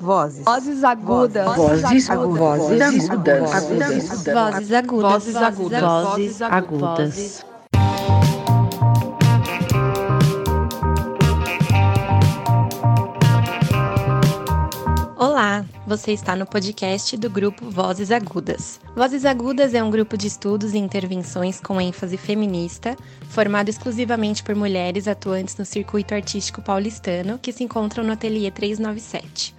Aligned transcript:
Vozes. 0.00 0.44
Vozes 0.44 0.84
agudas. 0.84 1.56
Vozes 1.56 2.10
agudas. 2.10 2.58
Vozes 2.58 2.80
agudas. 2.80 3.50
Vozes 3.50 4.72
agudas. 4.72 5.12
Vozes 5.12 5.36
agudas. 5.36 5.82
Vozes 5.82 6.42
agudas. 6.42 7.44
Olá, 15.16 15.64
você 15.84 16.12
está 16.12 16.36
no 16.36 16.46
podcast 16.46 17.16
do 17.16 17.28
grupo 17.28 17.68
Vozes 17.68 18.12
Agudas. 18.12 18.80
Vozes 18.94 19.24
Agudas 19.24 19.74
é 19.74 19.82
um 19.82 19.90
grupo 19.90 20.16
de 20.16 20.28
estudos 20.28 20.74
e 20.74 20.78
intervenções 20.78 21.60
com 21.60 21.80
ênfase 21.80 22.16
feminista, 22.16 22.96
formado 23.28 23.68
exclusivamente 23.68 24.44
por 24.44 24.54
mulheres 24.54 25.08
atuantes 25.08 25.56
no 25.56 25.64
circuito 25.64 26.14
artístico 26.14 26.62
paulistano 26.62 27.36
que 27.36 27.52
se 27.52 27.64
encontram 27.64 28.04
no 28.04 28.12
Ateliê 28.12 28.48
397. 28.52 29.57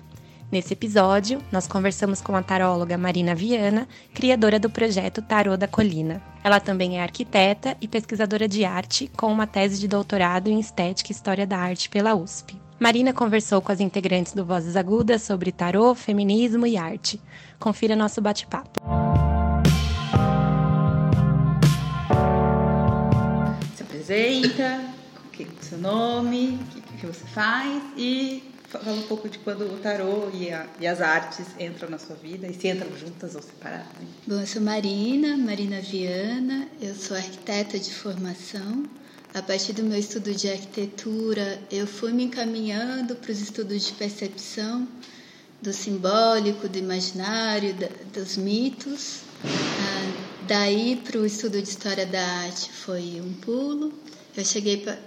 Nesse 0.52 0.74
episódio, 0.74 1.40
nós 1.52 1.68
conversamos 1.68 2.22
com 2.22 2.36
a 2.36 2.42
taróloga 2.42 2.98
Marina 2.98 3.36
Viana, 3.36 3.88
criadora 4.16 4.60
do 4.60 4.68
projeto 4.68 5.22
Tarô 5.22 5.56
da 5.56 5.68
Colina. 5.68 6.24
Ela 6.44 6.60
também 6.60 6.98
é 6.98 7.04
arquiteta 7.04 7.78
e 7.80 7.88
pesquisadora 7.88 8.48
de 8.48 8.66
arte, 8.66 9.12
com 9.16 9.32
uma 9.32 9.46
tese 9.46 9.80
de 9.80 9.88
doutorado 9.88 10.50
em 10.50 10.60
Estética 10.60 11.12
e 11.12 11.14
História 11.14 11.46
da 11.46 11.60
Arte 11.60 11.88
pela 11.88 12.16
USP. 12.16 12.60
Marina 12.80 13.14
conversou 13.14 13.62
com 13.62 13.72
as 13.72 13.80
integrantes 13.80 14.34
do 14.34 14.44
Vozes 14.44 14.76
Agudas 14.76 15.22
sobre 15.22 15.52
tarô, 15.52 15.94
feminismo 15.94 16.66
e 16.66 16.78
arte. 16.78 17.22
Confira 17.60 17.96
nosso 17.96 18.20
bate-papo. 18.20 18.82
Se 23.76 23.84
apresenta, 23.84 24.84
o 25.28 25.30
que 25.30 25.44
é 25.44 25.48
seu 25.62 25.78
nome, 25.78 26.60
o 26.60 26.66
que, 26.74 26.82
que 26.82 27.06
você 27.06 27.26
faz 27.28 27.84
e 27.96 28.49
fala 28.70 28.94
um 28.94 29.02
pouco 29.04 29.28
de 29.28 29.40
quando 29.40 29.66
o 29.66 29.78
tarô 29.78 30.30
e, 30.32 30.52
a, 30.52 30.68
e, 30.80 30.86
as 30.86 31.02
artes 31.02 31.48
entram 31.60 31.90
na 31.90 31.98
sua 31.98 32.16
vida 32.16 32.48
e 32.48 32.54
se 32.54 32.68
entram 32.68 32.96
juntas 32.96 33.36
ou 33.36 33.42
separadas. 33.42 33.88
Bom, 34.28 34.40
eu 34.40 34.46
sou 34.46 34.62
Marina, 34.62 35.36
Marina 35.36 35.82
Viana, 35.82 36.68
eu 36.80 36.94
sou 36.94 37.18
arquiteta 37.18 37.80
de 37.80 37.92
formação. 37.92 38.88
A 39.34 39.42
partir 39.42 39.74
do 39.74 39.84
meu 39.84 39.98
estudo 39.98 40.34
de 40.34 40.50
arquitetura, 40.50 41.60
eu 41.72 41.86
fui 41.88 42.12
me 42.12 42.24
encaminhando 42.24 43.16
para 43.16 43.32
os 43.32 43.40
estudos 43.40 43.86
de 43.86 43.94
percepção 43.94 44.88
do 45.62 45.74
simbólico, 45.74 46.70
do 46.70 46.78
imaginário, 46.78 47.74
da, 47.74 47.90
dos 48.14 48.38
mitos. 48.38 49.22
Ah, 49.44 50.30
daí 50.48 50.96
para 50.96 51.20
o 51.20 51.26
estudo 51.26 51.62
de 51.62 51.70
história 51.70 52.06
da 52.06 52.22
arte 52.22 52.72
foi 52.72 53.22
um 53.24 53.34
pulo. 53.34 53.94
Eu 54.36 54.46
cheguei 54.46 54.78
para 54.78 54.98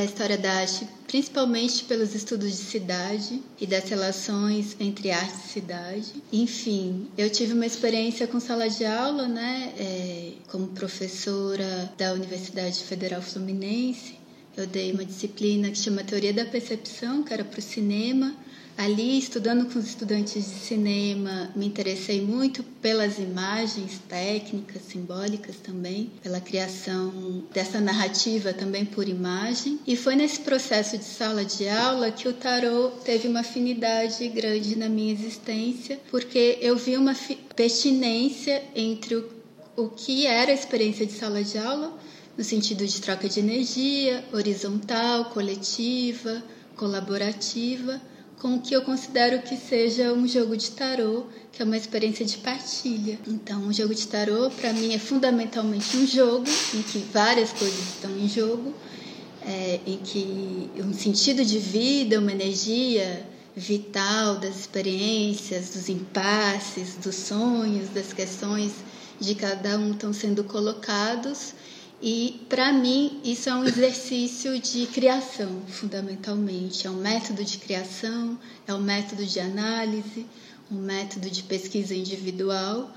a 0.00 0.04
história 0.04 0.36
da 0.36 0.52
arte, 0.52 0.86
principalmente 1.06 1.84
pelos 1.84 2.14
estudos 2.14 2.50
de 2.50 2.56
cidade 2.56 3.42
e 3.60 3.66
das 3.66 3.88
relações 3.88 4.76
entre 4.80 5.10
arte 5.10 5.34
e 5.34 5.48
cidade. 5.48 6.12
Enfim, 6.32 7.08
eu 7.16 7.30
tive 7.30 7.52
uma 7.52 7.66
experiência 7.66 8.26
com 8.26 8.40
sala 8.40 8.68
de 8.68 8.84
aula, 8.84 9.28
né, 9.28 9.72
é, 9.78 10.32
como 10.48 10.68
professora 10.68 11.92
da 11.96 12.12
Universidade 12.12 12.82
Federal 12.84 13.22
Fluminense. 13.22 14.14
Eu 14.56 14.66
dei 14.66 14.90
uma 14.92 15.04
disciplina 15.04 15.70
que 15.70 15.78
chama 15.78 16.02
Teoria 16.02 16.32
da 16.32 16.44
Percepção, 16.44 17.22
que 17.22 17.32
era 17.32 17.44
para 17.44 17.58
o 17.58 17.62
cinema, 17.62 18.34
Ali, 18.78 19.18
estudando 19.18 19.72
com 19.72 19.78
os 19.78 19.86
estudantes 19.86 20.44
de 20.44 20.50
cinema, 20.50 21.50
me 21.56 21.64
interessei 21.64 22.20
muito 22.20 22.62
pelas 22.62 23.18
imagens 23.18 23.98
técnicas, 24.06 24.82
simbólicas 24.82 25.56
também, 25.56 26.10
pela 26.22 26.42
criação 26.42 27.42
dessa 27.54 27.80
narrativa 27.80 28.52
também 28.52 28.84
por 28.84 29.08
imagem. 29.08 29.80
E 29.86 29.96
foi 29.96 30.14
nesse 30.14 30.40
processo 30.40 30.98
de 30.98 31.04
sala 31.04 31.42
de 31.42 31.66
aula 31.66 32.10
que 32.10 32.28
o 32.28 32.34
tarô 32.34 32.90
teve 33.02 33.26
uma 33.28 33.40
afinidade 33.40 34.28
grande 34.28 34.76
na 34.76 34.90
minha 34.90 35.12
existência, 35.12 35.98
porque 36.10 36.58
eu 36.60 36.76
vi 36.76 36.98
uma 36.98 37.16
pertinência 37.56 38.62
entre 38.74 39.16
o, 39.16 39.30
o 39.74 39.88
que 39.88 40.26
era 40.26 40.50
a 40.50 40.54
experiência 40.54 41.06
de 41.06 41.12
sala 41.12 41.42
de 41.42 41.56
aula, 41.56 41.98
no 42.36 42.44
sentido 42.44 42.86
de 42.86 43.00
troca 43.00 43.26
de 43.26 43.40
energia, 43.40 44.22
horizontal, 44.34 45.30
coletiva, 45.30 46.42
colaborativa 46.76 47.98
com 48.40 48.56
o 48.56 48.60
que 48.60 48.74
eu 48.74 48.82
considero 48.82 49.40
que 49.42 49.56
seja 49.56 50.12
um 50.12 50.28
jogo 50.28 50.56
de 50.56 50.70
tarô, 50.70 51.24
que 51.52 51.62
é 51.62 51.64
uma 51.64 51.76
experiência 51.76 52.24
de 52.24 52.36
partilha. 52.38 53.18
Então, 53.26 53.60
um 53.60 53.72
jogo 53.72 53.94
de 53.94 54.06
tarô, 54.06 54.50
para 54.50 54.72
mim, 54.72 54.94
é 54.94 54.98
fundamentalmente 54.98 55.96
um 55.96 56.06
jogo 56.06 56.44
em 56.74 56.82
que 56.82 56.98
várias 56.98 57.52
coisas 57.52 57.78
estão 57.78 58.10
em 58.18 58.28
jogo, 58.28 58.74
é, 59.42 59.80
em 59.86 59.96
que 59.98 60.70
um 60.78 60.92
sentido 60.92 61.44
de 61.44 61.58
vida, 61.58 62.18
uma 62.18 62.32
energia 62.32 63.26
vital 63.56 64.36
das 64.36 64.60
experiências, 64.60 65.70
dos 65.70 65.88
impasses, 65.88 66.96
dos 66.96 67.14
sonhos, 67.14 67.88
das 67.88 68.12
questões 68.12 68.72
de 69.18 69.34
cada 69.34 69.78
um 69.78 69.92
estão 69.92 70.12
sendo 70.12 70.44
colocados 70.44 71.54
e 72.08 72.40
para 72.48 72.72
mim 72.72 73.20
isso 73.24 73.48
é 73.48 73.54
um 73.56 73.64
exercício 73.64 74.60
de 74.60 74.86
criação, 74.86 75.60
fundamentalmente. 75.66 76.86
É 76.86 76.90
um 76.90 77.00
método 77.00 77.42
de 77.42 77.58
criação, 77.58 78.38
é 78.64 78.72
um 78.72 78.80
método 78.80 79.26
de 79.26 79.40
análise, 79.40 80.24
um 80.70 80.76
método 80.76 81.28
de 81.28 81.42
pesquisa 81.42 81.96
individual. 81.96 82.94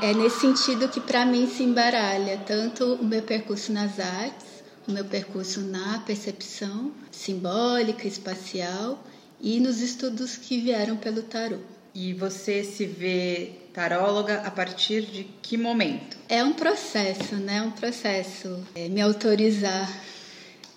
É 0.00 0.14
nesse 0.14 0.40
sentido 0.40 0.88
que 0.88 1.02
para 1.02 1.26
mim 1.26 1.46
se 1.54 1.62
embaralha 1.62 2.38
tanto 2.38 2.94
o 2.94 3.04
meu 3.04 3.20
percurso 3.20 3.74
nas 3.74 4.00
artes, 4.00 4.46
o 4.88 4.92
meu 4.92 5.04
percurso 5.04 5.60
na 5.60 5.98
percepção 5.98 6.92
simbólica, 7.10 8.08
espacial 8.08 9.04
e 9.38 9.60
nos 9.60 9.82
estudos 9.82 10.38
que 10.38 10.58
vieram 10.58 10.96
pelo 10.96 11.22
tarot. 11.24 11.60
E 11.94 12.12
você 12.14 12.62
se 12.62 12.86
vê 12.86 13.50
taróloga 13.72 14.42
a 14.44 14.50
partir 14.50 15.02
de 15.02 15.24
que 15.42 15.56
momento? 15.56 16.16
É 16.28 16.42
um 16.42 16.52
processo, 16.52 17.36
né? 17.36 17.62
Um 17.62 17.70
processo 17.72 18.62
é, 18.74 18.88
me 18.88 19.00
autorizar 19.00 19.88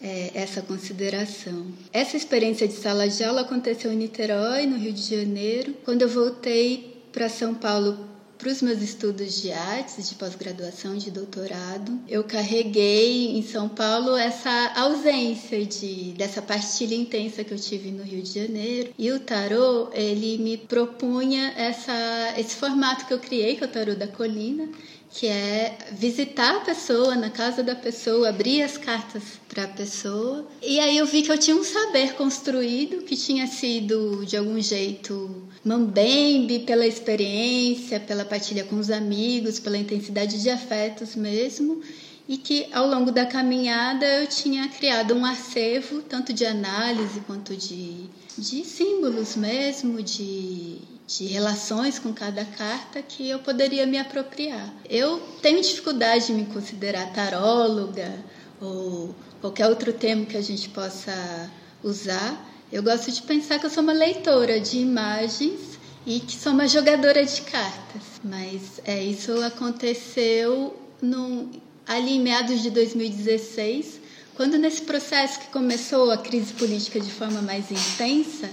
é, 0.01 0.31
essa 0.33 0.61
consideração. 0.61 1.67
Essa 1.91 2.17
experiência 2.17 2.67
de 2.67 2.73
sala 2.73 3.07
de 3.07 3.23
aula 3.23 3.41
aconteceu 3.41 3.91
em 3.91 3.95
Niterói, 3.95 4.65
no 4.65 4.77
Rio 4.77 4.91
de 4.91 5.01
Janeiro. 5.01 5.75
Quando 5.85 6.01
eu 6.01 6.09
voltei 6.09 7.01
para 7.11 7.29
São 7.29 7.53
Paulo 7.53 8.12
para 8.37 8.49
os 8.49 8.61
meus 8.61 8.81
estudos 8.81 9.41
de 9.41 9.51
artes, 9.51 10.09
de 10.09 10.15
pós-graduação, 10.15 10.97
de 10.97 11.09
doutorado, 11.11 11.99
eu 12.07 12.23
carreguei 12.23 13.37
em 13.37 13.41
São 13.41 13.69
Paulo 13.69 14.15
essa 14.17 14.73
ausência 14.75 15.65
de 15.65 16.13
dessa 16.17 16.41
partilha 16.41 16.95
intensa 16.95 17.43
que 17.43 17.53
eu 17.53 17.59
tive 17.59 17.91
no 17.91 18.03
Rio 18.03 18.21
de 18.21 18.41
Janeiro. 18.41 18.93
E 18.97 19.11
o 19.11 19.19
tarô, 19.19 19.89
ele 19.93 20.37
me 20.37 20.57
propunha 20.57 21.53
essa 21.55 22.33
esse 22.37 22.55
formato 22.55 23.05
que 23.05 23.13
eu 23.13 23.19
criei, 23.19 23.55
que 23.55 23.63
é 23.63 23.67
o 23.67 23.69
tarô 23.69 23.95
da 23.95 24.07
colina, 24.07 24.67
que 25.13 25.27
é 25.27 25.77
visitar 25.91 26.55
a 26.55 26.59
pessoa 26.61 27.15
na 27.15 27.29
casa 27.29 27.61
da 27.61 27.75
pessoa, 27.75 28.29
abrir 28.29 28.63
as 28.63 28.77
cartas 28.77 29.21
para 29.47 29.65
a 29.65 29.67
pessoa. 29.67 30.47
E 30.59 30.79
aí 30.79 30.97
eu 30.97 31.05
vi 31.05 31.21
que 31.21 31.31
eu 31.31 31.37
tinha 31.37 31.55
um 31.55 31.63
saber 31.63 32.13
construído 32.15 33.03
que 33.03 33.15
tinha 33.15 33.45
sido 33.45 34.25
de 34.25 34.35
algum 34.35 34.59
jeito 34.59 35.43
mambembe 35.63 36.61
pela 36.61 36.87
experiência, 36.87 37.99
pela 37.99 38.25
partilha 38.25 38.63
com 38.63 38.75
os 38.77 38.89
amigos, 38.89 39.59
pela 39.59 39.77
intensidade 39.77 40.41
de 40.41 40.49
afetos 40.49 41.15
mesmo. 41.15 41.79
E 42.27 42.37
que 42.37 42.67
ao 42.73 42.87
longo 42.87 43.11
da 43.11 43.25
caminhada 43.25 44.05
eu 44.21 44.27
tinha 44.27 44.67
criado 44.69 45.13
um 45.13 45.25
acervo, 45.25 46.01
tanto 46.01 46.33
de 46.33 46.45
análise 46.45 47.19
quanto 47.27 47.55
de, 47.55 48.09
de 48.35 48.63
símbolos 48.63 49.35
mesmo, 49.35 50.01
de, 50.01 50.79
de 51.07 51.25
relações 51.25 51.99
com 51.99 52.13
cada 52.13 52.45
carta 52.45 53.01
que 53.01 53.29
eu 53.29 53.39
poderia 53.39 53.85
me 53.85 53.97
apropriar. 53.97 54.73
Eu 54.89 55.19
tenho 55.41 55.61
dificuldade 55.61 56.27
de 56.27 56.33
me 56.33 56.45
considerar 56.45 57.11
taróloga 57.13 58.13
ou 58.61 59.13
qualquer 59.41 59.67
outro 59.67 59.91
termo 59.91 60.25
que 60.25 60.37
a 60.37 60.41
gente 60.41 60.69
possa 60.69 61.51
usar. 61.83 62.49
Eu 62.71 62.81
gosto 62.81 63.11
de 63.11 63.21
pensar 63.21 63.59
que 63.59 63.65
eu 63.65 63.69
sou 63.69 63.83
uma 63.83 63.93
leitora 63.93 64.59
de 64.59 64.77
imagens 64.77 65.77
e 66.05 66.19
que 66.19 66.35
sou 66.35 66.53
uma 66.53 66.67
jogadora 66.67 67.25
de 67.25 67.41
cartas. 67.41 68.01
Mas 68.23 68.81
é, 68.85 69.03
isso 69.03 69.31
aconteceu 69.43 70.75
no, 71.01 71.49
ali 71.87 72.17
em 72.17 72.21
meados 72.21 72.61
de 72.61 72.69
2016, 72.69 74.01
quando 74.35 74.57
nesse 74.57 74.81
processo 74.81 75.39
que 75.39 75.47
começou 75.47 76.11
a 76.11 76.17
crise 76.17 76.53
política 76.53 76.99
de 76.99 77.11
forma 77.11 77.41
mais 77.41 77.69
intensa, 77.69 78.49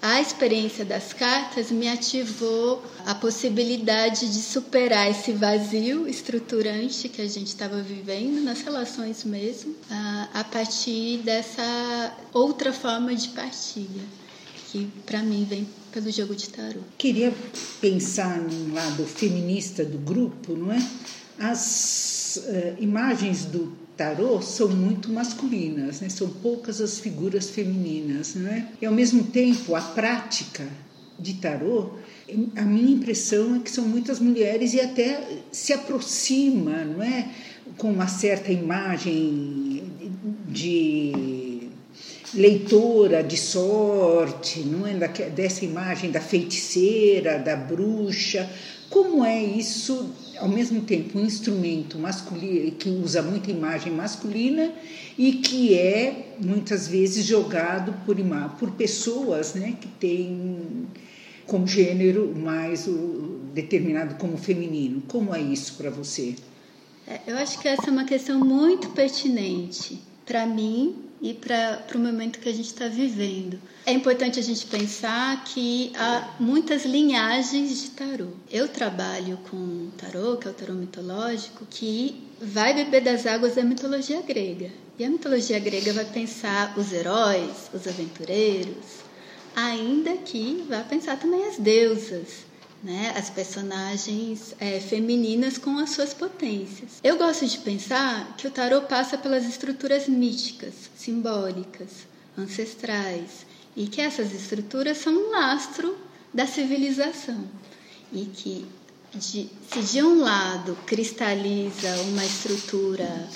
a 0.00 0.20
experiência 0.20 0.84
das 0.84 1.12
cartas 1.12 1.70
me 1.70 1.88
ativou 1.88 2.82
a 3.04 3.14
possibilidade 3.14 4.28
de 4.28 4.40
superar 4.40 5.10
esse 5.10 5.32
vazio 5.32 6.06
estruturante 6.06 7.08
que 7.08 7.20
a 7.20 7.28
gente 7.28 7.48
estava 7.48 7.80
vivendo 7.82 8.40
nas 8.42 8.60
relações 8.60 9.24
mesmo, 9.24 9.74
a 10.32 10.44
partir 10.44 11.18
dessa 11.18 12.16
outra 12.32 12.72
forma 12.72 13.14
de 13.14 13.28
partilha, 13.28 14.04
que 14.70 14.88
para 15.04 15.20
mim 15.22 15.44
vem 15.48 15.66
pelo 15.92 16.10
jogo 16.12 16.34
de 16.36 16.48
tarô. 16.50 16.80
Queria 16.96 17.34
pensar 17.80 18.38
num 18.38 18.74
lado 18.74 19.04
feminista 19.04 19.84
do 19.84 19.98
grupo, 19.98 20.54
não 20.54 20.72
é? 20.72 20.86
As 21.38 22.40
uh, 22.44 22.82
imagens 22.82 23.44
do 23.44 23.72
tarô 23.98 24.40
são 24.40 24.68
muito 24.68 25.10
masculinas, 25.10 26.00
né? 26.00 26.08
são 26.08 26.28
poucas 26.28 26.80
as 26.80 27.00
figuras 27.00 27.50
femininas. 27.50 28.36
Né? 28.36 28.68
E 28.80 28.86
ao 28.86 28.94
mesmo 28.94 29.24
tempo, 29.24 29.74
a 29.74 29.80
prática 29.80 30.64
de 31.18 31.34
tarô, 31.34 31.90
a 32.56 32.62
minha 32.62 32.92
impressão 32.92 33.56
é 33.56 33.58
que 33.58 33.70
são 33.70 33.84
muitas 33.84 34.20
mulheres 34.20 34.72
e 34.72 34.80
até 34.80 35.20
se 35.50 35.72
aproxima, 35.72 36.84
não 36.84 37.02
é? 37.02 37.28
Com 37.76 37.90
uma 37.90 38.06
certa 38.06 38.52
imagem 38.52 39.82
de 40.48 41.68
leitora 42.34 43.22
de 43.22 43.36
sorte, 43.36 44.60
não 44.60 44.86
é? 44.86 44.94
Dessa 45.30 45.64
imagem 45.64 46.10
da 46.10 46.20
feiticeira, 46.20 47.38
da 47.38 47.56
bruxa. 47.56 48.48
Como 48.90 49.24
é 49.24 49.42
isso, 49.42 50.10
ao 50.38 50.48
mesmo 50.48 50.82
tempo, 50.82 51.18
um 51.18 51.24
instrumento 51.24 51.98
masculino 51.98 52.70
que 52.72 52.88
usa 52.88 53.22
muita 53.22 53.50
imagem 53.50 53.92
masculina 53.92 54.72
e 55.16 55.32
que 55.32 55.74
é 55.74 56.34
muitas 56.40 56.88
vezes 56.88 57.24
jogado 57.24 57.94
por, 58.04 58.16
por 58.58 58.70
pessoas 58.72 59.54
né, 59.54 59.76
que 59.80 59.88
têm 59.88 60.86
como 61.46 61.66
gênero 61.66 62.34
mais 62.36 62.86
o, 62.86 63.40
determinado 63.52 64.14
como 64.16 64.36
feminino. 64.36 65.02
Como 65.08 65.34
é 65.34 65.40
isso 65.40 65.74
para 65.74 65.90
você? 65.90 66.36
É, 67.06 67.20
eu 67.26 67.36
acho 67.38 67.58
que 67.58 67.66
essa 67.66 67.88
é 67.88 67.90
uma 67.90 68.04
questão 68.04 68.38
muito 68.38 68.90
pertinente 68.90 69.98
para 70.24 70.46
mim 70.46 71.07
e 71.20 71.34
para 71.34 71.84
o 71.94 71.98
momento 71.98 72.38
que 72.38 72.48
a 72.48 72.52
gente 72.52 72.66
está 72.66 72.88
vivendo. 72.88 73.60
É 73.84 73.92
importante 73.92 74.38
a 74.38 74.42
gente 74.42 74.66
pensar 74.66 75.44
que 75.44 75.92
há 75.96 76.34
muitas 76.38 76.84
linhagens 76.84 77.82
de 77.82 77.90
tarô. 77.90 78.28
Eu 78.50 78.68
trabalho 78.68 79.38
com 79.50 79.90
tarô, 79.96 80.36
que 80.36 80.46
é 80.46 80.50
o 80.50 80.54
tarô 80.54 80.74
mitológico, 80.74 81.66
que 81.68 82.22
vai 82.40 82.74
beber 82.74 83.02
das 83.02 83.26
águas 83.26 83.54
da 83.54 83.62
mitologia 83.62 84.22
grega. 84.22 84.70
E 84.98 85.04
a 85.04 85.10
mitologia 85.10 85.58
grega 85.58 85.92
vai 85.92 86.04
pensar 86.04 86.76
os 86.76 86.92
heróis, 86.92 87.70
os 87.72 87.86
aventureiros, 87.86 88.98
ainda 89.54 90.16
que 90.16 90.64
vá 90.68 90.80
pensar 90.80 91.18
também 91.18 91.46
as 91.46 91.56
deusas, 91.56 92.47
né? 92.82 93.14
as 93.16 93.28
personagens 93.30 94.54
é, 94.60 94.80
femininas 94.80 95.58
com 95.58 95.78
as 95.78 95.90
suas 95.90 96.14
potências. 96.14 97.00
Eu 97.02 97.16
gosto 97.16 97.46
de 97.46 97.58
pensar 97.58 98.36
que 98.36 98.46
o 98.46 98.50
tarot 98.50 98.86
passa 98.86 99.18
pelas 99.18 99.44
estruturas 99.44 100.08
míticas, 100.08 100.74
simbólicas, 100.96 102.06
ancestrais, 102.36 103.46
e 103.76 103.86
que 103.86 104.00
essas 104.00 104.32
estruturas 104.32 104.98
são 104.98 105.12
um 105.12 105.30
lastro 105.30 105.96
da 106.32 106.46
civilização 106.46 107.44
e 108.12 108.24
que 108.26 108.66
de, 109.14 109.48
se 109.70 109.82
de 109.92 110.02
um 110.02 110.20
lado 110.20 110.76
cristaliza 110.86 111.94
uma 112.02 112.24
estrutura 112.24 113.28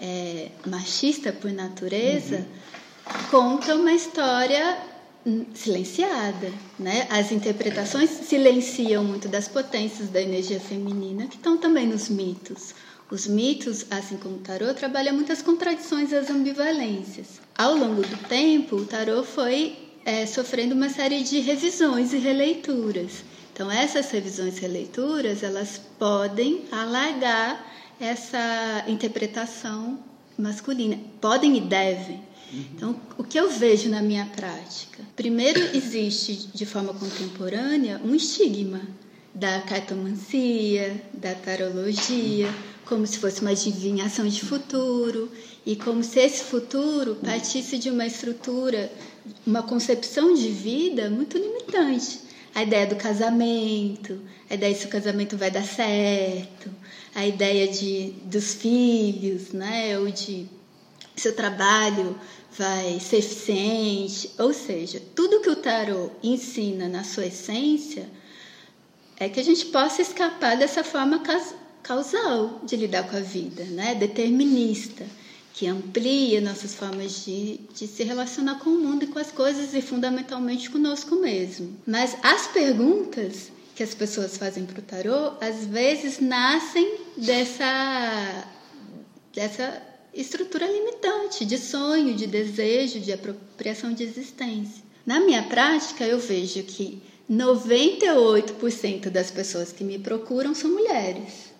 é, 0.00 0.50
machista 0.66 1.32
por 1.32 1.52
natureza, 1.52 2.36
uhum. 2.36 3.24
conta 3.30 3.76
uma 3.76 3.92
história 3.92 4.78
silenciada, 5.54 6.52
né? 6.78 7.06
As 7.10 7.30
interpretações 7.30 8.10
silenciam 8.10 9.04
muito 9.04 9.28
das 9.28 9.48
potências 9.48 10.08
da 10.08 10.20
energia 10.20 10.58
feminina 10.58 11.26
que 11.26 11.36
estão 11.36 11.56
também 11.56 11.86
nos 11.86 12.08
mitos. 12.08 12.74
Os 13.10 13.26
mitos, 13.26 13.86
assim 13.90 14.16
como 14.16 14.36
o 14.36 14.40
tarô, 14.40 14.72
trabalham 14.72 15.14
muitas 15.14 15.42
contradições 15.42 16.12
e 16.12 16.16
as 16.16 16.30
ambivalências. 16.30 17.40
Ao 17.58 17.74
longo 17.74 18.02
do 18.02 18.16
tempo, 18.28 18.76
o 18.76 18.86
tarô 18.86 19.24
foi 19.24 19.76
é, 20.04 20.24
sofrendo 20.26 20.74
uma 20.74 20.88
série 20.88 21.22
de 21.22 21.40
revisões 21.40 22.12
e 22.12 22.18
releituras. 22.18 23.24
Então, 23.52 23.70
essas 23.70 24.10
revisões 24.10 24.56
e 24.56 24.60
releituras, 24.60 25.42
elas 25.42 25.80
podem 25.98 26.64
alargar 26.70 27.66
essa 28.00 28.84
interpretação 28.86 29.98
masculina. 30.38 30.98
Podem 31.20 31.56
e 31.56 31.60
devem, 31.60 32.22
então, 32.52 33.00
o 33.16 33.22
que 33.22 33.38
eu 33.38 33.50
vejo 33.50 33.88
na 33.88 34.02
minha 34.02 34.26
prática? 34.26 35.02
Primeiro, 35.14 35.60
existe 35.76 36.48
de 36.52 36.66
forma 36.66 36.92
contemporânea 36.92 38.00
um 38.04 38.14
estigma 38.14 38.80
da 39.32 39.60
cartomancia, 39.60 41.00
da 41.14 41.34
tarologia, 41.34 42.52
como 42.84 43.06
se 43.06 43.18
fosse 43.18 43.40
uma 43.40 43.50
adivinhação 43.50 44.26
de 44.26 44.40
futuro 44.40 45.30
e 45.64 45.76
como 45.76 46.02
se 46.02 46.18
esse 46.18 46.42
futuro 46.42 47.16
partisse 47.16 47.78
de 47.78 47.88
uma 47.88 48.04
estrutura, 48.04 48.90
uma 49.46 49.62
concepção 49.62 50.34
de 50.34 50.48
vida 50.48 51.08
muito 51.08 51.38
limitante. 51.38 52.18
A 52.52 52.64
ideia 52.64 52.88
do 52.88 52.96
casamento, 52.96 54.20
a 54.48 54.54
ideia 54.54 54.74
de 54.74 54.80
se 54.80 54.86
o 54.86 54.90
casamento 54.90 55.36
vai 55.36 55.52
dar 55.52 55.62
certo, 55.62 56.68
a 57.14 57.24
ideia 57.24 57.68
de 57.68 58.12
dos 58.24 58.54
filhos, 58.54 59.52
né, 59.52 59.96
ou 59.96 60.10
de 60.10 60.48
seu 61.14 61.34
trabalho 61.36 62.18
vai 62.56 62.98
ser 63.00 63.18
eficiente, 63.18 64.30
ou 64.38 64.52
seja, 64.52 65.00
tudo 65.14 65.40
que 65.40 65.50
o 65.50 65.56
tarot 65.56 66.12
ensina 66.22 66.88
na 66.88 67.04
sua 67.04 67.26
essência 67.26 68.08
é 69.18 69.28
que 69.28 69.38
a 69.38 69.44
gente 69.44 69.66
possa 69.66 70.02
escapar 70.02 70.56
dessa 70.56 70.82
forma 70.82 71.22
causal 71.82 72.60
de 72.64 72.76
lidar 72.76 73.08
com 73.08 73.16
a 73.16 73.20
vida, 73.20 73.64
né? 73.64 73.94
determinista, 73.94 75.04
que 75.52 75.66
amplia 75.66 76.40
nossas 76.40 76.74
formas 76.74 77.24
de, 77.24 77.60
de 77.74 77.86
se 77.86 78.02
relacionar 78.02 78.60
com 78.60 78.70
o 78.70 78.78
mundo 78.78 79.04
e 79.04 79.08
com 79.08 79.18
as 79.18 79.30
coisas 79.30 79.74
e 79.74 79.82
fundamentalmente 79.82 80.70
conosco 80.70 81.16
mesmo. 81.16 81.76
Mas 81.86 82.16
as 82.22 82.46
perguntas 82.46 83.52
que 83.74 83.82
as 83.82 83.94
pessoas 83.94 84.36
fazem 84.36 84.64
para 84.64 84.78
o 84.78 84.82
tarô 84.82 85.32
às 85.40 85.66
vezes 85.66 86.18
nascem 86.18 86.98
dessa 87.16 88.44
dessa 89.34 89.89
estrutura 90.14 90.66
limitante 90.66 91.44
de 91.44 91.58
sonho, 91.58 92.14
de 92.14 92.26
desejo, 92.26 93.00
de 93.00 93.12
apropriação 93.12 93.92
de 93.92 94.02
existência. 94.02 94.82
Na 95.06 95.20
minha 95.20 95.42
prática, 95.44 96.04
eu 96.04 96.18
vejo 96.18 96.62
que 96.62 97.02
98% 97.30 99.08
das 99.08 99.30
pessoas 99.30 99.72
que 99.72 99.84
me 99.84 99.98
procuram 99.98 100.54
são 100.54 100.70
mulheres. 100.70 101.50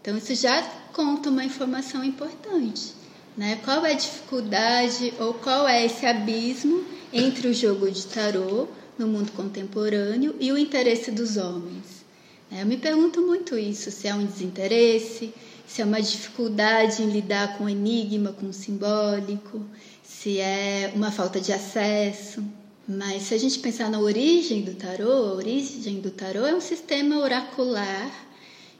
Então, 0.00 0.16
isso 0.18 0.34
já 0.34 0.62
conta 0.92 1.30
uma 1.30 1.44
informação 1.44 2.04
importante. 2.04 2.92
Né? 3.36 3.58
Qual 3.64 3.84
é 3.84 3.92
a 3.92 3.96
dificuldade 3.96 5.12
ou 5.18 5.34
qual 5.34 5.66
é 5.66 5.84
esse 5.84 6.06
abismo 6.06 6.84
entre 7.12 7.48
o 7.48 7.54
jogo 7.54 7.90
de 7.90 8.06
tarô 8.06 8.68
no 8.98 9.08
mundo 9.08 9.32
contemporâneo 9.32 10.36
e 10.38 10.52
o 10.52 10.58
interesse 10.58 11.10
dos 11.10 11.36
homens? 11.36 12.04
Eu 12.52 12.66
me 12.66 12.76
pergunto 12.76 13.20
muito 13.22 13.58
isso: 13.58 13.90
se 13.90 14.06
é 14.06 14.14
um 14.14 14.24
desinteresse, 14.24 15.34
se 15.66 15.82
é 15.82 15.84
uma 15.84 16.00
dificuldade 16.00 17.02
em 17.02 17.10
lidar 17.10 17.56
com 17.56 17.64
o 17.64 17.68
enigma, 17.68 18.32
com 18.32 18.46
o 18.46 18.52
simbólico, 18.52 19.64
se 20.02 20.38
é 20.38 20.92
uma 20.94 21.10
falta 21.10 21.40
de 21.40 21.52
acesso. 21.52 22.44
Mas 22.86 23.22
se 23.22 23.34
a 23.34 23.38
gente 23.38 23.58
pensar 23.58 23.90
na 23.90 23.98
origem 23.98 24.62
do 24.62 24.74
tarô, 24.74 25.10
a 25.10 25.34
origem 25.34 26.00
do 26.00 26.10
tarô 26.10 26.44
é 26.46 26.54
um 26.54 26.60
sistema 26.60 27.18
oracular 27.18 28.24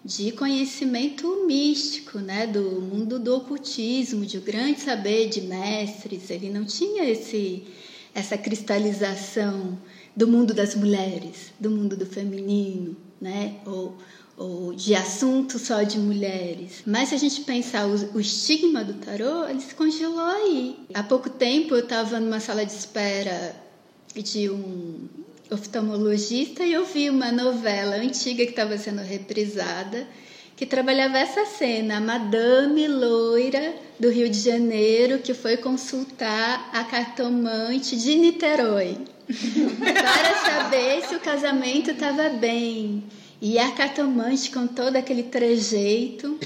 de 0.04 0.32
conhecimento 0.32 1.46
místico, 1.46 2.18
né, 2.18 2.46
do 2.46 2.62
mundo 2.82 3.18
do 3.18 3.34
ocultismo, 3.34 4.26
de 4.26 4.36
um 4.36 4.42
grande 4.42 4.80
saber 4.80 5.30
de 5.30 5.40
mestres. 5.40 6.28
Ele 6.28 6.50
não 6.50 6.64
tinha 6.64 7.04
esse 7.04 7.64
essa 8.14 8.38
cristalização 8.38 9.76
do 10.14 10.28
mundo 10.28 10.54
das 10.54 10.76
mulheres, 10.76 11.52
do 11.58 11.68
mundo 11.68 11.96
do 11.96 12.06
feminino, 12.06 12.96
né, 13.20 13.56
ou 13.66 13.96
ou 14.36 14.74
de 14.74 14.94
assunto 14.94 15.58
só 15.58 15.82
de 15.82 15.98
mulheres. 15.98 16.82
Mas 16.86 17.10
se 17.10 17.14
a 17.14 17.18
gente 17.18 17.42
pensar 17.42 17.86
o, 17.86 18.16
o 18.16 18.20
estigma 18.20 18.84
do 18.84 18.94
tarô, 18.94 19.46
ele 19.48 19.60
se 19.60 19.74
congelou 19.74 20.20
aí. 20.20 20.76
Há 20.92 21.02
pouco 21.02 21.30
tempo 21.30 21.74
eu 21.74 21.80
estava 21.80 22.18
numa 22.18 22.40
sala 22.40 22.64
de 22.64 22.72
espera 22.72 23.54
de 24.14 24.50
um 24.50 25.08
oftalmologista 25.50 26.64
e 26.64 26.72
eu 26.72 26.84
vi 26.84 27.10
uma 27.10 27.30
novela 27.30 27.96
antiga 27.96 28.44
que 28.44 28.50
estava 28.50 28.76
sendo 28.78 29.02
reprisada 29.02 30.06
que 30.56 30.64
trabalhava 30.64 31.18
essa 31.18 31.44
cena, 31.46 31.96
a 31.96 32.00
madame 32.00 32.86
loira 32.86 33.74
do 33.98 34.08
Rio 34.08 34.28
de 34.28 34.38
Janeiro 34.38 35.18
que 35.18 35.34
foi 35.34 35.56
consultar 35.56 36.70
a 36.72 36.84
cartomante 36.84 37.96
de 37.96 38.14
Niterói 38.14 38.96
para 39.26 40.34
saber 40.44 41.02
se 41.06 41.14
o 41.16 41.20
casamento 41.20 41.90
estava 41.90 42.28
bem. 42.28 43.02
E 43.46 43.58
a 43.58 43.72
cartomante, 43.72 44.50
com 44.50 44.66
todo 44.66 44.96
aquele 44.96 45.24
trejeito, 45.24 46.38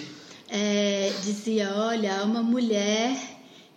é, 0.51 1.13
dizia: 1.23 1.73
Olha, 1.77 2.17
há 2.17 2.25
uma 2.25 2.43
mulher 2.43 3.17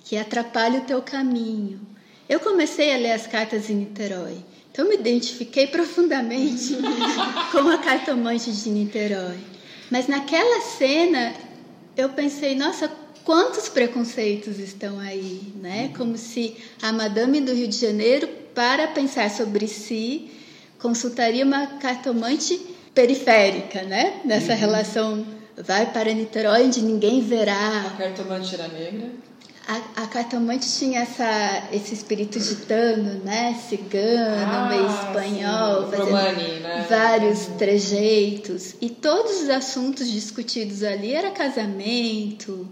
que 0.03 0.17
atrapalha 0.17 0.79
o 0.79 0.85
teu 0.85 1.03
caminho. 1.03 1.79
Eu 2.27 2.39
comecei 2.39 2.91
a 2.91 2.97
ler 2.97 3.11
as 3.11 3.27
cartas 3.27 3.69
em 3.69 3.75
Niterói. 3.75 4.37
Então, 4.71 4.89
me 4.89 4.95
identifiquei 4.95 5.67
profundamente 5.69 6.75
com 7.53 7.69
a 7.69 7.77
cartomante 7.77 8.51
de 8.51 8.69
Niterói. 8.71 9.37
Mas 9.91 10.07
naquela 10.07 10.59
cena, 10.61 11.35
eu 11.95 12.09
pensei: 12.09 12.55
nossa, 12.55 12.91
quantos 13.23 13.69
preconceitos 13.69 14.57
estão 14.57 14.99
aí, 14.99 15.53
né? 15.61 15.91
Como 15.95 16.17
se 16.17 16.57
a 16.81 16.91
madame 16.91 17.39
do 17.39 17.53
Rio 17.53 17.67
de 17.67 17.77
Janeiro, 17.77 18.27
para 18.55 18.87
pensar 18.87 19.29
sobre 19.29 19.67
si, 19.67 20.31
consultaria 20.79 21.45
uma 21.45 21.67
cartomante 21.67 22.70
periférica, 22.93 23.83
né? 23.83 24.21
Nessa 24.25 24.53
uhum. 24.53 24.59
relação 24.59 25.25
vai 25.57 25.91
para 25.91 26.13
Niterói 26.13 26.65
onde 26.65 26.81
ninguém 26.81 27.21
verá. 27.21 27.85
A 27.87 27.97
cartomante 27.97 28.53
era 28.55 28.67
negra? 28.67 29.09
A, 29.67 30.03
a 30.03 30.07
cartomante 30.07 30.67
tinha 30.67 31.01
essa, 31.01 31.69
esse 31.71 31.93
espírito 31.93 32.39
gitano, 32.39 33.23
né? 33.23 33.57
Cigano, 33.69 34.43
ah, 34.43 34.67
meio 34.69 34.87
espanhol, 34.87 35.89
sim. 35.89 35.97
Romani, 35.97 36.59
né? 36.59 36.85
vários 36.89 37.45
trejeitos 37.57 38.75
e 38.81 38.89
todos 38.89 39.43
os 39.43 39.49
assuntos 39.49 40.09
discutidos 40.09 40.83
ali 40.83 41.13
era 41.13 41.31
casamento, 41.31 42.67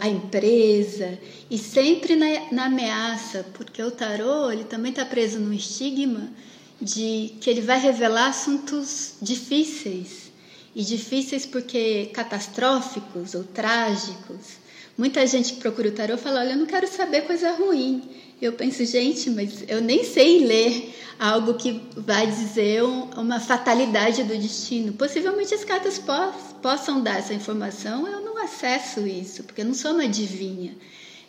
a 0.00 0.08
empresa 0.08 1.18
e 1.50 1.56
sempre 1.56 2.14
na, 2.14 2.26
na 2.52 2.64
ameaça, 2.66 3.46
porque 3.54 3.82
o 3.82 3.90
tarô 3.90 4.50
ele 4.50 4.64
também 4.64 4.90
está 4.90 5.04
preso 5.04 5.38
no 5.38 5.52
estigma 5.52 6.28
de 6.80 7.34
que 7.40 7.50
ele 7.50 7.60
vai 7.60 7.80
revelar 7.80 8.28
assuntos 8.28 9.14
difíceis 9.20 10.30
e 10.74 10.82
difíceis 10.84 11.44
porque 11.44 12.10
catastróficos 12.12 13.34
ou 13.34 13.44
trágicos. 13.44 14.58
Muita 14.96 15.26
gente 15.26 15.54
que 15.54 15.60
procura 15.60 15.88
o 15.88 15.92
tarô 15.92 16.16
fala: 16.16 16.40
Olha, 16.40 16.52
eu 16.52 16.56
não 16.56 16.66
quero 16.66 16.86
saber 16.86 17.22
coisa 17.22 17.52
ruim. 17.52 18.02
Eu 18.40 18.52
penso, 18.52 18.84
gente, 18.84 19.30
mas 19.30 19.64
eu 19.66 19.80
nem 19.80 20.04
sei 20.04 20.44
ler 20.44 20.94
algo 21.18 21.54
que 21.54 21.80
vai 21.96 22.26
dizer 22.26 22.82
uma 22.84 23.40
fatalidade 23.40 24.22
do 24.22 24.36
destino. 24.36 24.92
Possivelmente 24.92 25.52
as 25.52 25.64
cartas 25.64 26.00
possam 26.62 27.02
dar 27.02 27.18
essa 27.18 27.34
informação, 27.34 28.06
eu 28.06 28.20
não 28.20 28.38
acesso 28.38 29.06
isso, 29.06 29.42
porque 29.42 29.62
eu 29.62 29.66
não 29.66 29.74
sou 29.74 29.92
uma 29.92 30.04
adivinha. 30.04 30.76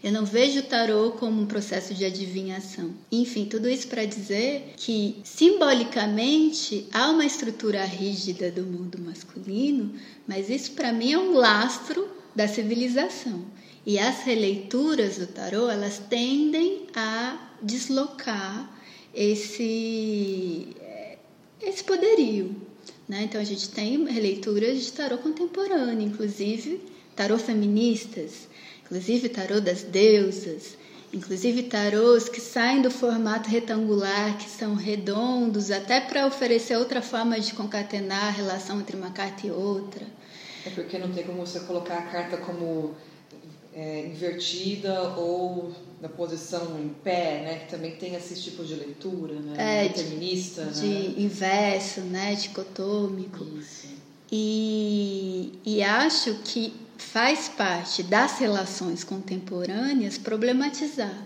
Eu 0.02 0.14
não 0.14 0.26
vejo 0.26 0.60
o 0.60 0.64
tarô 0.64 1.12
como 1.12 1.42
um 1.42 1.46
processo 1.46 1.94
de 1.94 2.06
adivinhação. 2.06 2.94
Enfim, 3.12 3.46
tudo 3.46 3.70
isso 3.70 3.88
para 3.88 4.06
dizer 4.06 4.74
que 4.78 5.18
simbolicamente 5.26 6.88
há 6.94 7.10
uma 7.10 7.26
estrutura 7.26 7.84
rígida 7.84 8.50
do 8.50 8.64
mundo 8.64 8.98
masculino, 8.98 9.94
mas 10.26 10.50
isso 10.50 10.72
para 10.72 10.94
mim 10.94 11.12
é 11.12 11.18
um 11.18 11.34
lastro 11.34 12.08
da 12.34 12.48
civilização. 12.48 13.44
E 13.86 14.00
as 14.00 14.22
releituras 14.24 15.18
do 15.18 15.28
tarô, 15.28 15.70
elas 15.70 16.00
tendem 16.10 16.88
a 16.96 17.50
deslocar 17.62 18.72
esse 19.14 20.68
esse 21.62 21.84
poderio, 21.84 22.56
né? 23.08 23.24
Então 23.24 23.42
a 23.42 23.44
gente 23.44 23.68
tem 23.70 24.02
releituras 24.06 24.82
de 24.82 24.94
tarô 24.94 25.18
contemporâneo, 25.18 26.08
inclusive 26.08 26.80
tarô 27.18 27.38
feministas, 27.38 28.48
inclusive 28.90 29.30
tarô 29.30 29.62
das 29.62 29.84
deusas, 29.84 30.76
inclusive 31.14 31.64
tarôs 31.64 32.28
que 32.28 32.42
saem 32.42 32.82
do 32.82 32.90
formato 32.90 33.48
retangular, 33.48 34.36
que 34.38 34.50
são 34.50 34.74
redondos, 34.74 35.70
até 35.70 36.02
para 36.02 36.26
oferecer 36.26 36.76
outra 36.76 37.02
forma 37.02 37.40
de 37.40 37.54
concatenar 37.54 38.26
a 38.26 38.32
relação 38.32 38.80
entre 38.80 38.98
uma 38.98 39.12
carta 39.12 39.46
e 39.46 39.52
outra. 39.52 40.06
É 40.66 40.72
porque 40.72 40.98
não 40.98 41.12
tem 41.12 41.24
como 41.24 41.46
você 41.46 41.60
colocar 41.62 42.00
a 42.00 42.02
carta 42.02 42.38
como 42.38 42.96
é, 43.74 44.08
invertida 44.08 45.04
ou 45.16 45.72
na 46.02 46.10
posição 46.10 46.80
em 46.80 46.90
pé, 46.90 47.42
né? 47.44 47.60
Que 47.60 47.72
também 47.72 47.92
tem 47.92 48.16
esse 48.16 48.42
tipo 48.42 48.64
de 48.64 48.74
leitura, 48.74 49.36
né? 49.36 49.86
É, 49.86 49.90
Feminista, 49.90 50.66
de, 50.66 50.88
né? 50.88 51.02
de 51.02 51.22
inverso, 51.22 52.02
né? 52.02 52.36
Dicotômico. 52.36 53.46
Isso. 53.58 53.88
E, 54.32 55.54
e 55.66 55.82
acho 55.82 56.36
que 56.44 56.74
faz 57.00 57.48
parte 57.50 58.04
das 58.04 58.38
relações 58.40 59.04
contemporâneas 59.04 60.18
problematizar. 60.18 61.26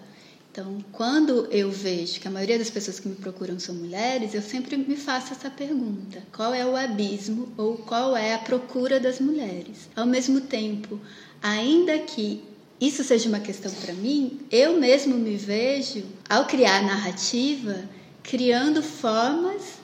Então, 0.51 0.85
quando 0.91 1.47
eu 1.49 1.71
vejo 1.71 2.19
que 2.19 2.27
a 2.27 2.31
maioria 2.31 2.59
das 2.59 2.69
pessoas 2.69 2.99
que 2.99 3.07
me 3.07 3.15
procuram 3.15 3.59
são 3.59 3.73
mulheres, 3.73 4.35
eu 4.35 4.41
sempre 4.41 4.77
me 4.77 4.95
faço 4.95 5.33
essa 5.33 5.49
pergunta: 5.49 6.21
qual 6.31 6.53
é 6.53 6.63
o 6.63 6.75
abismo 6.75 7.51
ou 7.57 7.75
qual 7.75 8.15
é 8.15 8.35
a 8.35 8.39
procura 8.39 8.99
das 8.99 9.19
mulheres? 9.19 9.89
Ao 9.95 10.05
mesmo 10.05 10.41
tempo, 10.41 10.99
ainda 11.41 11.97
que 11.97 12.43
isso 12.79 13.03
seja 13.03 13.29
uma 13.29 13.39
questão 13.39 13.71
para 13.73 13.93
mim, 13.93 14.41
eu 14.51 14.79
mesmo 14.79 15.15
me 15.15 15.35
vejo, 15.37 16.03
ao 16.29 16.45
criar 16.45 16.83
narrativa, 16.83 17.89
criando 18.21 18.83
formas 18.83 19.79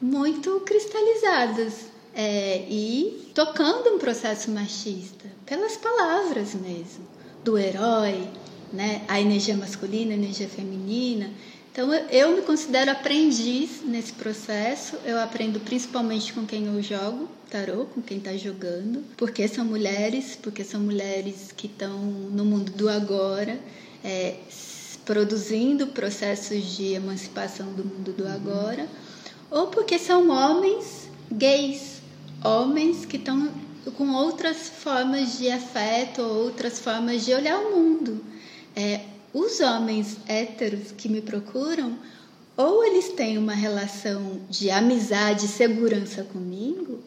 muito 0.00 0.60
cristalizadas 0.60 1.93
é, 2.14 2.64
e 2.68 3.30
tocando 3.34 3.90
um 3.90 3.98
processo 3.98 4.50
machista 4.50 5.28
pelas 5.44 5.76
palavras 5.76 6.54
mesmo, 6.54 7.06
do 7.42 7.58
herói, 7.58 8.28
né? 8.72 9.02
a 9.08 9.20
energia 9.20 9.56
masculina, 9.56 10.12
a 10.12 10.16
energia 10.16 10.48
feminina. 10.48 11.30
Então 11.72 11.92
eu, 11.92 12.36
me 12.36 12.42
considero 12.42 12.92
aprendiz 12.92 13.82
nesse 13.84 14.12
processo. 14.12 14.96
Eu 15.04 15.20
aprendo 15.20 15.58
principalmente 15.58 16.32
com 16.32 16.46
quem 16.46 16.66
eu 16.66 16.80
jogo 16.80 17.28
tarô, 17.50 17.86
com 17.86 18.00
quem 18.00 18.18
está 18.18 18.36
jogando, 18.36 19.04
porque 19.16 19.46
são 19.46 19.64
mulheres, 19.64 20.38
porque 20.40 20.64
são 20.64 20.80
mulheres 20.80 21.52
que 21.56 21.66
estão 21.66 21.98
no 21.98 22.44
mundo 22.44 22.72
do 22.72 22.88
agora, 22.88 23.58
é, 24.02 24.36
produzindo 25.04 25.88
processos 25.88 26.76
de 26.76 26.94
emancipação 26.94 27.72
do 27.72 27.84
mundo 27.84 28.12
do 28.12 28.26
agora, 28.26 28.88
ou 29.50 29.68
porque 29.68 29.98
são 29.98 30.30
homens 30.30 31.08
gays 31.30 31.93
homens 32.44 33.06
que 33.06 33.16
estão 33.16 33.50
com 33.96 34.10
outras 34.12 34.68
formas 34.68 35.38
de 35.38 35.50
afeto, 35.50 36.20
outras 36.20 36.78
formas 36.78 37.24
de 37.24 37.32
olhar 37.32 37.58
o 37.58 37.76
mundo. 37.76 38.22
É, 38.76 39.00
os 39.32 39.60
homens 39.60 40.18
héteros 40.28 40.92
que 40.92 41.08
me 41.08 41.22
procuram, 41.22 41.98
ou 42.56 42.84
eles 42.84 43.08
têm 43.08 43.38
uma 43.38 43.54
relação 43.54 44.40
de 44.48 44.70
amizade, 44.70 45.48
segurança 45.48 46.22
comigo, 46.22 47.00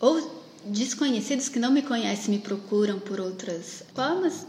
ou 0.00 0.38
desconhecidos 0.64 1.48
que 1.48 1.58
não 1.58 1.70
me 1.70 1.82
conhecem 1.82 2.34
me 2.34 2.40
procuram 2.40 2.98
por 2.98 3.20
outras 3.20 3.84
formas, 3.94 4.46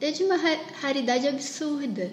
é 0.00 0.10
de 0.10 0.24
uma 0.24 0.36
raridade 0.80 1.28
absurda. 1.28 2.10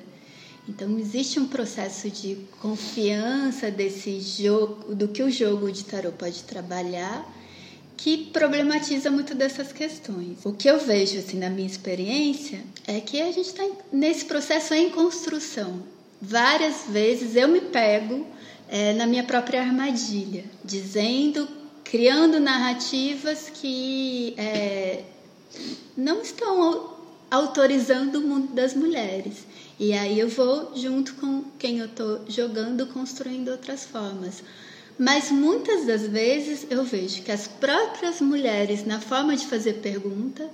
Então 0.70 1.00
existe 1.00 1.40
um 1.40 1.48
processo 1.48 2.10
de 2.10 2.38
confiança 2.62 3.72
desse 3.72 4.20
jogo, 4.20 4.94
do 4.94 5.08
que 5.08 5.24
o 5.24 5.32
jogo 5.32 5.72
de 5.72 5.84
tarot 5.84 6.16
pode 6.16 6.44
trabalhar 6.44 7.25
que 8.03 8.17
problematiza 8.17 9.12
muito 9.12 9.36
dessas 9.36 9.72
questões. 9.72 10.43
O 10.43 10.51
que 10.51 10.67
eu 10.67 10.79
vejo 10.79 11.20
assim 11.20 11.38
na 11.38 11.51
minha 11.51 11.67
experiência 11.67 12.60
é 12.88 13.00
que 13.00 13.22
a 13.22 13.31
gente 13.31 13.46
está 13.46 13.63
nesse 13.93 14.25
processo 14.25 14.74
em 14.74 14.89
construção. 14.89 15.84
Várias 16.20 16.86
vezes 16.89 17.36
eu 17.36 17.48
me 17.48 17.62
pego 17.62 18.25
é, 18.67 18.93
na 18.93 19.05
minha 19.05 19.24
própria 19.24 19.62
armadilha, 19.62 20.43
dizendo, 20.65 21.48
criando 21.84 22.39
narrativas 22.39 23.51
que 23.53 24.34
é, 24.36 25.03
não 25.96 26.24
estão 26.24 26.96
autorizando 27.29 28.15
o 28.15 28.22
mundo 28.22 28.51
das 28.51 28.74
mulheres. 28.74 29.46
E 29.79 29.93
aí 29.93 30.20
eu 30.20 30.27
vou 30.27 30.72
junto 30.75 31.13
com 31.15 31.43
quem 31.60 31.77
eu 31.77 31.86
estou 31.86 32.22
jogando, 32.27 32.88
construindo 32.88 33.50
outras 33.51 33.86
formas. 33.86 34.41
Mas 35.01 35.31
muitas 35.31 35.88
das 35.88 36.03
vezes 36.03 36.67
eu 36.70 36.84
vejo 36.84 37.24
que 37.24 37.31
as 37.31 37.48
próprias 37.48 38.22
mulheres, 38.22 38.86
na 38.86 39.00
forma 39.00 39.36
de 39.36 39.48
fazer 39.48 39.79
pergunta, 39.81 40.48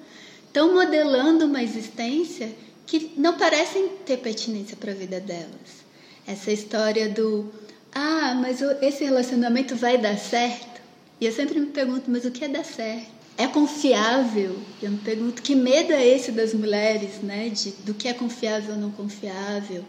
estão 0.46 0.74
modelando 0.74 1.44
uma 1.44 1.62
existência 1.62 2.56
que 2.86 3.12
não 3.18 3.38
parecem 3.38 3.89
ter 4.06 4.16
pertinência 4.16 4.77
para 4.77 4.94
a 4.94 4.96
vida 4.96 5.20
delas. 5.20 5.84
Essa 6.25 6.50
história 6.50 7.10
do 7.10 7.51
ah, 7.94 8.36
mas 8.42 8.62
esse 8.82 9.04
relacionamento 9.04 9.75
vai 9.75 9.98
dar 9.98 10.18
certo? 10.18 10.82
E 11.20 11.25
eu 11.25 11.34
sempre 11.34 11.60
me 11.60 11.66
pergunto, 11.66 12.10
mas 12.10 12.24
o 12.24 12.32
que 12.32 12.46
é 12.46 12.48
dar 12.48 12.63
certo? 12.63 13.12
É 13.38 13.48
confiável? 13.48 14.58
Eu 14.82 14.92
me 14.92 15.00
pergunto 15.00 15.42
que 15.42 15.56
medo 15.56 15.92
é 15.92 16.08
esse 16.08 16.32
das 16.32 16.54
mulheres, 16.54 17.22
né? 17.22 17.50
De, 17.50 17.72
do 17.84 17.94
que 17.94 18.08
é 18.08 18.13
confiável 18.13 18.75
ou 18.75 18.80
não 18.80 18.92
confiável. 18.92 19.84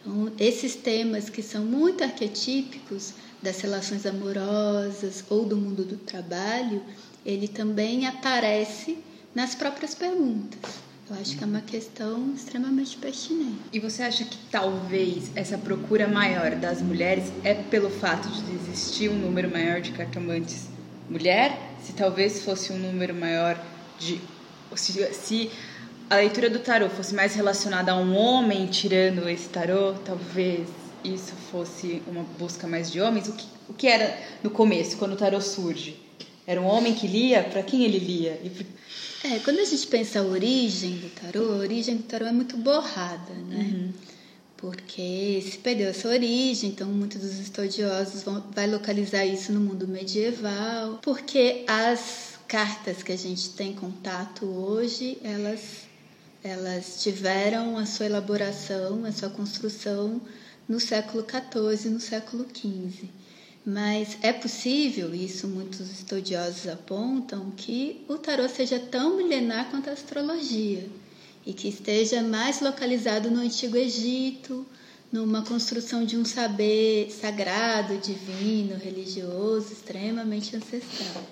Então, 0.00 0.32
esses 0.38 0.74
temas 0.74 1.28
que 1.28 1.42
são 1.42 1.62
muito 1.62 2.02
arquetípicos 2.02 3.12
das 3.42 3.60
relações 3.60 4.04
amorosas 4.04 5.24
ou 5.28 5.44
do 5.44 5.56
mundo 5.56 5.84
do 5.84 5.96
trabalho, 5.96 6.82
ele 7.24 7.48
também 7.48 8.06
aparece 8.06 8.98
nas 9.34 9.54
próprias 9.54 9.94
perguntas. 9.94 10.88
Eu 11.10 11.16
acho 11.18 11.38
que 11.38 11.42
é 11.42 11.46
uma 11.46 11.62
questão 11.62 12.34
extremamente 12.34 12.96
pertinente. 12.98 13.60
E 13.72 13.80
você 13.80 14.02
acha 14.02 14.24
que 14.24 14.36
talvez 14.50 15.30
essa 15.34 15.56
procura 15.56 16.06
maior 16.06 16.54
das 16.56 16.82
mulheres 16.82 17.32
é 17.42 17.54
pelo 17.54 17.88
fato 17.88 18.28
de 18.28 18.54
existir 18.54 19.08
um 19.08 19.18
número 19.18 19.50
maior 19.50 19.80
de 19.80 19.92
cartomantes 19.92 20.68
mulher? 21.08 21.58
Se 21.82 21.94
talvez 21.94 22.42
fosse 22.44 22.72
um 22.72 22.78
número 22.78 23.14
maior 23.14 23.58
de. 23.98 24.20
Se, 24.76 24.92
se 25.14 25.50
a 26.10 26.16
leitura 26.16 26.50
do 26.50 26.58
tarô 26.58 26.90
fosse 26.90 27.14
mais 27.14 27.34
relacionada 27.34 27.92
a 27.92 27.96
um 27.96 28.14
homem 28.14 28.66
tirando 28.66 29.28
esse 29.28 29.48
tarô, 29.48 29.94
talvez 30.04 30.68
isso 31.04 31.32
fosse 31.50 32.02
uma 32.06 32.22
busca 32.38 32.66
mais 32.66 32.90
de 32.90 33.00
homens, 33.00 33.28
o 33.28 33.32
que, 33.32 33.46
o 33.68 33.74
que 33.74 33.86
era 33.86 34.18
no 34.42 34.50
começo, 34.50 34.96
quando 34.96 35.12
o 35.12 35.16
tarot 35.16 35.44
surge? 35.44 35.96
Era 36.46 36.60
um 36.60 36.66
homem 36.66 36.94
que 36.94 37.06
lia? 37.06 37.42
Para 37.44 37.62
quem 37.62 37.84
ele 37.84 37.98
lia? 37.98 38.40
E... 38.42 38.66
É, 39.26 39.38
quando 39.40 39.58
a 39.58 39.64
gente 39.64 39.86
pensa 39.86 40.20
a 40.20 40.22
origem 40.22 40.96
do 40.96 41.10
tarô, 41.10 41.52
a 41.52 41.56
origem 41.56 41.96
do 41.96 42.04
tarô 42.04 42.26
é 42.26 42.32
muito 42.32 42.56
borrada, 42.56 43.34
né? 43.34 43.56
Uhum. 43.56 43.92
Porque 44.56 45.40
se 45.44 45.58
perdeu 45.58 45.88
essa 45.88 46.08
origem, 46.08 46.70
então 46.70 46.88
muitos 46.88 47.20
dos 47.20 47.38
estudiosos 47.38 48.22
vão 48.22 48.42
vai 48.52 48.66
localizar 48.66 49.24
isso 49.24 49.52
no 49.52 49.60
mundo 49.60 49.86
medieval, 49.86 50.98
porque 51.02 51.64
as 51.66 52.38
cartas 52.48 53.02
que 53.02 53.12
a 53.12 53.16
gente 53.16 53.50
tem 53.50 53.74
contato 53.74 54.46
hoje, 54.46 55.18
elas 55.22 55.86
elas 56.42 57.02
tiveram 57.02 57.76
a 57.76 57.84
sua 57.84 58.06
elaboração, 58.06 59.04
a 59.04 59.12
sua 59.12 59.28
construção 59.28 60.20
no 60.68 60.78
século 60.78 61.24
XIV, 61.24 61.90
no 61.90 62.00
século 62.00 62.46
XV. 62.52 63.08
Mas 63.64 64.16
é 64.22 64.32
possível, 64.32 65.14
isso 65.14 65.48
muitos 65.48 65.90
estudiosos 65.90 66.68
apontam, 66.68 67.50
que 67.56 68.04
o 68.08 68.16
tarô 68.16 68.48
seja 68.48 68.78
tão 68.78 69.16
milenar 69.16 69.70
quanto 69.70 69.90
a 69.90 69.92
astrologia 69.92 70.88
e 71.44 71.52
que 71.52 71.68
esteja 71.68 72.22
mais 72.22 72.60
localizado 72.60 73.30
no 73.30 73.40
Antigo 73.40 73.76
Egito, 73.76 74.66
numa 75.10 75.42
construção 75.42 76.04
de 76.04 76.16
um 76.16 76.24
saber 76.24 77.10
sagrado, 77.10 77.96
divino, 77.98 78.76
religioso, 78.76 79.72
extremamente 79.72 80.54
ancestral. 80.54 81.24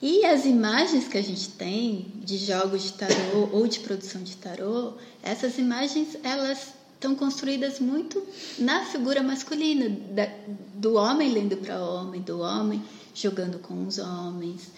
E 0.00 0.24
as 0.24 0.44
imagens 0.44 1.06
que 1.06 1.16
a 1.16 1.22
gente 1.22 1.50
tem 1.50 2.06
de 2.16 2.36
jogos 2.36 2.82
de 2.82 2.92
tarô 2.94 3.48
ou 3.52 3.68
de 3.68 3.78
produção 3.80 4.20
de 4.20 4.36
tarô, 4.36 4.94
essas 5.22 5.58
imagens 5.58 6.16
elas 6.24 6.81
estão 7.02 7.16
construídas 7.16 7.80
muito 7.80 8.22
na 8.60 8.84
figura 8.84 9.22
masculina, 9.22 9.90
da, 10.12 10.28
do 10.74 10.94
homem 10.94 11.32
lendo 11.32 11.56
para 11.56 11.82
homem, 11.84 12.20
do 12.22 12.38
homem 12.40 12.80
jogando 13.12 13.58
com 13.58 13.86
os 13.86 13.98
homens, 13.98 14.70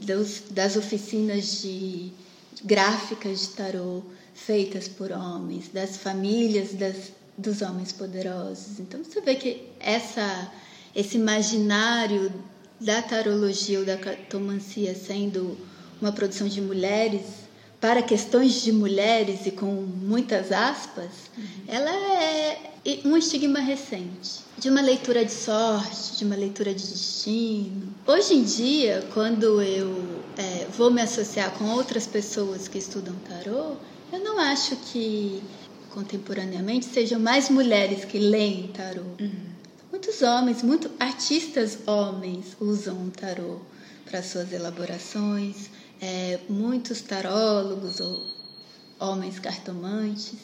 dos, 0.00 0.44
das 0.50 0.76
oficinas 0.76 1.60
de 1.60 2.12
gráficas 2.64 3.40
de 3.40 3.48
tarô 3.48 4.02
feitas 4.32 4.86
por 4.86 5.10
homens, 5.10 5.68
das 5.72 5.96
famílias 5.96 6.72
das, 6.74 7.12
dos 7.36 7.60
homens 7.62 7.90
poderosos. 7.90 8.78
Então 8.78 9.02
você 9.02 9.20
vê 9.20 9.34
que 9.34 9.64
essa, 9.80 10.52
esse 10.94 11.16
imaginário 11.16 12.32
da 12.80 13.02
tarologia 13.02 13.80
ou 13.80 13.84
da 13.84 13.96
cartomancia 13.96 14.94
sendo 14.94 15.58
uma 16.00 16.12
produção 16.12 16.46
de 16.46 16.60
mulheres 16.60 17.45
para 17.80 18.02
questões 18.02 18.62
de 18.62 18.72
mulheres 18.72 19.46
e 19.46 19.50
com 19.50 19.66
muitas 19.66 20.50
aspas, 20.50 21.10
uhum. 21.36 21.44
ela 21.68 21.90
é 21.90 22.72
um 23.04 23.16
estigma 23.16 23.58
recente, 23.58 24.40
de 24.58 24.70
uma 24.70 24.80
leitura 24.80 25.24
de 25.24 25.32
sorte, 25.32 26.16
de 26.16 26.24
uma 26.24 26.36
leitura 26.36 26.72
de 26.72 26.86
destino. 26.86 27.94
Hoje 28.06 28.34
em 28.34 28.44
dia, 28.44 29.06
quando 29.12 29.60
eu 29.60 30.20
é, 30.38 30.66
vou 30.76 30.90
me 30.90 31.02
associar 31.02 31.50
com 31.52 31.64
outras 31.70 32.06
pessoas 32.06 32.68
que 32.68 32.78
estudam 32.78 33.14
tarô, 33.28 33.76
eu 34.12 34.20
não 34.20 34.38
acho 34.38 34.76
que 34.76 35.42
contemporaneamente 35.90 36.86
sejam 36.86 37.18
mais 37.18 37.50
mulheres 37.50 38.04
que 38.04 38.18
leem 38.18 38.68
tarô. 38.68 39.02
Uhum. 39.20 39.56
Muitos 39.90 40.22
homens, 40.22 40.62
muitos 40.62 40.90
artistas 41.00 41.78
homens 41.86 42.56
usam 42.60 42.94
o 43.06 43.10
tarô 43.10 43.60
para 44.04 44.22
suas 44.22 44.52
elaborações 44.52 45.70
é, 46.00 46.38
muitos 46.48 47.00
tarólogos 47.00 48.00
ou 48.00 48.22
homens 48.98 49.38
cartomantes, 49.38 50.34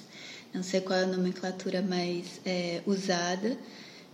não 0.52 0.62
sei 0.62 0.80
qual 0.80 0.98
é 0.98 1.04
a 1.04 1.06
nomenclatura 1.06 1.80
mais 1.82 2.40
é, 2.44 2.82
usada, 2.86 3.56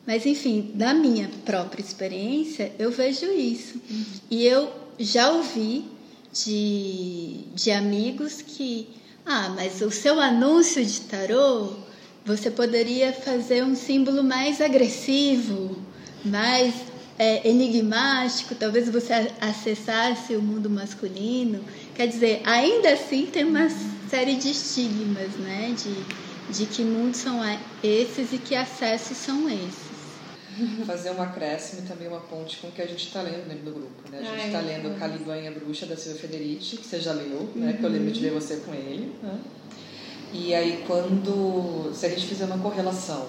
mas 0.07 0.25
enfim, 0.25 0.73
da 0.75 0.95
minha 0.95 1.28
própria 1.45 1.83
experiência, 1.83 2.73
eu 2.78 2.90
vejo 2.90 3.26
isso. 3.26 3.80
Uhum. 3.90 4.04
E 4.30 4.45
eu 4.45 4.73
já 4.99 5.30
ouvi 5.33 5.85
de, 6.33 7.45
de 7.54 7.71
amigos 7.71 8.40
que, 8.40 8.88
ah, 9.26 9.50
mas 9.50 9.80
o 9.83 9.90
seu 9.90 10.21
anúncio 10.21 10.85
de 10.85 11.00
tarô, 11.02 11.73
você 12.25 12.50
poderia 12.50 13.12
fazer 13.12 13.64
um 13.64 13.75
símbolo 13.75 14.23
mais 14.23 14.61
agressivo, 14.61 15.76
mais 16.25 16.75
é, 17.18 17.48
enigmático, 17.48 18.54
talvez 18.54 18.88
você 18.88 19.12
acessasse 19.40 20.37
o 20.37 20.42
mundo 20.42 20.70
masculino. 20.70 21.64
Quer 21.94 22.06
dizer, 22.06 22.42
ainda 22.44 22.92
assim 22.92 23.26
tem 23.26 23.44
uma 23.44 23.68
série 24.08 24.37
de 24.37 24.50
estigmas, 24.50 25.32
né? 25.37 25.75
De, 25.76 26.52
de 26.52 26.66
que 26.66 26.82
mundos 26.82 27.18
são 27.18 27.40
esses 27.82 28.32
e 28.32 28.38
que 28.38 28.54
acessos 28.54 29.16
são 29.16 29.50
esses. 29.50 29.88
Fazer 30.87 31.10
um 31.10 31.22
acréscimo 31.22 31.82
e 31.84 31.88
também 31.88 32.08
uma 32.08 32.20
ponte 32.20 32.58
com 32.58 32.68
o 32.68 32.72
que 32.72 32.82
a 32.82 32.87
gente 32.87 33.06
está 33.06 33.20
lendo 33.22 33.48
dentro 33.48 33.64
do 33.64 33.72
grupo. 33.72 34.10
Né? 34.10 34.20
A 34.20 34.37
gente 34.37 34.46
está 34.46 34.60
lendo 34.60 34.98
Caliban 34.98 35.37
e 35.38 35.48
a 35.48 35.50
Bruxa, 35.50 35.87
da 35.87 35.96
Silvia 35.96 36.20
Federici, 36.20 36.76
que 36.76 36.87
você 36.87 37.00
já 37.00 37.12
leu, 37.12 37.48
né? 37.54 37.76
que 37.78 37.85
eu 37.85 37.90
lembro 37.90 38.11
de 38.12 38.20
ver 38.20 38.31
você 38.31 38.57
com 38.57 38.72
ele. 38.72 39.12
Né? 39.22 39.38
E 40.33 40.54
aí, 40.54 40.85
quando. 40.87 41.92
Se 41.94 42.07
a 42.07 42.09
gente 42.09 42.26
fizer 42.26 42.44
uma 42.44 42.59
correlação 42.59 43.28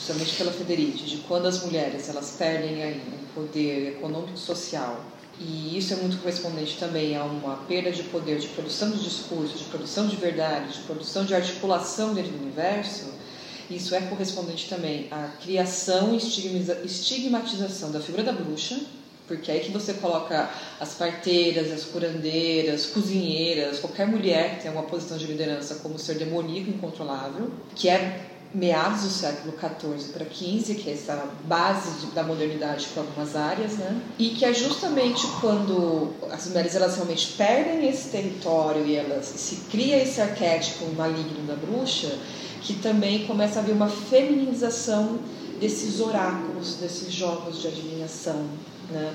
justamente 0.00 0.34
pela 0.36 0.50
Federici, 0.50 1.04
de 1.04 1.18
quando 1.18 1.46
as 1.46 1.62
mulheres 1.62 2.08
elas 2.08 2.34
perdem 2.38 2.82
aí 2.82 3.02
poder 3.34 3.96
econômico 3.96 4.34
e 4.34 4.38
social. 4.38 5.04
E 5.38 5.76
isso 5.76 5.92
é 5.92 5.96
muito 5.96 6.18
correspondente 6.18 6.78
também 6.78 7.16
a 7.16 7.24
uma 7.24 7.56
perda 7.68 7.92
de 7.92 8.02
poder 8.04 8.38
de 8.38 8.48
produção 8.48 8.90
de 8.90 9.02
discurso, 9.02 9.56
de 9.56 9.64
produção 9.64 10.06
de 10.06 10.16
verdade, 10.16 10.72
de 10.72 10.80
produção 10.80 11.24
de 11.24 11.34
articulação 11.34 12.14
dentro 12.14 12.32
do 12.32 12.42
universo, 12.42 13.12
isso 13.70 13.94
é 13.94 14.00
correspondente 14.00 14.68
também 14.68 15.06
à 15.12 15.28
criação 15.40 16.12
e 16.12 16.16
estigmatização 16.16 17.92
da 17.92 18.00
figura 18.00 18.24
da 18.24 18.32
bruxa, 18.32 18.80
porque 19.28 19.48
é 19.48 19.54
aí 19.54 19.60
que 19.60 19.70
você 19.70 19.94
coloca 19.94 20.50
as 20.80 20.94
parteiras, 20.94 21.70
as 21.70 21.84
curandeiras, 21.84 22.86
cozinheiras, 22.86 23.78
qualquer 23.78 24.08
mulher 24.08 24.56
que 24.56 24.62
tem 24.62 24.72
uma 24.72 24.82
posição 24.82 25.16
de 25.16 25.26
liderança 25.26 25.76
como 25.76 25.96
ser 26.00 26.14
demoníaco 26.14 26.70
incontrolável, 26.70 27.48
que 27.76 27.88
é 27.88 28.39
meados 28.52 29.02
do 29.02 29.10
século 29.10 29.54
XIV 29.56 30.12
para 30.12 30.24
XV, 30.24 30.74
que 30.74 30.90
é 30.90 30.92
essa 30.92 31.24
base 31.44 32.00
de, 32.00 32.12
da 32.12 32.22
modernidade 32.22 32.86
para 32.92 33.02
algumas 33.02 33.36
áreas, 33.36 33.74
né? 33.74 34.00
E 34.18 34.30
que 34.30 34.44
é 34.44 34.52
justamente 34.52 35.26
quando 35.40 36.10
as 36.30 36.46
mulheres 36.48 36.74
elas 36.74 36.96
realmente 36.96 37.34
perdem 37.36 37.88
esse 37.88 38.08
território 38.08 38.84
e 38.84 38.96
elas 38.96 39.26
se 39.26 39.56
cria 39.70 40.02
esse 40.02 40.20
arquétipo 40.20 40.84
maligno 40.96 41.46
da 41.46 41.54
bruxa, 41.54 42.18
que 42.62 42.74
também 42.74 43.26
começa 43.26 43.60
a 43.60 43.62
haver 43.62 43.72
uma 43.72 43.88
feminização 43.88 45.18
desses 45.60 46.00
oráculos, 46.00 46.76
desses 46.76 47.12
jogos 47.12 47.60
de 47.60 47.68
adivinhação, 47.68 48.46
né? 48.90 49.14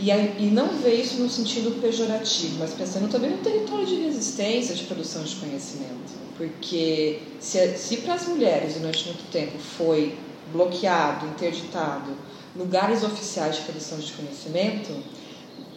E, 0.00 0.10
e 0.10 0.50
não 0.52 0.68
ver 0.78 0.94
isso 0.94 1.22
no 1.22 1.30
sentido 1.30 1.80
pejorativo, 1.80 2.56
mas 2.58 2.72
pensando 2.72 3.08
também 3.08 3.30
no 3.30 3.38
território 3.38 3.86
de 3.86 3.94
resistência, 3.96 4.74
de 4.74 4.84
produção 4.84 5.22
de 5.22 5.36
conhecimento. 5.36 6.21
Porque 6.36 7.20
se, 7.40 7.76
se 7.76 7.98
para 7.98 8.14
as 8.14 8.26
mulheres 8.26 8.74
durante 8.74 9.04
muito 9.06 9.30
tempo 9.30 9.58
foi 9.58 10.18
bloqueado, 10.52 11.26
interditado 11.26 12.16
lugares 12.54 13.02
oficiais 13.02 13.56
de 13.56 13.62
produção 13.62 13.98
de 13.98 14.12
conhecimento, 14.12 14.94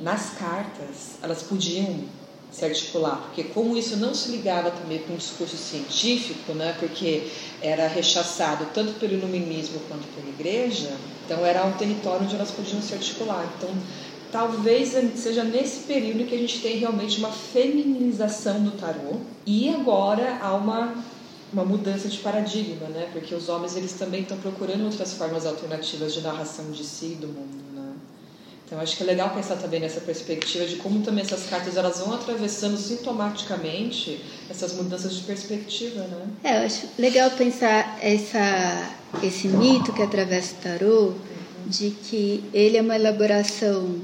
nas 0.01 0.31
cartas 0.31 1.17
elas 1.21 1.43
podiam 1.43 2.03
se 2.51 2.63
articular, 2.63 3.17
porque 3.17 3.43
como 3.43 3.75
isso 3.75 3.97
não 3.97 4.13
se 4.13 4.31
ligava 4.31 4.71
também 4.71 4.99
com 4.99 5.13
o 5.13 5.17
discurso 5.17 5.57
científico, 5.57 6.53
né, 6.53 6.73
porque 6.79 7.27
era 7.61 7.85
rechaçado 7.85 8.67
tanto 8.73 8.93
pelo 8.93 9.13
iluminismo 9.13 9.79
quanto 9.89 10.07
pela 10.15 10.29
igreja, 10.29 10.91
então 11.25 11.45
era 11.45 11.65
um 11.65 11.73
território 11.73 12.23
onde 12.23 12.35
elas 12.35 12.51
podiam 12.51 12.81
se 12.81 12.93
articular. 12.93 13.45
Então 13.57 13.69
talvez 14.36 14.93
seja 15.15 15.45
nesse 15.45 15.86
período 15.86 16.28
que 16.28 16.36
a 16.36 16.38
gente 16.38 16.60
tem 16.60 16.78
realmente 16.78 17.19
uma 17.19 17.32
feminização 17.32 18.62
do 18.62 18.71
tarô 18.71 19.21
e 19.45 19.69
agora 19.69 20.39
há 20.41 20.54
uma 20.54 20.93
uma 21.54 21.63
mudança 21.63 22.10
de 22.10 22.17
paradigma, 22.17 22.88
né? 22.89 23.08
Porque 23.13 23.34
os 23.34 23.48
homens 23.48 23.78
eles 23.78 23.93
também 23.93 24.24
estão 24.24 24.38
procurando 24.38 24.84
outras 24.84 25.13
formas 25.13 25.45
alternativas 25.45 26.13
de 26.13 26.19
narração 26.19 26.69
de 26.71 26.84
si 26.84 27.13
e 27.13 27.15
do 27.15 27.28
mundo, 27.28 27.63
né? 27.74 27.93
Então 28.65 28.78
acho 28.82 28.98
que 28.98 29.04
é 29.04 29.06
legal 29.06 29.30
pensar 29.30 29.56
também 29.56 29.80
nessa 29.80 30.02
perspectiva 30.02 30.65
de 30.65 30.76
como 30.78 31.02
também 31.02 31.24
essas 31.24 31.45
cartas 31.45 31.78
elas 31.78 32.00
vão 32.00 32.13
atravessando 32.13 32.76
sintomaticamente 32.76 34.21
essas 34.50 34.74
mudanças 34.74 35.15
de 35.15 35.24
perspectiva, 35.24 36.02
né? 36.02 36.28
É, 36.43 36.58
eu 36.58 36.65
acho 36.65 36.89
legal 37.00 37.32
pensar 37.32 37.98
essa 38.02 38.91
esse 39.24 39.48
mito 39.48 39.93
que 39.93 40.02
atravessa 40.02 40.56
o 40.56 40.58
tarô 40.58 41.13
de 41.67 41.91
que 41.91 42.43
ele 42.54 42.76
é 42.76 42.82
uma 42.82 42.98
elaboração 42.98 44.02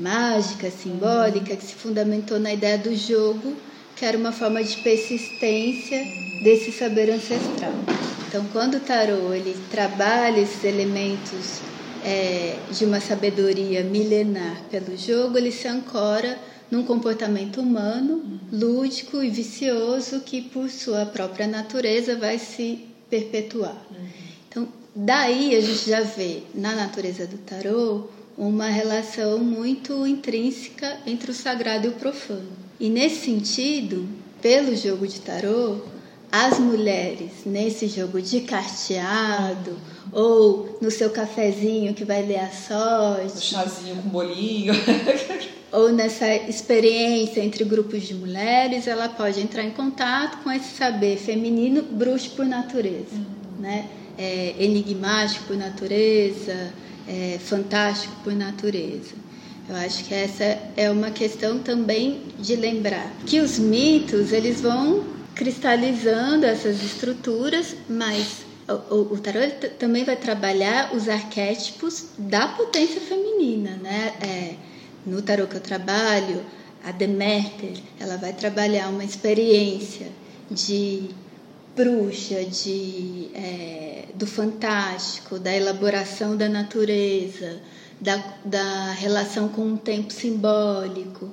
mágica, 0.00 0.70
simbólica, 0.70 1.54
que 1.54 1.64
se 1.64 1.74
fundamentou 1.74 2.40
na 2.40 2.52
ideia 2.52 2.78
do 2.78 2.94
jogo, 2.96 3.54
que 3.94 4.04
era 4.04 4.16
uma 4.16 4.32
forma 4.32 4.62
de 4.64 4.76
persistência 4.78 6.02
desse 6.42 6.72
saber 6.72 7.10
ancestral. 7.10 7.74
Então, 8.26 8.44
quando 8.52 8.76
o 8.76 8.80
tarô 8.80 9.34
ele 9.34 9.56
trabalha 9.70 10.40
esses 10.40 10.64
elementos 10.64 11.60
é, 12.04 12.56
de 12.70 12.84
uma 12.84 13.00
sabedoria 13.00 13.82
milenar 13.84 14.62
pelo 14.70 14.96
jogo, 14.96 15.36
ele 15.36 15.52
se 15.52 15.68
ancora 15.68 16.38
num 16.70 16.84
comportamento 16.84 17.60
humano, 17.60 18.40
lúdico 18.52 19.22
e 19.22 19.28
vicioso 19.28 20.20
que, 20.20 20.40
por 20.40 20.70
sua 20.70 21.04
própria 21.04 21.46
natureza, 21.46 22.16
vai 22.16 22.38
se 22.38 22.86
perpetuar. 23.10 23.76
Então, 24.48 24.68
daí 24.94 25.56
a 25.56 25.60
gente 25.60 25.90
já 25.90 26.00
vê 26.00 26.42
na 26.54 26.74
natureza 26.74 27.26
do 27.26 27.38
tarô 27.38 28.04
uma 28.40 28.68
relação 28.70 29.38
muito 29.38 30.06
intrínseca 30.06 30.96
entre 31.06 31.30
o 31.30 31.34
sagrado 31.34 31.86
e 31.86 31.90
o 31.90 31.92
profano. 31.92 32.48
E 32.80 32.88
nesse 32.88 33.26
sentido, 33.26 34.08
pelo 34.40 34.74
jogo 34.74 35.06
de 35.06 35.20
tarô, 35.20 35.76
as 36.32 36.58
mulheres 36.58 37.32
nesse 37.44 37.86
jogo 37.86 38.22
de 38.22 38.40
carteado 38.40 39.76
ou 40.10 40.78
no 40.80 40.90
seu 40.90 41.10
cafezinho 41.10 41.92
que 41.92 42.02
vai 42.02 42.22
ler 42.22 42.38
a 42.38 42.50
sorte, 42.50 43.36
o 43.36 43.40
chazinho 43.42 43.96
com 43.96 44.08
bolinho, 44.08 44.72
ou 45.70 45.92
nessa 45.92 46.34
experiência 46.34 47.42
entre 47.42 47.62
grupos 47.62 48.04
de 48.04 48.14
mulheres, 48.14 48.86
ela 48.86 49.10
pode 49.10 49.38
entrar 49.38 49.64
em 49.64 49.70
contato 49.70 50.42
com 50.42 50.50
esse 50.50 50.76
saber 50.76 51.18
feminino 51.18 51.82
bruxo 51.82 52.30
por 52.30 52.46
natureza, 52.46 53.12
uhum. 53.12 53.60
né? 53.60 53.86
É, 54.16 54.54
enigmático 54.58 55.44
por 55.46 55.56
natureza, 55.56 56.72
é, 57.10 57.38
fantástico 57.38 58.14
por 58.22 58.32
natureza. 58.32 59.14
Eu 59.68 59.76
acho 59.76 60.04
que 60.04 60.14
essa 60.14 60.58
é 60.76 60.90
uma 60.90 61.10
questão 61.10 61.58
também 61.58 62.22
de 62.38 62.56
lembrar 62.56 63.12
que 63.26 63.40
os 63.40 63.58
mitos 63.58 64.32
eles 64.32 64.60
vão 64.60 65.04
cristalizando 65.34 66.46
essas 66.46 66.82
estruturas, 66.82 67.76
mas 67.88 68.44
o, 68.90 69.14
o 69.14 69.18
tarot 69.18 69.68
também 69.78 70.04
vai 70.04 70.16
trabalhar 70.16 70.94
os 70.94 71.08
arquétipos 71.08 72.06
da 72.18 72.48
potência 72.48 73.00
feminina, 73.00 73.76
né? 73.76 74.12
É, 74.20 74.54
no 75.06 75.22
tarot 75.22 75.48
que 75.48 75.56
eu 75.56 75.60
trabalho, 75.60 76.44
a 76.84 76.92
Deméter, 76.92 77.74
ela 77.98 78.16
vai 78.16 78.32
trabalhar 78.32 78.88
uma 78.88 79.04
experiência 79.04 80.08
de 80.50 81.10
bruxa, 81.80 82.44
de, 82.44 83.28
é, 83.34 84.04
do 84.14 84.26
fantástico, 84.26 85.38
da 85.38 85.54
elaboração 85.54 86.36
da 86.36 86.46
natureza, 86.48 87.58
da, 87.98 88.22
da 88.44 88.92
relação 88.92 89.48
com 89.48 89.72
o 89.72 89.78
tempo 89.78 90.12
simbólico, 90.12 91.30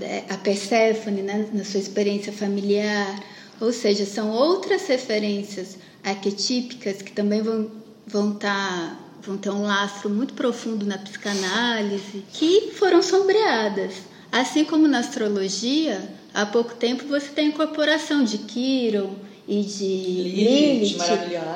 é, 0.00 0.24
a 0.28 0.36
Perséfone 0.36 1.22
né, 1.22 1.48
na 1.52 1.64
sua 1.64 1.80
experiência 1.80 2.32
familiar, 2.32 3.20
ou 3.60 3.72
seja, 3.72 4.06
são 4.06 4.30
outras 4.30 4.86
referências 4.86 5.76
arquetípicas 6.04 7.02
que 7.02 7.10
também 7.10 7.42
vão, 7.42 7.68
vão 8.06 8.32
tá, 8.32 8.96
vão 9.20 9.36
ter 9.36 9.50
um 9.50 9.62
lastro 9.62 10.08
muito 10.08 10.34
profundo 10.34 10.86
na 10.86 10.98
psicanálise, 10.98 12.24
que 12.32 12.70
foram 12.74 13.02
sombreadas. 13.02 13.94
Assim 14.30 14.64
como 14.64 14.86
na 14.86 15.00
astrologia, 15.00 16.00
há 16.32 16.46
pouco 16.46 16.76
tempo 16.76 17.08
você 17.08 17.26
tem 17.26 17.46
a 17.46 17.48
incorporação 17.48 18.22
de 18.22 18.38
Quiron 18.38 19.29
e 19.50 19.62
de 19.64 19.84
Lilith, 19.84 20.96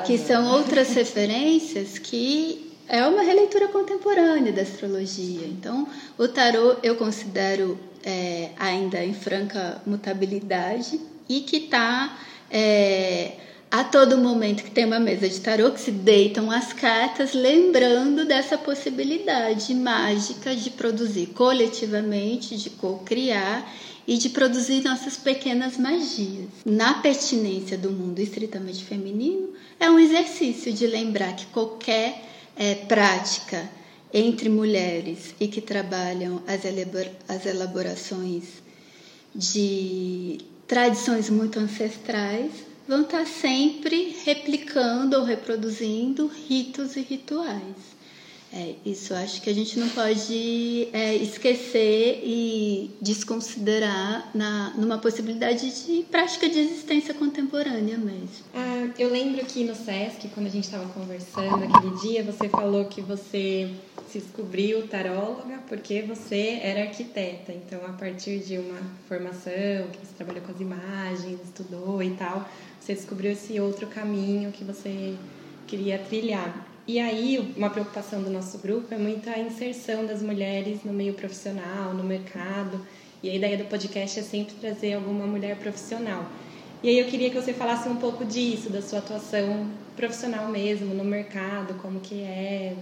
que 0.05 0.17
são 0.17 0.51
outras 0.51 0.93
referências 0.93 1.97
que 1.97 2.73
é 2.89 3.07
uma 3.07 3.23
releitura 3.23 3.69
contemporânea 3.69 4.51
da 4.51 4.63
astrologia. 4.63 5.47
Então, 5.47 5.87
o 6.17 6.27
tarô 6.27 6.75
eu 6.83 6.97
considero 6.97 7.79
é, 8.03 8.49
ainda 8.59 9.01
em 9.01 9.13
franca 9.13 9.81
mutabilidade 9.85 10.99
e 11.29 11.39
que 11.39 11.55
está 11.55 12.19
é, 12.51 13.31
a 13.71 13.85
todo 13.85 14.17
momento 14.17 14.63
que 14.63 14.71
tem 14.71 14.83
uma 14.83 14.99
mesa 14.99 15.29
de 15.29 15.39
tarô 15.39 15.71
que 15.71 15.79
se 15.79 15.91
deitam 15.91 16.51
as 16.51 16.73
cartas, 16.73 17.33
lembrando 17.33 18.25
dessa 18.25 18.57
possibilidade 18.57 19.73
mágica 19.73 20.53
de 20.53 20.69
produzir 20.69 21.27
coletivamente, 21.27 22.57
de 22.57 22.69
co-criar 22.71 23.65
e 24.07 24.17
de 24.17 24.29
produzir 24.29 24.83
nossas 24.83 25.17
pequenas 25.17 25.77
magias. 25.77 26.49
Na 26.65 26.95
pertinência 26.95 27.77
do 27.77 27.91
mundo 27.91 28.19
estritamente 28.19 28.83
feminino, 28.83 29.49
é 29.79 29.89
um 29.89 29.99
exercício 29.99 30.71
de 30.71 30.85
lembrar 30.85 31.35
que 31.35 31.47
qualquer 31.47 32.23
é, 32.55 32.75
prática 32.75 33.69
entre 34.13 34.47
mulheres 34.47 35.35
e 35.39 35.47
que 35.47 35.59
trabalham 35.59 36.41
as, 36.47 36.61
as 37.27 37.45
elaborações 37.45 38.43
de 39.33 40.39
tradições 40.67 41.29
muito 41.29 41.59
ancestrais 41.59 42.51
vão 42.87 43.01
estar 43.01 43.25
sempre 43.25 44.15
replicando 44.23 45.17
ou 45.17 45.23
reproduzindo 45.23 46.27
ritos 46.47 46.95
e 46.95 47.01
rituais. 47.01 47.94
É, 48.55 48.75
isso 48.85 49.13
acho 49.13 49.41
que 49.41 49.49
a 49.49 49.53
gente 49.53 49.77
não 49.77 49.89
pode 49.89 50.87
é, 50.93 51.13
esquecer 51.15 52.21
e 52.23 52.89
desconsiderar 53.01 54.31
na, 54.33 54.73
numa 54.77 54.97
possibilidade 54.97 55.85
de 55.85 56.03
prática 56.03 56.47
de 56.47 56.59
existência 56.59 57.13
contemporânea 57.13 57.97
mesmo. 57.97 58.45
Ah, 58.53 58.87
eu 58.97 59.09
lembro 59.09 59.45
que 59.45 59.65
no 59.65 59.75
SESC, 59.75 60.29
quando 60.33 60.47
a 60.47 60.49
gente 60.49 60.63
estava 60.63 60.87
conversando 60.93 61.65
aquele 61.65 61.97
dia, 61.97 62.23
você 62.23 62.47
falou 62.47 62.85
que 62.85 63.01
você 63.01 63.69
se 64.09 64.19
descobriu 64.19 64.87
taróloga 64.87 65.59
porque 65.67 66.03
você 66.03 66.59
era 66.61 66.83
arquiteta. 66.83 67.51
Então, 67.51 67.85
a 67.85 67.91
partir 67.91 68.39
de 68.39 68.57
uma 68.57 68.79
formação, 69.09 69.51
que 69.91 69.99
você 70.01 70.13
trabalhou 70.15 70.41
com 70.41 70.53
as 70.53 70.61
imagens, 70.61 71.41
estudou 71.43 72.01
e 72.01 72.11
tal, 72.11 72.49
você 72.79 72.93
descobriu 72.93 73.33
esse 73.33 73.59
outro 73.59 73.87
caminho 73.87 74.53
que 74.53 74.63
você 74.63 75.15
queria 75.67 75.99
trilhar. 75.99 76.74
E 76.87 76.99
aí, 76.99 77.53
uma 77.57 77.69
preocupação 77.69 78.21
do 78.21 78.29
nosso 78.29 78.59
grupo 78.59 78.93
é 78.93 78.97
muito 78.97 79.27
a 79.27 79.39
inserção 79.39 80.05
das 80.05 80.21
mulheres 80.21 80.83
no 80.83 80.93
meio 80.93 81.15
profissional, 81.15 81.95
no 81.95 82.03
mercado. 82.03 82.79
E 83.23 83.29
a 83.29 83.33
ideia 83.33 83.57
do 83.57 83.65
podcast 83.65 84.19
é 84.19 84.21
sempre 84.21 84.53
trazer 84.55 84.93
alguma 84.93 85.25
mulher 85.25 85.55
profissional. 85.57 86.25
E 86.83 86.89
aí 86.89 86.99
eu 86.99 87.07
queria 87.07 87.31
que 87.31 87.35
você 87.35 87.53
falasse 87.53 87.89
um 87.89 87.95
pouco 87.95 88.23
disso, 88.23 88.69
da 88.69 88.83
sua 88.83 88.99
atuação 88.99 89.67
profissional 89.95 90.47
mesmo, 90.49 90.93
no 90.93 91.03
mercado, 91.03 91.73
como 91.81 91.99
que 91.99 92.21
é 92.21 92.75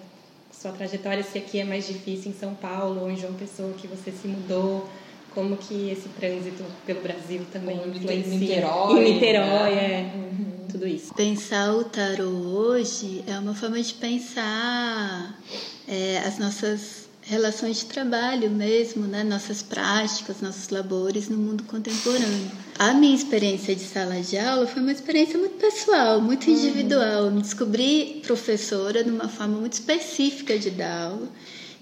sua 0.52 0.74
trajetória, 0.74 1.24
se 1.24 1.38
aqui 1.38 1.60
é 1.60 1.64
mais 1.64 1.88
difícil 1.88 2.32
em 2.32 2.36
São 2.36 2.54
Paulo 2.56 3.02
ou 3.02 3.10
em 3.10 3.16
João 3.16 3.34
Pessoa, 3.34 3.72
que 3.74 3.88
você 3.88 4.12
se 4.12 4.28
mudou, 4.28 4.86
como 5.34 5.56
que 5.56 5.90
esse 5.90 6.10
trânsito 6.10 6.64
pelo 6.86 7.02
Brasil 7.02 7.42
também 7.54 7.78
influencia. 7.78 8.36
Em 8.36 8.38
Niterói. 8.38 9.00
Em 9.00 9.14
Niterói, 9.14 9.76
né? 9.76 10.12
é. 10.14 10.18
Uhum 10.18 10.63
tudo 10.74 10.88
isso. 10.88 11.14
Pensar 11.14 11.72
o 11.76 11.84
tarô 11.84 12.30
hoje 12.30 13.24
é 13.28 13.38
uma 13.38 13.54
forma 13.54 13.80
de 13.80 13.94
pensar 13.94 15.40
é, 15.88 16.18
as 16.26 16.40
nossas 16.40 17.08
relações 17.22 17.78
de 17.78 17.86
trabalho 17.86 18.50
mesmo, 18.50 19.06
né? 19.06 19.24
nossas 19.24 19.62
práticas, 19.62 20.42
nossos 20.42 20.70
labores 20.70 21.30
no 21.30 21.38
mundo 21.38 21.64
contemporâneo. 21.66 22.52
A 22.80 22.92
minha 22.92 23.16
experiência 23.16 23.76
de 23.76 23.84
sala 23.84 24.20
de 24.20 24.36
aula 24.36 24.66
foi 24.66 24.82
uma 24.82 24.92
experiência 24.92 25.38
muito 25.38 25.58
pessoal, 25.58 26.20
muito 26.20 26.50
uhum. 26.50 26.54
individual. 26.54 27.26
Eu 27.26 27.32
me 27.32 27.44
descobri 27.44 28.22
professora 28.26 29.04
de 29.04 29.12
uma 29.12 29.30
forma 29.30 29.60
muito 29.60 29.74
específica 29.74 30.58
de 30.58 30.72
dar 30.72 31.12
aula, 31.12 31.30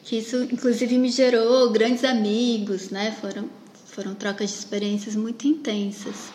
que 0.04 0.18
isso 0.18 0.44
inclusive 0.52 0.98
me 0.98 1.10
gerou 1.10 1.72
grandes 1.72 2.04
amigos, 2.04 2.90
né? 2.90 3.16
Foram 3.22 3.50
foram 3.86 4.16
trocas 4.16 4.50
de 4.50 4.56
experiências 4.58 5.18
muito 5.18 5.46
intensas 5.46 6.32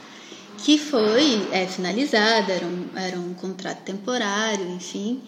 que 0.67 0.79
foi 0.79 1.47
é, 1.53 1.65
finalizada, 1.65 2.53
era 2.53 2.67
um, 2.67 2.89
era 2.97 3.17
um 3.17 3.33
contrato 3.35 3.85
temporário, 3.85 4.69
enfim, 4.73 5.23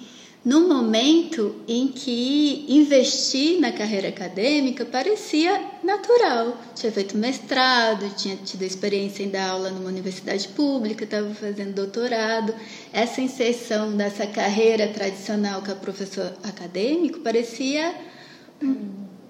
num 0.45 0.67
momento 0.67 1.55
em 1.69 1.87
que 1.87 2.67
investir 2.69 3.61
na 3.61 3.71
carreira 3.71 4.09
acadêmica 4.09 4.85
parecia 4.85 5.65
natural. 5.85 6.61
Tinha 6.75 6.91
feito 6.91 7.17
mestrado, 7.17 8.13
tinha 8.17 8.35
tido 8.35 8.65
experiência 8.65 9.23
em 9.23 9.29
dar 9.29 9.51
aula 9.51 9.71
numa 9.71 9.89
universidade 9.89 10.49
pública, 10.49 11.05
estava 11.05 11.33
fazendo 11.33 11.73
doutorado. 11.73 12.53
Essa 12.93 13.21
inserção 13.21 13.97
dessa 13.97 14.27
carreira 14.27 14.89
tradicional 14.89 15.63
que 15.63 15.71
é 15.71 15.75
professor 15.77 16.33
acadêmico 16.43 17.21
parecia 17.21 17.95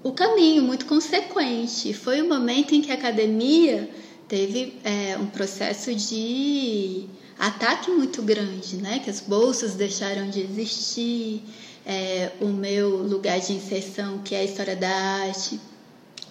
o 0.03 0.13
caminho 0.13 0.63
muito 0.63 0.87
consequente. 0.87 1.93
Foi 1.93 2.23
o 2.23 2.27
momento 2.27 2.75
em 2.75 2.81
que 2.81 2.91
a 2.91 2.95
academia 2.95 3.91
teve 4.29 4.75
é, 4.85 5.17
um 5.19 5.27
processo 5.27 5.95
de 5.95 7.07
ataque 7.39 7.91
muito 7.91 8.21
grande, 8.23 8.77
né? 8.77 8.99
Que 8.99 9.11
as 9.11 9.21
bolsas 9.21 9.75
deixaram 9.75 10.29
de 10.29 10.41
existir, 10.41 11.43
é, 11.87 12.33
o 12.41 12.49
meu 12.49 12.99
lugar 12.99 13.41
de 13.41 13.55
inserção, 13.55 14.19
que 14.19 14.35
é 14.35 14.41
a 14.41 14.45
história 14.45 14.77
da 14.77 14.91
arte, 14.91 15.59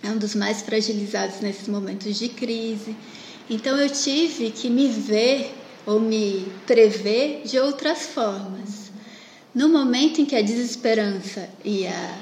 é 0.04 0.10
um 0.10 0.18
dos 0.18 0.36
mais 0.36 0.62
fragilizados 0.62 1.40
nesses 1.40 1.68
momentos 1.68 2.18
de 2.18 2.30
crise. 2.30 2.96
Então 3.50 3.78
eu 3.78 3.90
tive 3.90 4.52
que 4.52 4.70
me 4.70 4.88
ver 4.88 5.56
ou 5.86 6.00
me 6.00 6.46
prever 6.68 7.42
de 7.46 7.58
outras 7.58 8.08
formas. 8.08 8.92
No 9.56 9.70
momento 9.70 10.22
em 10.22 10.26
que 10.26 10.36
a 10.36 10.42
desesperança 10.42 11.50
e 11.64 11.88
a, 11.88 12.20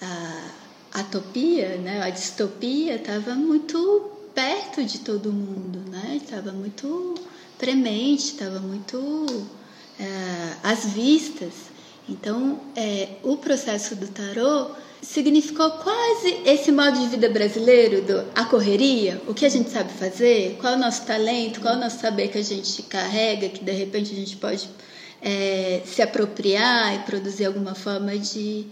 a 0.00 1.00
atopia, 1.00 1.76
né, 1.76 2.00
a 2.00 2.08
distopia, 2.08 2.94
estava 2.94 3.34
muito 3.34 4.11
perto 4.34 4.84
de 4.84 5.00
todo 5.00 5.32
mundo, 5.32 5.78
né? 5.90 6.18
Estava 6.22 6.52
muito 6.52 7.14
premente, 7.58 8.32
estava 8.32 8.58
muito 8.58 9.46
é, 9.98 10.56
às 10.62 10.86
vistas. 10.86 11.52
Então, 12.08 12.60
é, 12.74 13.08
o 13.22 13.36
processo 13.36 13.94
do 13.94 14.08
tarô 14.08 14.70
significou 15.00 15.70
quase 15.70 16.40
esse 16.44 16.70
modo 16.70 16.98
de 16.98 17.08
vida 17.08 17.28
brasileiro 17.28 18.02
do 18.02 18.24
a 18.34 18.44
correria, 18.44 19.20
o 19.26 19.34
que 19.34 19.44
a 19.44 19.48
gente 19.48 19.70
sabe 19.70 19.92
fazer, 19.92 20.56
qual 20.60 20.74
é 20.74 20.76
o 20.76 20.78
nosso 20.78 21.04
talento, 21.04 21.60
qual 21.60 21.74
é 21.74 21.76
o 21.76 21.80
nosso 21.80 22.00
saber 22.00 22.28
que 22.28 22.38
a 22.38 22.42
gente 22.42 22.82
carrega, 22.82 23.48
que 23.48 23.64
de 23.64 23.72
repente 23.72 24.12
a 24.12 24.16
gente 24.16 24.36
pode 24.36 24.68
é, 25.20 25.82
se 25.84 26.02
apropriar 26.02 26.94
e 26.94 26.98
produzir 27.00 27.46
alguma 27.46 27.74
forma 27.74 28.16
de, 28.16 28.66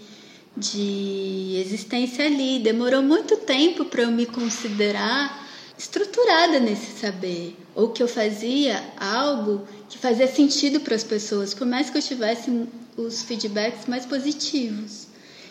de 0.57 1.63
existência 1.65 2.27
ali. 2.27 2.59
Demorou 2.59 3.03
muito 3.03 3.37
tempo 3.37 3.85
para 3.85 4.03
eu 4.03 4.11
me 4.11 4.27
considerar 4.27 5.40
estruturada 5.81 6.61
nesse 6.61 6.99
saber, 7.01 7.57
ou 7.75 7.89
que 7.89 8.03
eu 8.03 8.07
fazia 8.07 8.85
algo 8.99 9.67
que 9.89 9.97
fazia 9.97 10.29
sentido 10.29 10.81
para 10.81 10.95
as 10.95 11.03
pessoas, 11.03 11.55
por 11.55 11.67
mais 11.67 11.89
que 11.89 11.97
eu 11.97 12.03
tivesse 12.03 12.69
os 12.99 13.23
feedbacks 13.23 13.87
mais 13.87 14.05
positivos. 14.05 15.09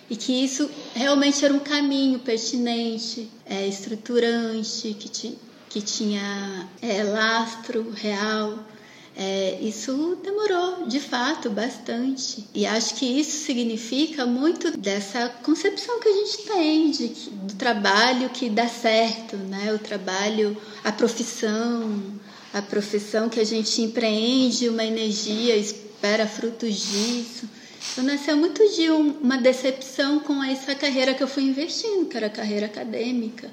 E 0.07 0.15
que 0.15 0.31
isso 0.31 0.69
realmente 0.93 1.43
era 1.43 1.53
um 1.53 1.59
caminho 1.59 2.19
pertinente, 2.19 3.27
é, 3.43 3.67
estruturante, 3.67 4.95
que, 4.99 5.09
ti, 5.09 5.37
que 5.67 5.81
tinha 5.81 6.69
é, 6.79 7.03
lastro 7.03 7.89
real. 7.91 8.59
É, 9.21 9.57
isso 9.61 10.17
demorou, 10.23 10.87
de 10.87 11.01
fato, 11.01 11.49
bastante. 11.49 12.47
E 12.55 12.65
acho 12.65 12.95
que 12.95 13.05
isso 13.05 13.45
significa 13.45 14.25
muito 14.25 14.77
dessa 14.77 15.27
concepção 15.43 15.99
que 15.99 16.07
a 16.07 16.13
gente 16.13 16.37
tem 16.43 16.89
de, 16.89 17.07
do 17.29 17.53
trabalho 17.55 18.29
que 18.29 18.49
dá 18.49 18.69
certo, 18.69 19.35
né? 19.35 19.73
O 19.73 19.77
trabalho, 19.77 20.55
a 20.85 20.91
profissão, 20.93 22.01
a 22.53 22.61
profissão 22.61 23.27
que 23.27 23.41
a 23.41 23.43
gente 23.43 23.81
empreende 23.81 24.69
uma 24.69 24.85
energia, 24.85 25.57
espera 25.57 26.25
frutos 26.25 26.73
disso. 26.75 27.49
Então, 27.91 28.05
nasceu 28.05 28.37
muito 28.37 28.65
de 28.73 28.89
um, 28.89 29.19
uma 29.19 29.37
decepção 29.37 30.21
com 30.21 30.41
essa 30.41 30.73
carreira 30.75 31.13
que 31.13 31.21
eu 31.21 31.27
fui 31.27 31.43
investindo, 31.43 32.05
que 32.07 32.15
era 32.15 32.27
a 32.27 32.29
carreira 32.29 32.67
acadêmica. 32.67 33.51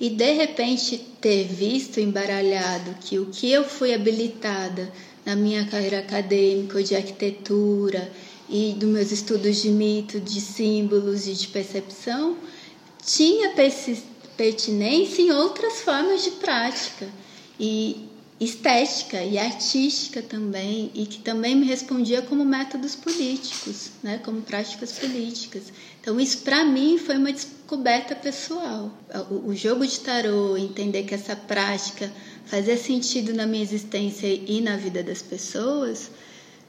E 0.00 0.08
de 0.08 0.32
repente 0.32 0.96
ter 1.20 1.44
visto 1.44 2.00
embaralhado 2.00 2.96
que 3.02 3.18
o 3.18 3.26
que 3.26 3.52
eu 3.52 3.64
fui 3.64 3.92
habilitada 3.92 4.90
na 5.26 5.36
minha 5.36 5.66
carreira 5.66 5.98
acadêmica 5.98 6.82
de 6.82 6.96
arquitetura 6.96 8.10
e 8.48 8.72
dos 8.72 8.88
meus 8.88 9.12
estudos 9.12 9.60
de 9.60 9.68
mito, 9.68 10.18
de 10.18 10.40
símbolos 10.40 11.26
e 11.26 11.34
de 11.34 11.48
percepção 11.48 12.38
tinha 13.04 13.54
pertinência 14.36 15.22
em 15.22 15.30
outras 15.32 15.82
formas 15.82 16.24
de 16.24 16.30
prática. 16.32 17.06
E 17.58 18.08
estética 18.40 19.22
e 19.22 19.36
artística 19.36 20.22
também, 20.22 20.90
e 20.94 21.04
que 21.04 21.18
também 21.18 21.54
me 21.54 21.66
respondia 21.66 22.22
como 22.22 22.42
métodos 22.42 22.96
políticos, 22.96 23.90
né, 24.02 24.18
como 24.24 24.40
práticas 24.40 24.92
políticas. 24.92 25.64
Então, 26.00 26.18
isso 26.18 26.38
para 26.38 26.64
mim 26.64 26.96
foi 26.96 27.18
uma 27.18 27.30
descoberta 27.30 28.14
pessoal. 28.14 28.90
O, 29.44 29.54
jogo 29.54 29.86
de 29.86 30.00
tarô, 30.00 30.56
entender 30.56 31.02
que 31.02 31.14
essa 31.14 31.36
prática 31.36 32.10
fazia 32.46 32.78
sentido 32.78 33.34
na 33.34 33.46
minha 33.46 33.62
existência 33.62 34.26
e 34.26 34.62
na 34.62 34.76
vida 34.76 35.02
das 35.02 35.20
pessoas, 35.20 36.10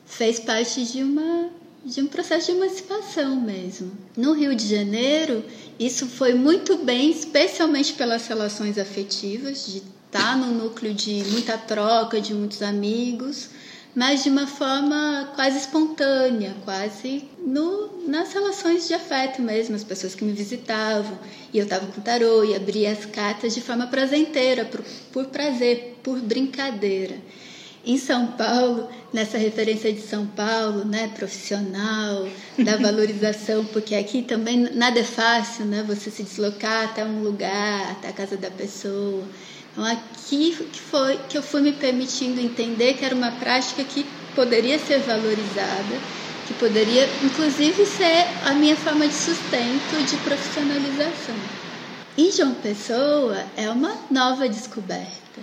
fez 0.05 0.39
parte 0.39 0.83
de 0.83 1.01
uma 1.01 1.49
de 1.83 1.99
um 1.99 2.05
processo 2.05 2.51
de 2.51 2.57
emancipação 2.59 3.41
mesmo. 3.41 3.91
No 4.15 4.33
Rio 4.33 4.53
de 4.53 4.67
Janeiro, 4.67 5.43
isso 5.79 6.05
foi 6.05 6.35
muito 6.35 6.77
bem, 6.77 7.09
especialmente 7.09 7.93
pelas 7.93 8.27
relações 8.27 8.77
afetivas, 8.77 9.65
de 9.65 9.81
tá 10.11 10.35
no 10.35 10.47
núcleo 10.47 10.93
de 10.93 11.23
muita 11.31 11.57
troca, 11.57 12.19
de 12.19 12.33
muitos 12.33 12.61
amigos, 12.61 13.49
mas 13.95 14.23
de 14.23 14.29
uma 14.29 14.45
forma 14.45 15.31
quase 15.35 15.57
espontânea, 15.57 16.55
quase 16.63 17.23
no, 17.39 18.07
nas 18.07 18.33
relações 18.33 18.87
de 18.87 18.93
afeto 18.93 19.41
mesmo, 19.41 19.75
as 19.75 19.83
pessoas 19.83 20.15
que 20.15 20.23
me 20.23 20.33
visitavam, 20.33 21.17
e 21.53 21.57
eu 21.57 21.63
estava 21.63 21.87
com 21.87 22.01
tarô 22.01 22.43
e 22.43 22.55
abria 22.55 22.91
as 22.91 23.05
cartas 23.05 23.53
de 23.53 23.61
forma 23.61 23.87
prazenteira, 23.87 24.65
por, 24.65 24.81
por 25.11 25.25
prazer, 25.25 25.97
por 26.03 26.19
brincadeira. 26.19 27.15
Em 27.83 27.97
São 27.97 28.27
Paulo, 28.33 28.87
nessa 29.11 29.39
referência 29.39 29.91
de 29.91 30.01
São 30.01 30.27
Paulo, 30.27 30.85
né, 30.85 31.11
profissional, 31.15 32.27
da 32.63 32.77
valorização, 32.79 33.65
porque 33.65 33.95
aqui 33.95 34.21
também 34.21 34.69
nada 34.75 34.99
é 34.99 35.03
fácil, 35.03 35.65
né, 35.65 35.83
você 35.85 36.11
se 36.11 36.21
deslocar 36.21 36.85
até 36.85 37.03
um 37.03 37.23
lugar, 37.23 37.91
até 37.91 38.09
a 38.09 38.13
casa 38.13 38.37
da 38.37 38.51
pessoa. 38.51 39.23
Então 39.71 39.85
aqui 39.85 40.55
que 40.71 40.79
foi 40.79 41.17
que 41.29 41.37
eu 41.37 41.43
fui 41.43 41.61
me 41.61 41.71
permitindo 41.71 42.39
entender 42.39 42.95
que 42.95 43.05
era 43.05 43.15
uma 43.15 43.31
prática 43.31 43.83
que 43.83 44.05
poderia 44.35 44.77
ser 44.79 44.99
valorizada, 44.99 45.95
que 46.47 46.53
poderia 46.55 47.07
inclusive 47.23 47.85
ser 47.85 48.27
a 48.45 48.53
minha 48.53 48.75
forma 48.75 49.07
de 49.07 49.13
sustento, 49.13 50.05
de 50.05 50.17
profissionalização. 50.17 51.35
E 52.17 52.31
João 52.31 52.53
Pessoa 52.55 53.45
é 53.55 53.69
uma 53.69 53.97
nova 54.09 54.47
descoberta, 54.49 55.41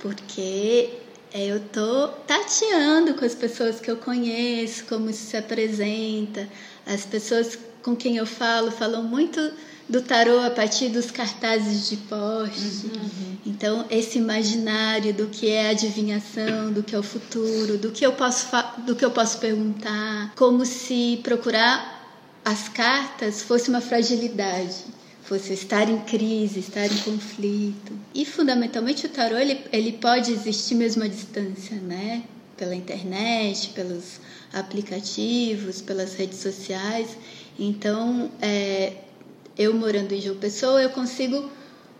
porque 0.00 0.90
eu 1.32 1.58
tô 1.72 2.08
tateando 2.28 3.14
com 3.14 3.24
as 3.24 3.34
pessoas 3.34 3.80
que 3.80 3.90
eu 3.90 3.96
conheço, 3.96 4.84
como 4.84 5.10
isso 5.10 5.30
se 5.30 5.36
apresenta, 5.36 6.48
as 6.86 7.04
pessoas 7.04 7.58
com 7.82 7.96
quem 7.96 8.16
eu 8.16 8.26
falo 8.26 8.70
falam 8.70 9.02
muito 9.02 9.40
do 9.88 10.00
tarô 10.00 10.40
a 10.40 10.50
partir 10.50 10.88
dos 10.88 11.10
cartazes 11.10 11.88
de 11.88 11.96
poste. 11.96 12.86
Uhum. 12.86 13.36
Então, 13.46 13.84
esse 13.90 14.18
imaginário 14.18 15.12
do 15.12 15.26
que 15.26 15.50
é 15.50 15.70
adivinhação, 15.70 16.72
do 16.72 16.82
que 16.82 16.94
é 16.94 16.98
o 16.98 17.02
futuro, 17.02 17.76
do 17.76 17.90
que 17.90 18.04
eu 18.04 18.12
posso, 18.12 18.46
do 18.86 18.96
que 18.96 19.04
eu 19.04 19.10
posso 19.10 19.38
perguntar, 19.38 20.32
como 20.36 20.64
se 20.64 21.20
procurar 21.22 22.02
as 22.44 22.68
cartas 22.68 23.42
fosse 23.42 23.70
uma 23.70 23.80
fragilidade, 23.80 24.84
fosse 25.22 25.52
estar 25.52 25.88
em 25.88 25.98
crise, 26.00 26.60
estar 26.60 26.86
em 26.86 26.98
conflito. 26.98 27.92
E, 28.14 28.24
fundamentalmente, 28.24 29.06
o 29.06 29.08
tarô 29.08 29.36
ele, 29.36 29.60
ele 29.72 29.92
pode 29.92 30.32
existir 30.32 30.74
mesmo 30.74 31.02
à 31.02 31.08
distância, 31.08 31.76
né? 31.76 32.22
Pela 32.56 32.74
internet, 32.74 33.70
pelos 33.70 34.20
aplicativos, 34.52 35.80
pelas 35.80 36.14
redes 36.14 36.38
sociais. 36.38 37.16
Então, 37.58 38.30
é, 38.40 38.92
eu 39.56 39.74
morando 39.74 40.12
em 40.12 40.20
João 40.20 40.36
Pessoa, 40.36 40.82
eu 40.82 40.90
consigo 40.90 41.50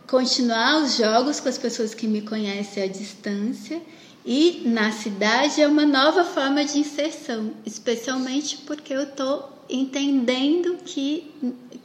continuar 0.07 0.83
os 0.83 0.97
jogos 0.97 1.41
com 1.41 1.49
as 1.49 1.59
pessoas 1.59 1.95
que 1.95 2.07
me 2.07 2.23
conhecem 2.23 2.83
à 2.83 2.87
distância 2.87 3.81
e 4.25 4.63
na 4.65 4.91
cidade 4.91 5.61
é 5.61 5.69
uma 5.69 5.85
nova 5.85 6.25
forma 6.25 6.65
de 6.65 6.79
inserção, 6.79 7.53
especialmente 7.65 8.59
porque 8.59 8.95
eu 8.95 9.03
estou 9.03 9.53
entendendo 9.69 10.79
que, 10.85 11.31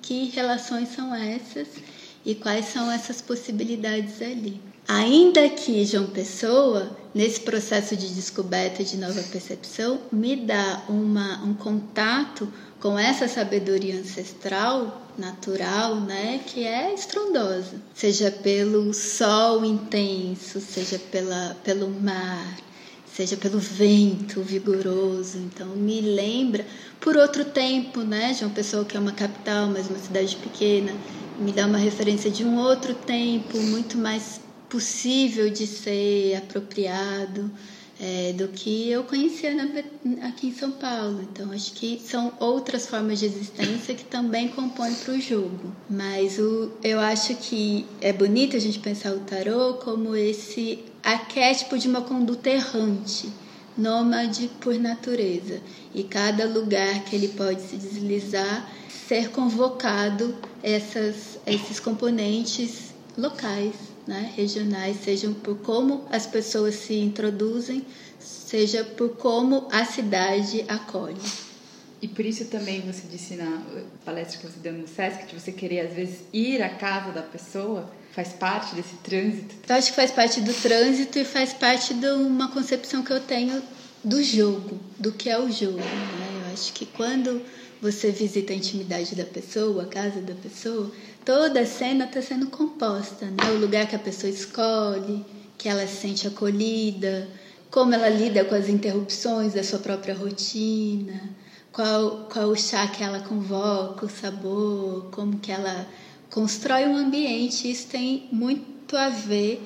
que 0.02 0.26
relações 0.30 0.90
são 0.90 1.14
essas 1.14 1.68
e 2.26 2.36
quais 2.36 2.66
são 2.66 2.92
essas 2.92 3.22
possibilidades 3.22 4.22
ali. 4.22 4.62
Ainda 4.88 5.48
que 5.50 5.86
João 5.86 6.08
Pessoa, 6.08 6.98
nesse 7.14 7.42
processo 7.42 7.96
de 7.96 8.10
descoberta 8.10 8.84
de 8.84 8.98
nova 8.98 9.22
percepção, 9.24 10.00
me 10.12 10.36
dá 10.36 10.84
uma, 10.90 11.44
um 11.44 11.54
contato 11.54 12.52
com 12.80 12.98
essa 12.98 13.28
sabedoria 13.28 14.00
ancestral, 14.00 15.09
natural, 15.20 15.96
né, 15.96 16.42
que 16.46 16.64
é 16.66 16.94
estrondosa, 16.94 17.82
seja 17.94 18.32
pelo 18.32 18.94
sol 18.94 19.66
intenso, 19.66 20.60
seja 20.62 20.98
pela, 20.98 21.56
pelo 21.64 21.90
mar, 21.90 22.58
seja 23.14 23.36
pelo 23.36 23.60
vento 23.60 24.42
vigoroso. 24.42 25.38
Então 25.38 25.68
me 25.76 26.02
lembra 26.02 26.66
por 27.00 27.18
outro 27.18 27.46
tempo, 27.46 28.02
né, 28.02 28.34
de 28.34 28.44
uma 28.44 28.54
pessoa 28.54 28.86
que 28.86 28.96
é 28.96 29.00
uma 29.00 29.12
capital, 29.12 29.68
mas 29.68 29.90
uma 29.90 30.00
cidade 30.00 30.36
pequena, 30.38 30.94
me 31.38 31.52
dá 31.52 31.66
uma 31.66 31.78
referência 31.78 32.32
de 32.32 32.44
um 32.44 32.58
outro 32.58 32.94
tempo 32.94 33.58
muito 33.58 33.98
mais 33.98 34.42
possível 34.70 35.50
de 35.50 35.66
ser 35.66 36.36
apropriado 36.36 37.52
é, 38.00 38.32
do 38.34 38.48
que 38.48 38.90
eu 38.90 39.04
conhecia 39.04 39.54
na, 39.54 39.66
aqui 40.28 40.48
em 40.48 40.54
São 40.54 40.72
Paulo. 40.72 41.22
Então, 41.22 41.52
acho 41.52 41.74
que 41.74 42.00
são 42.00 42.32
outras 42.40 42.88
formas 42.88 43.20
de 43.20 43.26
existência 43.26 43.94
que 43.94 44.06
também 44.06 44.48
compõem 44.48 44.94
para 44.96 45.14
o 45.14 45.20
jogo. 45.20 45.74
Mas 45.90 46.40
o, 46.40 46.72
eu 46.82 47.00
acho 47.00 47.36
que 47.36 47.86
é 48.00 48.14
bonito 48.14 48.56
a 48.56 48.60
gente 48.60 48.80
pensar 48.80 49.12
o 49.12 49.20
tarô 49.20 49.76
como 49.76 50.16
esse 50.16 50.80
arquétipo 51.04 51.78
de 51.78 51.90
uma 51.90 52.02
conduta 52.02 52.50
errante, 52.50 53.30
nômade 53.78 54.50
por 54.62 54.76
natureza. 54.76 55.60
E 55.94 56.04
cada 56.04 56.46
lugar 56.46 57.04
que 57.04 57.16
ele 57.16 57.28
pode 57.30 57.62
se 57.62 57.76
deslizar, 57.76 58.72
ser 59.08 59.30
convocado 59.32 60.36
essas, 60.64 61.38
esses 61.46 61.80
componentes 61.80 62.94
locais 63.18 63.89
né, 64.10 64.34
regionais, 64.36 64.98
sejam 65.04 65.36
por 65.36 65.60
como 65.60 66.08
as 66.12 66.26
pessoas 66.26 66.74
se 66.74 66.96
introduzem, 66.96 67.86
seja 68.20 68.84
por 68.84 69.10
como 69.10 69.68
a 69.72 69.86
cidade 69.86 70.66
acolhe. 70.68 71.22
E 72.02 72.08
por 72.08 72.26
isso 72.26 72.46
também 72.46 72.82
você 72.82 73.04
disse 73.08 73.36
na 73.36 73.62
palestra 74.04 74.40
que 74.40 74.48
você 74.48 74.60
deu 74.60 74.74
no 74.74 74.88
SESC, 74.88 75.28
que 75.28 75.40
você 75.40 75.52
queria 75.52 75.84
às 75.84 75.94
vezes 75.94 76.22
ir 76.34 76.60
à 76.64 76.70
casa 76.70 77.12
da 77.12 77.22
pessoa, 77.22 77.92
faz 78.12 78.30
parte 78.30 78.74
desse 78.74 78.96
trânsito? 79.04 79.54
Eu 79.68 79.76
acho 79.76 79.92
que 79.92 79.96
faz 79.96 80.10
parte 80.10 80.42
do 80.42 80.54
trânsito 80.56 81.20
e 81.20 81.24
faz 81.24 81.54
parte 81.54 81.94
de 81.94 82.08
uma 82.08 82.48
concepção 82.48 83.04
que 83.04 83.12
eu 83.12 83.20
tenho 83.20 83.62
do 84.04 84.24
jogo, 84.24 84.80
do 84.98 85.12
que 85.12 85.30
é 85.30 85.38
o 85.38 85.52
jogo. 85.52 85.78
Né? 85.78 86.46
Eu 86.48 86.54
acho 86.54 86.74
que 86.74 86.88
quando 86.88 87.44
você 87.82 88.12
visita 88.12 88.54
a 88.54 88.56
intimidade 88.56 89.16
da 89.16 89.24
pessoa, 89.24 89.84
a 89.84 89.88
casa 89.88 90.22
da 90.22 90.34
pessoa, 90.36 90.92
toda 91.24 91.62
a 91.62 91.66
cena 91.66 92.06
está 92.06 92.22
sendo 92.22 92.48
composta, 92.48 93.26
né? 93.26 93.52
O 93.54 93.60
lugar 93.60 93.88
que 93.88 93.96
a 93.96 94.00
pessoa 94.00 94.32
escolhe, 94.32 95.26
que 95.58 95.70
ela 95.70 95.86
se 95.88 95.96
sente 95.96 96.28
acolhida, 96.28 97.28
como 97.72 97.94
ela 97.94 98.10
lida 98.10 98.44
com 98.46 98.56
as 98.56 98.68
interrupções 98.68 99.54
da 99.54 99.64
sua 99.64 99.80
própria 99.80 100.16
rotina, 100.16 101.30
qual, 101.72 102.28
qual 102.32 102.50
o 102.50 102.56
chá 102.56 102.88
que 102.88 103.04
ela 103.04 103.20
convoca, 103.20 104.06
o 104.06 104.10
sabor, 104.10 105.10
como 105.12 105.40
que 105.40 105.52
ela 105.52 105.88
constrói 106.30 106.86
um 106.86 106.98
ambiente. 106.98 107.70
Isso 107.70 107.88
tem 107.88 108.28
muito 108.32 108.98
a 108.98 109.10
ver 109.10 109.62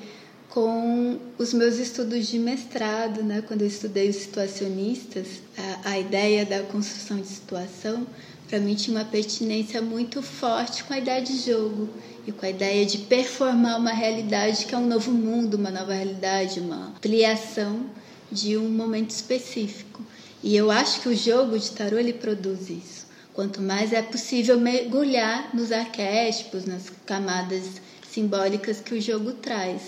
com 0.53 1.19
os 1.39 1.51
meus 1.51 1.79
estudos 1.79 2.27
de 2.27 2.37
mestrado, 2.37 3.23
né? 3.23 3.41
Quando 3.41 3.61
eu 3.61 3.67
estudei 3.67 4.07
os 4.07 4.17
situacionistas, 4.17 5.41
a, 5.57 5.89
a 5.89 5.99
ideia 5.99 6.45
da 6.45 6.61
construção 6.61 7.19
de 7.19 7.27
situação 7.27 8.05
para 8.47 8.59
mim 8.59 8.75
tinha 8.75 8.95
uma 8.95 9.03
pertinência 9.03 9.81
muito 9.81 10.21
forte 10.21 10.83
com 10.83 10.93
a 10.93 10.99
ideia 10.99 11.23
de 11.23 11.35
jogo 11.39 11.89
e 12.27 12.31
com 12.31 12.45
a 12.45 12.51
ideia 12.51 12.85
de 12.85 12.99
performar 12.99 13.79
uma 13.79 13.93
realidade 13.93 14.67
que 14.67 14.75
é 14.75 14.77
um 14.77 14.85
novo 14.85 15.11
mundo, 15.11 15.55
uma 15.55 15.71
nova 15.71 15.91
realidade, 15.91 16.59
uma 16.59 16.89
ampliação 16.89 17.87
de 18.31 18.55
um 18.55 18.69
momento 18.69 19.09
específico. 19.09 20.05
E 20.43 20.55
eu 20.55 20.69
acho 20.69 21.01
que 21.01 21.09
o 21.09 21.15
jogo 21.15 21.57
de 21.57 21.71
tarô 21.71 21.97
ele 21.97 22.13
produz 22.13 22.69
isso. 22.69 23.07
Quanto 23.33 23.59
mais 23.59 23.91
é 23.91 24.03
possível 24.03 24.59
mergulhar 24.59 25.49
nos 25.51 25.71
arquétipos, 25.71 26.65
nas 26.65 26.91
camadas 27.07 27.63
simbólicas 28.07 28.79
que 28.79 28.93
o 28.93 29.01
jogo 29.01 29.31
traz. 29.31 29.81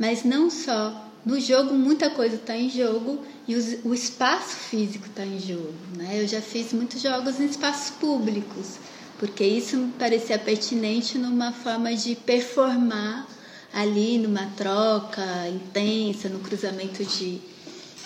Mas 0.00 0.24
não 0.24 0.48
só. 0.48 1.08
No 1.26 1.38
jogo, 1.38 1.74
muita 1.74 2.08
coisa 2.08 2.36
está 2.36 2.56
em 2.56 2.70
jogo 2.70 3.22
e 3.46 3.54
o 3.84 3.92
espaço 3.92 4.56
físico 4.56 5.06
está 5.06 5.22
em 5.22 5.38
jogo. 5.38 5.74
Né? 5.94 6.22
Eu 6.22 6.26
já 6.26 6.40
fiz 6.40 6.72
muitos 6.72 7.02
jogos 7.02 7.38
em 7.38 7.44
espaços 7.44 7.90
públicos, 7.90 8.78
porque 9.18 9.44
isso 9.44 9.76
me 9.76 9.92
parecia 9.92 10.38
pertinente 10.38 11.18
numa 11.18 11.52
forma 11.52 11.94
de 11.94 12.16
performar 12.16 13.28
ali 13.74 14.16
numa 14.16 14.46
troca 14.56 15.22
intensa, 15.48 16.30
no 16.30 16.38
cruzamento 16.38 17.04
de, 17.04 17.38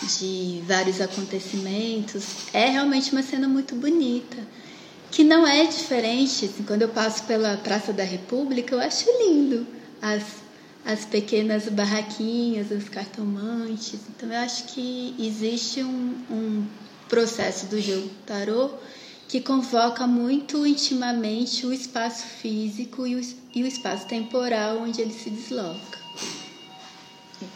de 0.03 0.61
vários 0.67 1.01
acontecimentos. 1.01 2.25
É 2.53 2.69
realmente 2.69 3.13
uma 3.13 3.23
cena 3.23 3.47
muito 3.47 3.77
bonita, 3.77 4.39
que 5.13 5.23
não 5.23 5.47
é 5.47 5.65
diferente. 5.67 6.47
Assim, 6.47 6.65
quando 6.65 6.83
eu 6.83 6.89
passo 6.89 7.23
pela 7.23 7.57
Praça 7.59 7.93
da 7.93 8.03
República, 8.03 8.75
eu 8.75 8.81
acho 8.81 9.07
lindo 9.23 9.65
as, 10.03 10.44
as 10.85 11.05
pequenas 11.05 11.69
barraquinhas, 11.69 12.71
os 12.71 12.89
cartomantes. 12.89 14.01
Então, 14.17 14.31
eu 14.31 14.39
acho 14.39 14.65
que 14.65 15.15
existe 15.19 15.83
um, 15.83 16.15
um 16.31 16.67
processo 17.09 17.67
do 17.67 17.81
jogo 17.81 18.11
tarô 18.27 18.71
que 19.29 19.41
convoca 19.41 20.07
muito 20.07 20.67
intimamente 20.67 21.67
o 21.67 21.73
espaço 21.73 22.27
físico 22.27 23.07
e 23.07 23.17
o, 23.17 23.21
e 23.55 23.63
o 23.63 23.67
espaço 23.67 24.07
temporal 24.07 24.79
onde 24.83 25.01
ele 25.01 25.13
se 25.13 25.31
desloca. 25.31 25.99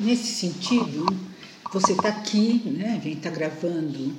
Nesse 0.01 0.33
sentido, 0.33 1.07
você 1.73 1.93
está 1.93 2.09
aqui, 2.09 2.63
né? 2.65 2.99
a 2.99 3.05
gente 3.05 3.19
está 3.19 3.31
gravando 3.31 4.13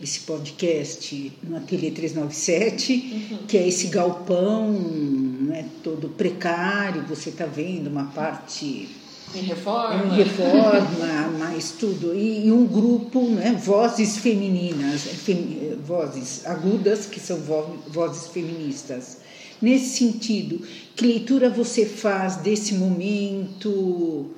esse 0.00 0.20
podcast 0.20 1.32
no 1.42 1.56
Ateliê 1.56 1.90
397, 1.90 2.92
uhum. 2.92 3.38
que 3.46 3.56
é 3.56 3.68
esse 3.68 3.88
galpão 3.88 5.29
né, 5.50 5.66
todo 5.82 6.08
precário, 6.08 7.02
você 7.08 7.30
está 7.30 7.44
vendo 7.44 7.88
uma 7.88 8.04
parte 8.04 8.88
em 9.34 9.42
reforma. 9.42 10.04
Em 10.04 10.22
reforma, 10.22 11.28
mais 11.38 11.72
tudo. 11.72 12.14
E, 12.14 12.46
e, 12.46 12.52
um 12.52 12.66
grupo, 12.66 13.28
né, 13.28 13.52
vozes 13.52 14.16
femininas, 14.16 15.02
fem, 15.02 15.78
vozes 15.84 16.46
agudas, 16.46 17.06
que 17.06 17.20
são 17.20 17.36
vo, 17.38 17.78
vozes 17.88 18.28
feministas. 18.28 19.18
Nesse 19.60 19.98
sentido, 19.98 20.66
que 20.96 21.06
leitura 21.06 21.50
você 21.50 21.84
faz 21.84 22.36
desse 22.36 22.74
momento? 22.74 24.30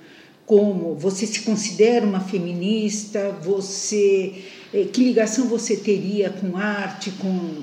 Como 0.45 0.95
você 0.95 1.27
se 1.27 1.41
considera 1.43 2.05
uma 2.05 2.21
feminista? 2.21 3.35
Você 3.43 4.43
que 4.91 5.05
ligação 5.05 5.49
você 5.49 5.77
teria 5.77 6.31
com 6.31 6.57
arte, 6.57 7.11
com 7.13 7.63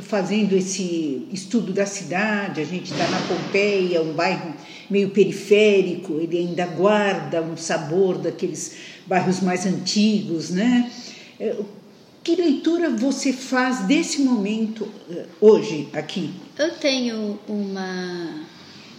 fazendo 0.00 0.54
esse 0.54 1.26
estudo 1.32 1.72
da 1.72 1.84
cidade? 1.84 2.60
A 2.60 2.64
gente 2.64 2.92
está 2.92 3.08
na 3.08 3.18
Pompeia, 3.22 4.00
um 4.00 4.12
bairro 4.12 4.54
meio 4.88 5.10
periférico, 5.10 6.20
ele 6.20 6.38
ainda 6.38 6.64
guarda 6.66 7.42
um 7.42 7.56
sabor 7.56 8.18
daqueles 8.18 8.76
bairros 9.04 9.40
mais 9.40 9.66
antigos, 9.66 10.50
né? 10.50 10.92
É, 11.40 11.56
que 12.22 12.36
leitura 12.36 12.88
você 12.88 13.32
faz 13.32 13.80
desse 13.80 14.22
momento 14.22 14.88
é, 15.10 15.24
hoje 15.40 15.88
aqui? 15.92 16.32
Eu 16.56 16.72
tenho 16.76 17.36
uma, 17.48 18.46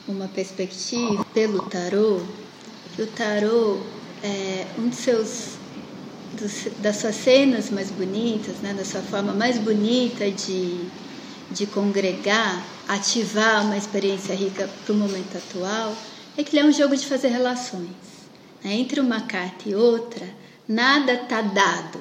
uma 0.08 0.28
perspectiva 0.28 1.26
pelo 1.34 1.62
tarô, 1.70 2.22
o 3.00 3.08
tarô 3.16 3.80
é 4.22 4.66
um 4.78 4.90
dos 4.90 4.98
seus 4.98 5.58
dos, 6.36 6.68
das 6.80 6.98
suas 6.98 7.16
cenas 7.16 7.70
mais 7.70 7.90
bonitas, 7.90 8.58
né, 8.62 8.74
da 8.74 8.86
sua 8.86 9.02
forma 9.02 9.34
mais 9.34 9.58
bonita 9.58 10.30
de 10.30 10.90
de 11.52 11.66
congregar, 11.68 12.66
ativar 12.88 13.64
uma 13.64 13.78
experiência 13.78 14.36
rica 14.36 14.70
para 14.84 14.94
o 14.94 14.98
momento 14.98 15.38
atual, 15.38 15.96
é 16.38 16.44
que 16.44 16.56
ele 16.56 16.66
é 16.66 16.70
um 16.70 16.74
jogo 16.74 16.96
de 16.96 17.06
fazer 17.06 17.30
relações. 17.30 17.90
Né? 18.64 18.74
Entre 18.76 19.00
uma 19.00 19.22
carta 19.22 19.70
e 19.70 19.76
outra, 19.76 20.28
nada 20.68 21.14
está 21.14 21.42
dado. 21.42 22.00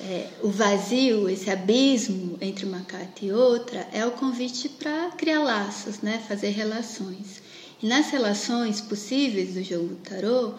É, 0.00 0.28
o 0.42 0.48
vazio, 0.48 1.28
esse 1.28 1.50
abismo 1.50 2.38
entre 2.40 2.64
uma 2.64 2.80
carta 2.80 3.24
e 3.24 3.32
outra, 3.32 3.86
é 3.92 4.06
o 4.06 4.12
convite 4.12 4.68
para 4.68 5.10
criar 5.10 5.40
laços, 5.40 6.00
né? 6.00 6.22
fazer 6.26 6.50
relações. 6.50 7.42
E 7.82 7.86
nas 7.86 8.10
relações 8.10 8.80
possíveis 8.80 9.54
do 9.54 9.62
jogo 9.62 9.88
do 9.88 9.96
tarô, 9.96 10.54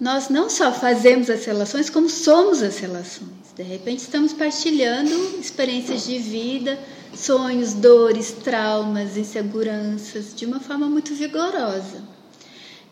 nós 0.00 0.28
não 0.28 0.50
só 0.50 0.72
fazemos 0.72 1.30
as 1.30 1.44
relações, 1.44 1.88
como 1.88 2.08
somos 2.08 2.62
as 2.62 2.78
relações. 2.78 3.30
De 3.54 3.62
repente, 3.62 4.00
estamos 4.00 4.32
partilhando 4.32 5.14
experiências 5.38 6.04
de 6.04 6.18
vida, 6.18 6.78
sonhos, 7.14 7.74
dores, 7.74 8.32
traumas, 8.32 9.16
inseguranças, 9.16 10.34
de 10.34 10.44
uma 10.44 10.58
forma 10.58 10.88
muito 10.88 11.14
vigorosa. 11.14 12.02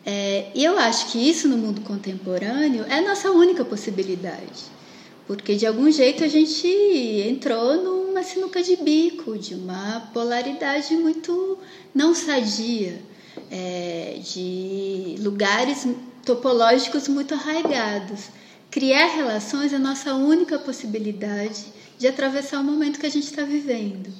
É, 0.05 0.47
e 0.53 0.63
eu 0.63 0.77
acho 0.77 1.11
que 1.11 1.17
isso 1.17 1.47
no 1.47 1.57
mundo 1.57 1.81
contemporâneo 1.81 2.85
é 2.89 2.95
a 2.95 3.01
nossa 3.01 3.31
única 3.31 3.63
possibilidade, 3.63 4.63
porque 5.25 5.55
de 5.55 5.65
algum 5.65 5.89
jeito 5.89 6.23
a 6.25 6.27
gente 6.27 6.67
entrou 6.67 7.81
numa 7.81 8.21
sinuca 8.21 8.61
de 8.61 8.75
bico, 8.75 9.37
de 9.37 9.55
uma 9.55 10.09
polaridade 10.13 10.93
muito 10.95 11.57
não 11.95 12.13
sadia, 12.13 13.01
é, 13.49 14.19
de 14.21 15.15
lugares 15.19 15.87
topológicos 16.25 17.07
muito 17.07 17.33
arraigados. 17.33 18.29
Criar 18.71 19.07
relações 19.15 19.71
é 19.73 19.75
a 19.75 19.79
nossa 19.79 20.13
única 20.15 20.57
possibilidade 20.57 21.65
de 21.97 22.07
atravessar 22.07 22.59
o 22.59 22.63
momento 22.63 22.99
que 22.99 23.05
a 23.05 23.11
gente 23.11 23.25
está 23.25 23.43
vivendo. 23.43 24.11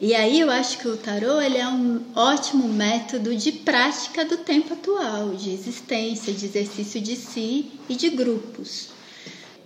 E 0.00 0.14
aí 0.16 0.40
eu 0.40 0.50
acho 0.50 0.78
que 0.78 0.88
o 0.88 0.96
tarô 0.96 1.40
ele 1.40 1.58
é 1.58 1.68
um 1.68 2.02
ótimo 2.16 2.66
método 2.68 3.36
de 3.36 3.52
prática 3.52 4.24
do 4.24 4.38
tempo 4.38 4.72
atual, 4.72 5.30
de 5.30 5.50
existência, 5.50 6.32
de 6.32 6.46
exercício 6.46 7.00
de 7.00 7.14
si 7.14 7.70
e 7.88 7.94
de 7.94 8.10
grupos. 8.10 8.88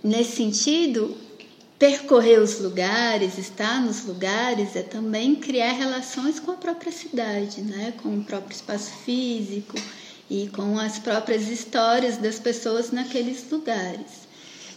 Nesse 0.03 0.35
sentido, 0.35 1.17
percorrer 1.79 2.39
os 2.39 2.59
lugares, 2.59 3.39
estar 3.39 3.81
nos 3.81 4.05
lugares, 4.05 4.75
é 4.75 4.83
também 4.83 5.33
criar 5.33 5.71
relações 5.71 6.39
com 6.39 6.51
a 6.51 6.55
própria 6.55 6.91
cidade, 6.91 7.61
né? 7.61 7.95
com 8.03 8.09
o 8.09 8.23
próprio 8.23 8.53
espaço 8.53 8.91
físico 9.03 9.75
e 10.29 10.47
com 10.49 10.77
as 10.77 10.99
próprias 10.99 11.47
histórias 11.47 12.17
das 12.17 12.39
pessoas 12.39 12.91
naqueles 12.91 13.49
lugares. 13.49 14.27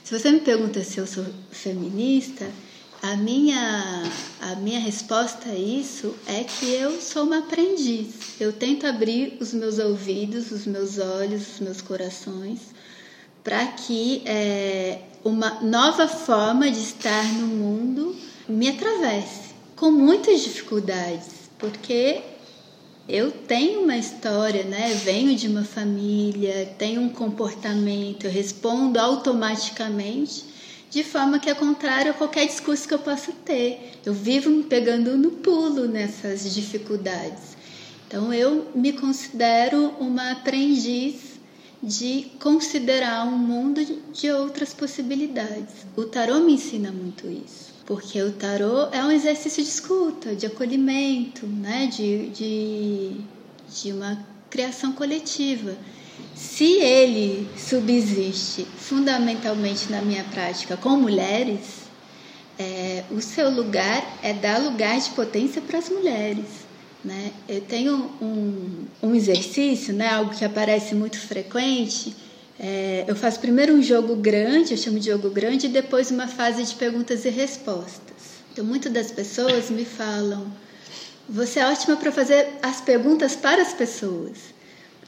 Se 0.04 0.18
você 0.18 0.30
me 0.30 0.40
pergunta 0.40 0.82
se 0.82 0.98
eu 0.98 1.06
sou 1.06 1.24
feminista, 1.50 2.46
a 3.02 3.16
minha, 3.16 4.02
a 4.40 4.56
minha 4.56 4.78
resposta 4.78 5.48
a 5.48 5.54
isso 5.54 6.14
é 6.26 6.44
que 6.44 6.66
eu 6.66 7.00
sou 7.00 7.24
uma 7.24 7.38
aprendiz. 7.38 8.38
Eu 8.38 8.52
tento 8.52 8.86
abrir 8.86 9.38
os 9.40 9.54
meus 9.54 9.78
ouvidos, 9.78 10.50
os 10.50 10.66
meus 10.66 10.98
olhos, 10.98 11.54
os 11.54 11.60
meus 11.60 11.80
corações, 11.80 12.58
para 13.42 13.66
que 13.68 14.22
é, 14.26 15.00
uma 15.24 15.60
nova 15.62 16.06
forma 16.06 16.70
de 16.70 16.80
estar 16.80 17.24
no 17.34 17.46
mundo 17.46 18.14
me 18.48 18.68
atravesse, 18.68 19.54
com 19.76 19.90
muitas 19.90 20.40
dificuldades, 20.40 21.50
porque 21.58 22.20
eu 23.10 23.32
tenho 23.32 23.82
uma 23.82 23.96
história, 23.96 24.62
né? 24.62 24.94
Venho 25.04 25.34
de 25.34 25.48
uma 25.48 25.64
família, 25.64 26.74
tenho 26.78 27.00
um 27.00 27.08
comportamento, 27.08 28.24
eu 28.24 28.30
respondo 28.30 29.00
automaticamente 29.00 30.44
de 30.90 31.04
forma 31.04 31.38
que 31.38 31.50
é 31.50 31.54
contrário 31.54 32.12
a 32.12 32.14
qualquer 32.14 32.46
discurso 32.46 32.86
que 32.86 32.94
eu 32.94 32.98
possa 32.98 33.32
ter. 33.44 34.00
Eu 34.04 34.12
vivo 34.12 34.48
me 34.48 34.62
pegando 34.62 35.16
no 35.16 35.32
pulo 35.32 35.86
nessas 35.86 36.54
dificuldades. 36.54 37.56
Então 38.06 38.32
eu 38.32 38.68
me 38.74 38.92
considero 38.92 39.94
uma 40.00 40.32
aprendiz 40.32 41.30
de 41.82 42.30
considerar 42.40 43.26
um 43.26 43.38
mundo 43.38 43.84
de 44.12 44.30
outras 44.30 44.74
possibilidades. 44.74 45.86
O 45.96 46.04
tarô 46.04 46.40
me 46.40 46.54
ensina 46.54 46.92
muito 46.92 47.26
isso, 47.26 47.69
porque 47.91 48.22
o 48.22 48.30
tarô 48.30 48.86
é 48.93 49.03
um 49.03 49.11
exercício 49.11 49.61
de 49.64 49.68
escuta, 49.68 50.36
de 50.36 50.47
acolhimento, 50.47 51.45
né? 51.45 51.88
de, 51.93 52.28
de, 52.28 53.16
de 53.68 53.91
uma 53.91 54.24
criação 54.49 54.93
coletiva. 54.93 55.76
Se 56.32 56.74
ele 56.74 57.49
subsiste 57.59 58.64
fundamentalmente 58.78 59.91
na 59.91 60.03
minha 60.03 60.22
prática 60.22 60.76
com 60.76 60.91
mulheres, 60.91 61.80
é, 62.57 63.03
o 63.11 63.20
seu 63.20 63.51
lugar 63.51 64.18
é 64.22 64.32
dar 64.34 64.62
lugar 64.62 64.97
de 65.01 65.11
potência 65.11 65.61
para 65.61 65.78
as 65.78 65.88
mulheres. 65.88 66.47
Né? 67.05 67.32
Eu 67.49 67.61
tenho 67.62 68.09
um, 68.22 68.84
um 69.03 69.16
exercício, 69.16 69.93
né, 69.93 70.11
algo 70.11 70.32
que 70.32 70.45
aparece 70.45 70.95
muito 70.95 71.18
frequente. 71.18 72.14
É, 72.62 73.06
eu 73.08 73.16
faço 73.16 73.40
primeiro 73.40 73.72
um 73.72 73.82
jogo 73.82 74.14
grande, 74.16 74.72
eu 74.72 74.76
chamo 74.76 75.00
de 75.00 75.06
jogo 75.06 75.30
grande, 75.30 75.64
e 75.64 75.70
depois 75.70 76.11
uma 76.11 76.28
fase 76.28 76.62
de 76.62 76.74
perguntas 76.74 77.24
e 77.24 77.30
respostas. 77.30 78.42
Então, 78.52 78.62
muitas 78.62 78.92
das 78.92 79.11
pessoas 79.11 79.70
me 79.70 79.86
falam: 79.86 80.52
você 81.26 81.61
é 81.61 81.66
ótima 81.66 81.96
para 81.96 82.12
fazer 82.12 82.48
as 82.61 82.82
perguntas 82.82 83.34
para 83.34 83.62
as 83.62 83.72
pessoas. 83.72 84.36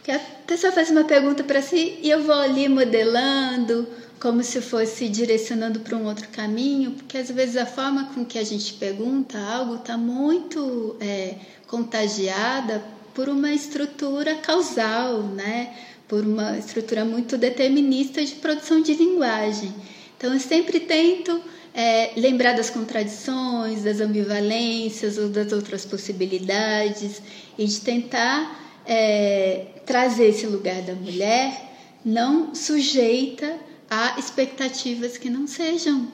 Que 0.03 0.11
a 0.11 0.19
pessoa 0.47 0.73
faz 0.73 0.91
uma 0.91 1.05
pergunta 1.05 1.45
para 1.45 1.61
si 1.61 1.99
e 2.03 2.09
eu 2.09 2.23
vou 2.23 2.35
ali 2.35 2.69
modelando, 2.71 3.87
como 4.19 4.43
se 4.43 4.63
fosse 4.63 5.07
direcionando 5.11 5.81
para 5.81 5.97
um 5.97 6.07
outro 6.07 6.29
caminho, 6.29 6.93
porque 6.93 7.19
às 7.19 7.31
vezes 7.31 7.57
a 7.59 7.67
forma 7.67 8.07
com 8.15 8.25
que 8.25 8.39
a 8.39 8.45
gente 8.45 8.73
pergunta 8.75 9.39
algo 9.39 9.75
está 9.75 9.99
muito 9.99 10.97
é, 11.01 11.35
contagiada 11.67 12.83
por 13.15 13.29
uma 13.29 13.53
estrutura 13.53 14.37
causal, 14.37 15.23
né? 15.23 15.75
Por 16.13 16.27
uma 16.27 16.59
estrutura 16.59 17.07
muito 17.07 17.39
determinista 17.39 18.23
de 18.23 18.35
produção 18.35 18.83
de 18.83 18.93
linguagem. 18.93 19.73
Então, 20.15 20.35
eu 20.35 20.39
sempre 20.39 20.79
tento 20.79 21.41
é, 21.73 22.11
lembrar 22.19 22.53
das 22.53 22.69
contradições, 22.69 23.83
das 23.83 23.99
ambivalências 23.99 25.17
ou 25.17 25.31
das 25.31 25.51
outras 25.53 25.87
possibilidades 25.87 27.23
e 27.57 27.65
de 27.65 27.81
tentar 27.81 28.83
é, 28.87 29.69
trazer 29.87 30.27
esse 30.27 30.47
lugar 30.47 30.83
da 30.83 30.93
mulher 30.93 31.73
não 32.05 32.55
sujeita 32.55 33.59
a 33.89 34.19
expectativas 34.19 35.17
que 35.17 35.31
não 35.31 35.47
sejam 35.47 36.09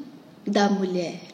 da 0.46 0.70
mulher. 0.70 1.27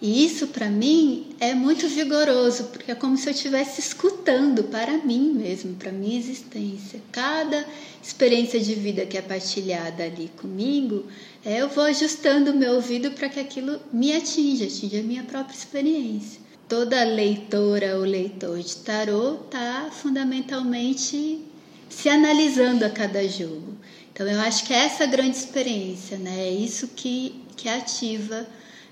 E 0.00 0.24
isso 0.24 0.46
para 0.48 0.70
mim 0.70 1.34
é 1.40 1.54
muito 1.54 1.88
vigoroso, 1.88 2.64
porque 2.64 2.92
é 2.92 2.94
como 2.94 3.16
se 3.16 3.28
eu 3.28 3.32
estivesse 3.32 3.80
escutando 3.80 4.64
para 4.64 4.98
mim 4.98 5.32
mesmo, 5.32 5.74
para 5.74 5.90
minha 5.90 6.16
existência. 6.16 7.00
Cada 7.10 7.66
experiência 8.00 8.60
de 8.60 8.74
vida 8.76 9.04
que 9.04 9.18
é 9.18 9.22
partilhada 9.22 10.04
ali 10.04 10.30
comigo, 10.40 11.04
é, 11.44 11.60
eu 11.60 11.68
vou 11.68 11.82
ajustando 11.84 12.52
o 12.52 12.56
meu 12.56 12.74
ouvido 12.74 13.10
para 13.10 13.28
que 13.28 13.40
aquilo 13.40 13.80
me 13.92 14.12
atinja, 14.12 14.66
atinja 14.66 15.00
a 15.00 15.02
minha 15.02 15.24
própria 15.24 15.56
experiência. 15.56 16.40
Toda 16.68 17.02
leitora 17.02 17.96
ou 17.96 18.02
leitor 18.02 18.60
de 18.60 18.76
tarô 18.76 19.38
está 19.46 19.90
fundamentalmente 19.90 21.40
se 21.88 22.08
analisando 22.08 22.84
a 22.84 22.90
cada 22.90 23.26
jogo. 23.26 23.76
Então 24.12 24.28
eu 24.28 24.40
acho 24.42 24.64
que 24.64 24.72
é 24.72 24.84
essa 24.84 25.06
grande 25.06 25.36
experiência, 25.36 26.18
né? 26.18 26.46
É 26.46 26.50
isso 26.50 26.88
que, 26.88 27.34
que 27.56 27.68
ativa 27.68 28.46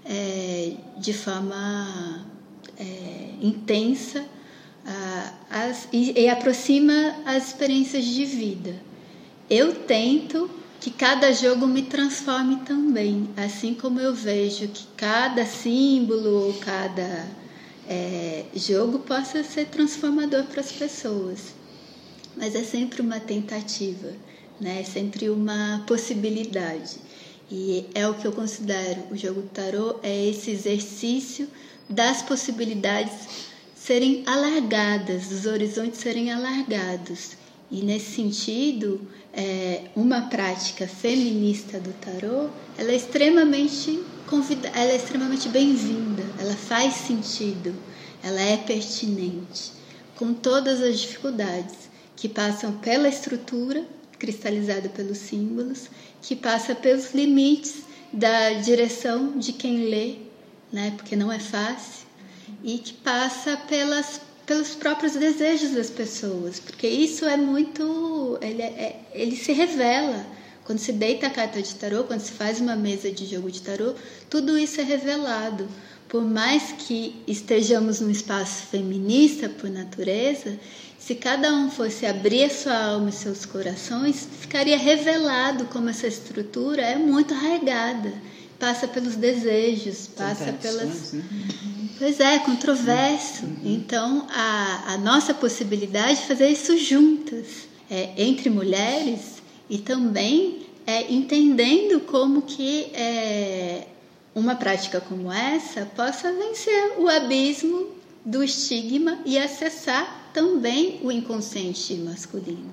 é, 0.08 0.72
de 0.98 1.12
forma 1.12 2.26
é, 2.78 3.30
intensa 3.42 4.24
as, 5.50 5.88
e, 5.92 6.12
e 6.12 6.28
aproxima 6.28 7.16
as 7.24 7.48
experiências 7.48 8.04
de 8.04 8.24
vida. 8.24 8.76
Eu 9.50 9.74
tento 9.74 10.48
que 10.80 10.90
cada 10.90 11.32
jogo 11.32 11.66
me 11.66 11.82
transforme 11.82 12.56
também, 12.58 13.28
assim 13.36 13.74
como 13.74 13.98
eu 13.98 14.14
vejo 14.14 14.68
que 14.68 14.86
cada 14.96 15.44
símbolo 15.44 16.46
ou 16.46 16.54
cada 16.54 17.26
é, 17.88 18.44
jogo 18.54 19.00
possa 19.00 19.42
ser 19.42 19.66
transformador 19.66 20.44
para 20.44 20.60
as 20.60 20.70
pessoas. 20.70 21.54
Mas 22.36 22.54
é 22.54 22.62
sempre 22.62 23.00
uma 23.00 23.18
tentativa 23.18 24.12
né? 24.60 24.80
É 24.80 24.84
sempre 24.84 25.28
uma 25.28 25.84
possibilidade. 25.86 26.96
E 27.50 27.86
é 27.94 28.08
o 28.08 28.14
que 28.14 28.26
eu 28.26 28.32
considero 28.32 29.02
o 29.10 29.16
jogo 29.16 29.42
do 29.42 29.48
tarô 29.48 29.96
é 30.02 30.26
esse 30.26 30.50
exercício 30.50 31.48
das 31.88 32.22
possibilidades 32.22 33.46
serem 33.74 34.24
alargadas, 34.26 35.28
dos 35.28 35.46
horizontes 35.46 36.00
serem 36.00 36.32
alargados. 36.32 37.36
E 37.70 37.82
nesse 37.82 38.16
sentido, 38.16 39.00
é, 39.32 39.82
uma 39.94 40.22
prática 40.22 40.88
feminista 40.88 41.78
do 41.78 41.92
tarô, 41.94 42.48
ela 42.76 42.90
é 42.90 42.96
extremamente 42.96 44.02
convida, 44.26 44.68
ela 44.68 44.90
é 44.90 44.96
extremamente 44.96 45.48
bem-vinda, 45.48 46.24
ela 46.38 46.54
faz 46.54 46.94
sentido, 46.94 47.72
ela 48.22 48.40
é 48.40 48.56
pertinente, 48.56 49.72
com 50.16 50.34
todas 50.34 50.80
as 50.80 50.98
dificuldades 50.98 51.88
que 52.16 52.28
passam 52.28 52.72
pela 52.78 53.08
estrutura 53.08 53.84
cristalizado 54.18 54.88
pelos 54.90 55.18
símbolos, 55.18 55.88
que 56.22 56.34
passa 56.34 56.74
pelos 56.74 57.12
limites 57.12 57.82
da 58.12 58.54
direção 58.54 59.38
de 59.38 59.52
quem 59.52 59.88
lê, 59.88 60.16
né, 60.72 60.92
porque 60.96 61.16
não 61.16 61.30
é 61.30 61.38
fácil, 61.38 62.06
e 62.62 62.78
que 62.78 62.94
passa 62.94 63.56
pelas, 63.56 64.20
pelos 64.44 64.74
próprios 64.74 65.12
desejos 65.14 65.72
das 65.72 65.90
pessoas, 65.90 66.58
porque 66.60 66.88
isso 66.88 67.24
é 67.24 67.36
muito. 67.36 68.38
Ele, 68.40 68.62
é, 68.62 68.66
é 68.66 69.00
ele 69.12 69.36
se 69.36 69.52
revela. 69.52 70.26
Quando 70.64 70.80
se 70.80 70.92
deita 70.92 71.28
a 71.28 71.30
carta 71.30 71.62
de 71.62 71.72
tarô, 71.76 72.02
quando 72.02 72.18
se 72.18 72.32
faz 72.32 72.60
uma 72.60 72.74
mesa 72.74 73.08
de 73.08 73.24
jogo 73.24 73.48
de 73.52 73.62
tarô, 73.62 73.94
tudo 74.28 74.58
isso 74.58 74.80
é 74.80 74.84
revelado. 74.84 75.68
Por 76.08 76.24
mais 76.24 76.72
que 76.72 77.22
estejamos 77.24 78.00
num 78.00 78.10
espaço 78.10 78.66
feminista 78.66 79.48
por 79.48 79.70
natureza, 79.70 80.58
se 81.06 81.14
cada 81.14 81.54
um 81.54 81.70
fosse 81.70 82.04
abrir 82.04 82.42
a 82.42 82.50
sua 82.50 82.76
alma 82.76 83.10
e 83.10 83.12
seus 83.12 83.46
corações, 83.46 84.26
ficaria 84.40 84.76
revelado 84.76 85.66
como 85.66 85.88
essa 85.88 86.08
estrutura 86.08 86.82
é 86.82 86.96
muito 86.96 87.32
arraigada, 87.32 88.12
passa 88.58 88.88
pelos 88.88 89.14
desejos, 89.14 90.08
passa 90.08 90.52
pelas. 90.54 91.12
Né? 91.12 91.22
Pois 91.96 92.18
é, 92.18 92.40
controverso. 92.40 93.44
Uhum. 93.44 93.56
Então, 93.64 94.26
a, 94.28 94.94
a 94.94 94.98
nossa 94.98 95.32
possibilidade 95.32 96.22
de 96.22 96.26
fazer 96.26 96.48
isso 96.48 96.76
juntas, 96.76 97.68
é, 97.88 98.10
entre 98.16 98.50
mulheres 98.50 99.40
e 99.70 99.78
também 99.78 100.66
é, 100.84 101.12
entendendo 101.12 102.00
como 102.00 102.42
que 102.42 102.90
é, 102.92 103.86
uma 104.34 104.56
prática 104.56 105.00
como 105.00 105.32
essa 105.32 105.86
possa 105.94 106.32
vencer 106.32 106.94
o 106.98 107.08
abismo 107.08 107.94
do 108.24 108.42
estigma 108.42 109.20
e 109.24 109.38
acessar 109.38 110.25
também 110.36 111.00
o 111.02 111.10
inconsciente 111.10 111.94
masculino, 111.94 112.70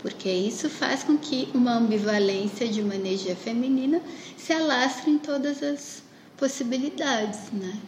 porque 0.00 0.28
isso 0.28 0.68
faz 0.68 1.04
com 1.04 1.16
que 1.16 1.48
uma 1.54 1.76
ambivalência 1.76 2.66
de 2.66 2.80
uma 2.80 2.96
energia 2.96 3.36
feminina 3.36 4.02
se 4.36 4.52
alastre 4.52 5.12
em 5.12 5.18
todas 5.18 5.62
as 5.62 6.02
possibilidades, 6.36 7.52
né? 7.52 7.78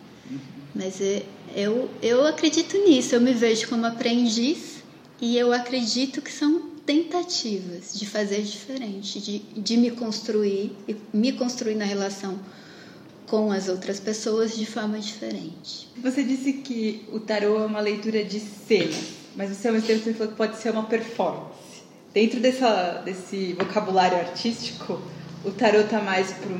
Mas 0.73 1.01
é, 1.01 1.25
eu, 1.57 1.91
eu 2.01 2.25
acredito 2.25 2.79
nisso, 2.79 3.17
eu 3.17 3.21
me 3.21 3.35
vejo 3.35 3.69
como 3.69 3.85
aprendiz 3.85 4.77
e 5.21 5.37
eu 5.37 5.53
acredito 5.53 6.23
que 6.23 6.31
são 6.31 6.61
tentativas 6.87 7.99
de 7.99 8.07
fazer 8.07 8.43
diferente, 8.43 9.21
de, 9.21 9.41
de 9.41 9.77
me 9.77 9.91
construir 9.91 10.71
e 10.87 10.95
me 11.13 11.33
construir 11.33 11.75
na 11.75 11.85
relação 11.85 12.39
com 13.27 13.51
as 13.51 13.69
outras 13.69 13.99
pessoas 13.99 14.57
de 14.57 14.65
forma 14.65 14.99
diferente. 14.99 15.89
Você 16.01 16.23
disse 16.23 16.53
que 16.55 17.05
o 17.13 17.19
tarô 17.19 17.59
é 17.61 17.67
uma 17.67 17.81
leitura 17.81 18.25
de 18.25 18.41
cenas, 18.41 19.16
mas 19.37 19.51
você 19.51 19.69
ao 19.69 19.75
mesmo 19.75 19.87
tempo 19.87 20.15
falou 20.15 20.29
que 20.29 20.37
pode 20.37 20.57
ser 20.57 20.71
uma 20.71 20.85
performance. 20.85 21.85
Dentro 22.13 22.41
dessa, 22.41 23.03
desse 23.05 23.53
vocabulário 23.53 24.19
artístico, 24.19 25.01
o 25.45 25.51
tarô 25.51 25.81
está 25.81 26.01
mais 26.01 26.33
para 26.33 26.51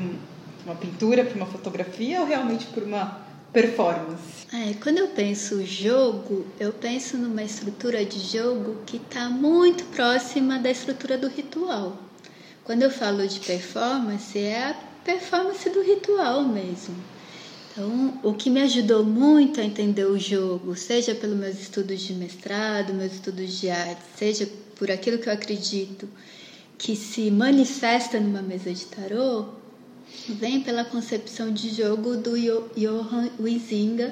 uma 0.65 0.75
pintura, 0.75 1.25
para 1.25 1.35
uma 1.35 1.47
fotografia 1.47 2.21
ou 2.21 2.27
realmente 2.27 2.65
por 2.67 2.83
uma 2.83 3.25
performance? 3.51 4.45
É, 4.53 4.73
quando 4.81 4.99
eu 4.99 5.07
penso 5.07 5.65
jogo, 5.65 6.45
eu 6.59 6.71
penso 6.71 7.17
numa 7.17 7.43
estrutura 7.43 8.05
de 8.05 8.19
jogo 8.19 8.77
que 8.85 8.97
está 8.97 9.29
muito 9.29 9.83
próxima 9.85 10.59
da 10.59 10.69
estrutura 10.69 11.17
do 11.17 11.27
ritual. 11.27 11.97
Quando 12.63 12.83
eu 12.83 12.91
falo 12.91 13.27
de 13.27 13.39
performance, 13.39 14.37
é 14.37 14.69
a 14.69 14.75
performance 15.03 15.69
do 15.69 15.81
ritual 15.81 16.43
mesmo. 16.43 16.95
Então, 17.77 18.19
o 18.23 18.33
que 18.33 18.49
me 18.49 18.59
ajudou 18.61 19.03
muito 19.03 19.61
a 19.61 19.63
entender 19.63 20.05
o 20.05 20.17
jogo, 20.17 20.75
seja 20.75 21.13
pelos 21.13 21.37
meus 21.37 21.61
estudos 21.61 22.01
de 22.01 22.11
mestrado, 22.11 22.91
meus 22.91 23.13
estudos 23.13 23.59
de 23.59 23.69
arte, 23.69 24.01
seja 24.15 24.49
por 24.75 24.89
aquilo 24.89 25.19
que 25.19 25.29
eu 25.29 25.33
acredito 25.33 26.09
que 26.75 26.95
se 26.95 27.29
manifesta 27.29 28.19
numa 28.19 28.41
mesa 28.41 28.73
de 28.73 28.83
tarô, 28.87 29.49
vem 30.27 30.61
pela 30.61 30.83
concepção 30.85 31.53
de 31.53 31.69
jogo 31.69 32.17
do 32.17 32.31
Johann 32.75 33.29
Huizinga, 33.39 34.11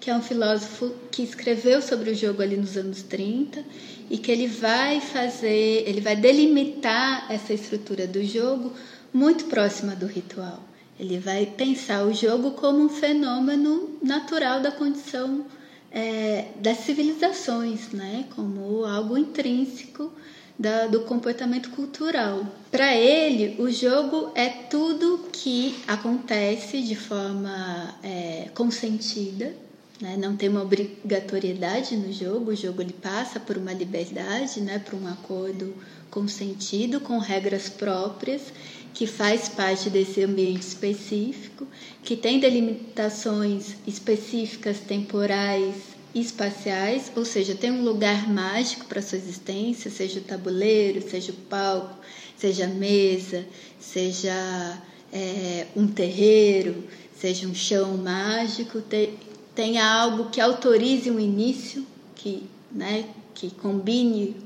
que 0.00 0.10
é 0.10 0.16
um 0.16 0.20
filósofo 0.20 0.92
que 1.12 1.22
escreveu 1.22 1.80
sobre 1.80 2.10
o 2.10 2.16
jogo 2.16 2.42
ali 2.42 2.56
nos 2.56 2.76
anos 2.76 3.02
30 3.02 3.64
e 4.10 4.18
que 4.18 4.32
ele 4.32 4.48
vai 4.48 5.00
fazer, 5.00 5.84
ele 5.86 6.00
vai 6.00 6.16
delimitar 6.16 7.30
essa 7.30 7.54
estrutura 7.54 8.08
do 8.08 8.24
jogo 8.24 8.72
muito 9.12 9.44
próxima 9.44 9.94
do 9.94 10.06
ritual. 10.06 10.73
Ele 10.98 11.18
vai 11.18 11.46
pensar 11.46 12.04
o 12.04 12.12
jogo 12.12 12.52
como 12.52 12.78
um 12.78 12.88
fenômeno 12.88 13.98
natural 14.02 14.60
da 14.60 14.70
condição 14.70 15.44
é, 15.90 16.46
das 16.56 16.78
civilizações, 16.78 17.90
né? 17.92 18.26
como 18.34 18.84
algo 18.84 19.18
intrínseco 19.18 20.12
da, 20.58 20.86
do 20.86 21.00
comportamento 21.00 21.70
cultural. 21.70 22.46
Para 22.70 22.94
ele, 22.94 23.60
o 23.60 23.70
jogo 23.70 24.30
é 24.34 24.48
tudo 24.48 25.28
que 25.32 25.76
acontece 25.86 26.80
de 26.82 26.94
forma 26.94 27.94
é, 28.02 28.48
consentida, 28.54 29.52
né? 30.00 30.16
não 30.16 30.36
tem 30.36 30.48
uma 30.48 30.62
obrigatoriedade 30.62 31.96
no 31.96 32.12
jogo, 32.12 32.52
o 32.52 32.56
jogo 32.56 32.82
ele 32.82 32.92
passa 32.92 33.40
por 33.40 33.56
uma 33.56 33.72
liberdade, 33.72 34.60
né? 34.60 34.78
por 34.78 34.94
um 34.94 35.08
acordo 35.08 35.74
consentido, 36.08 37.00
com 37.00 37.18
regras 37.18 37.68
próprias 37.68 38.52
que 38.94 39.06
faz 39.06 39.48
parte 39.48 39.90
desse 39.90 40.22
ambiente 40.22 40.62
específico, 40.62 41.66
que 42.02 42.16
tem 42.16 42.38
delimitações 42.38 43.76
específicas 43.86 44.78
temporais 44.78 45.74
espaciais, 46.14 47.10
ou 47.16 47.24
seja, 47.24 47.56
tem 47.56 47.72
um 47.72 47.82
lugar 47.82 48.32
mágico 48.32 48.84
para 48.84 49.02
sua 49.02 49.18
existência, 49.18 49.90
seja 49.90 50.20
o 50.20 50.22
tabuleiro, 50.22 51.02
seja 51.10 51.32
o 51.32 51.34
palco, 51.34 51.98
seja 52.36 52.66
a 52.66 52.68
mesa, 52.68 53.44
seja 53.80 54.80
é, 55.12 55.66
um 55.74 55.88
terreiro, 55.88 56.84
seja 57.18 57.48
um 57.48 57.54
chão 57.54 57.96
mágico, 57.96 58.80
te, 58.80 59.10
tenha 59.56 59.84
algo 59.84 60.30
que 60.30 60.40
autorize 60.40 61.10
um 61.10 61.18
início, 61.18 61.84
que, 62.14 62.44
né, 62.70 63.06
que 63.34 63.50
combine 63.50 64.36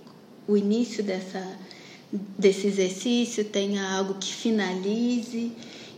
o 0.46 0.56
início 0.56 1.04
dessa, 1.04 1.46
desse 2.12 2.66
exercício, 2.66 3.44
tenha 3.44 3.96
algo 3.96 4.14
que 4.14 4.32
finalize. 4.32 5.52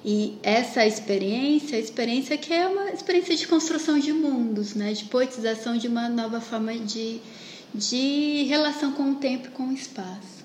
E 0.05 0.39
essa 0.43 0.87
experiência, 0.87 1.77
a 1.77 1.81
experiência 1.81 2.37
que 2.39 2.53
é 2.53 2.67
uma 2.67 2.91
experiência 2.91 3.37
de 3.37 3.47
construção 3.47 3.99
de 3.99 4.13
mundos, 4.13 4.75
né? 4.75 4.93
de 4.93 5.05
poetização 5.05 5.77
de 5.77 5.89
uma 5.89 6.09
nova 6.09 6.41
forma 6.41 6.75
de, 6.75 7.21
de 7.75 8.45
relação 8.45 8.93
com 8.93 9.11
o 9.11 9.15
tempo 9.17 9.49
e 9.49 9.51
com 9.51 9.69
o 9.69 9.73
espaço. 9.73 10.41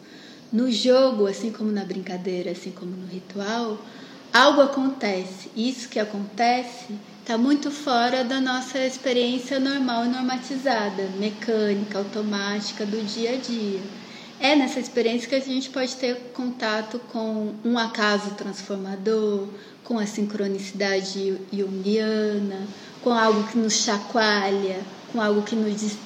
No 0.52 0.70
jogo, 0.72 1.26
assim 1.26 1.52
como 1.52 1.72
na 1.72 1.86
brincadeira, 1.86 2.52
assim 2.52 2.72
como 2.72 2.92
no 2.92 3.08
ritual, 3.08 3.80
algo 4.34 4.62
acontece. 4.62 5.50
Isso 5.56 5.88
que 5.88 6.00
acontece 6.00 6.94
está 7.22 7.38
muito 7.38 7.72
fora 7.72 8.24
da 8.24 8.40
nossa 8.42 8.78
experiência 8.86 9.60
normal 9.60 10.06
e 10.06 10.10
normatizada, 10.10 11.10
mecânica, 11.18 11.98
automática 11.98 12.86
do 12.86 13.04
dia 13.06 13.32
a 13.32 13.36
dia. 13.38 13.80
É 14.48 14.56
nessa 14.56 14.80
experiência 14.80 15.28
que 15.28 15.34
a 15.34 15.40
gente 15.40 15.72
pode 15.72 15.96
ter 15.96 16.16
contato 16.32 17.00
com 17.12 17.56
um 17.66 17.80
acaso 17.80 18.30
transformador, 18.36 19.48
com 19.84 19.98
a 19.98 20.06
sincronicidade 20.06 21.36
junguiana, 21.52 22.68
com 23.02 23.12
algo 23.12 23.48
que 23.48 23.58
nos 23.58 23.74
chacoalha, 23.74 24.80
com 25.12 25.20
algo 25.20 25.42
que 25.42 25.56
nos 25.56 25.98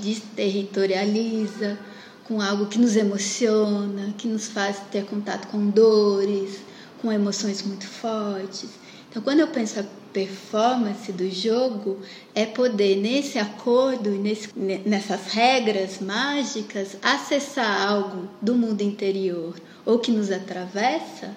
desterritorializa, 0.00 1.78
com 2.24 2.40
algo 2.40 2.64
que 2.64 2.78
nos 2.78 2.96
emociona, 2.96 4.14
que 4.16 4.26
nos 4.26 4.46
faz 4.46 4.78
ter 4.90 5.04
contato 5.04 5.48
com 5.48 5.68
dores, 5.68 6.60
com 7.02 7.12
emoções 7.12 7.60
muito 7.60 7.86
fortes. 7.86 8.70
Então, 9.10 9.22
quando 9.22 9.40
eu 9.40 9.48
penso 9.48 9.80
a 9.80 9.84
performance 10.12 11.10
do 11.12 11.30
jogo, 11.30 12.00
é 12.34 12.44
poder, 12.44 12.96
nesse 12.96 13.38
acordo 13.38 14.10
nesse, 14.10 14.48
nessas 14.58 15.26
regras 15.26 16.00
mágicas, 16.00 16.96
acessar 17.02 17.88
algo 17.88 18.28
do 18.40 18.54
mundo 18.54 18.82
interior 18.82 19.54
ou 19.86 19.98
que 19.98 20.10
nos 20.10 20.30
atravessa 20.30 21.34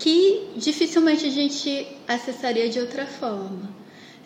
que 0.00 0.48
dificilmente 0.56 1.26
a 1.26 1.30
gente 1.30 1.86
acessaria 2.08 2.68
de 2.70 2.80
outra 2.80 3.06
forma. 3.06 3.70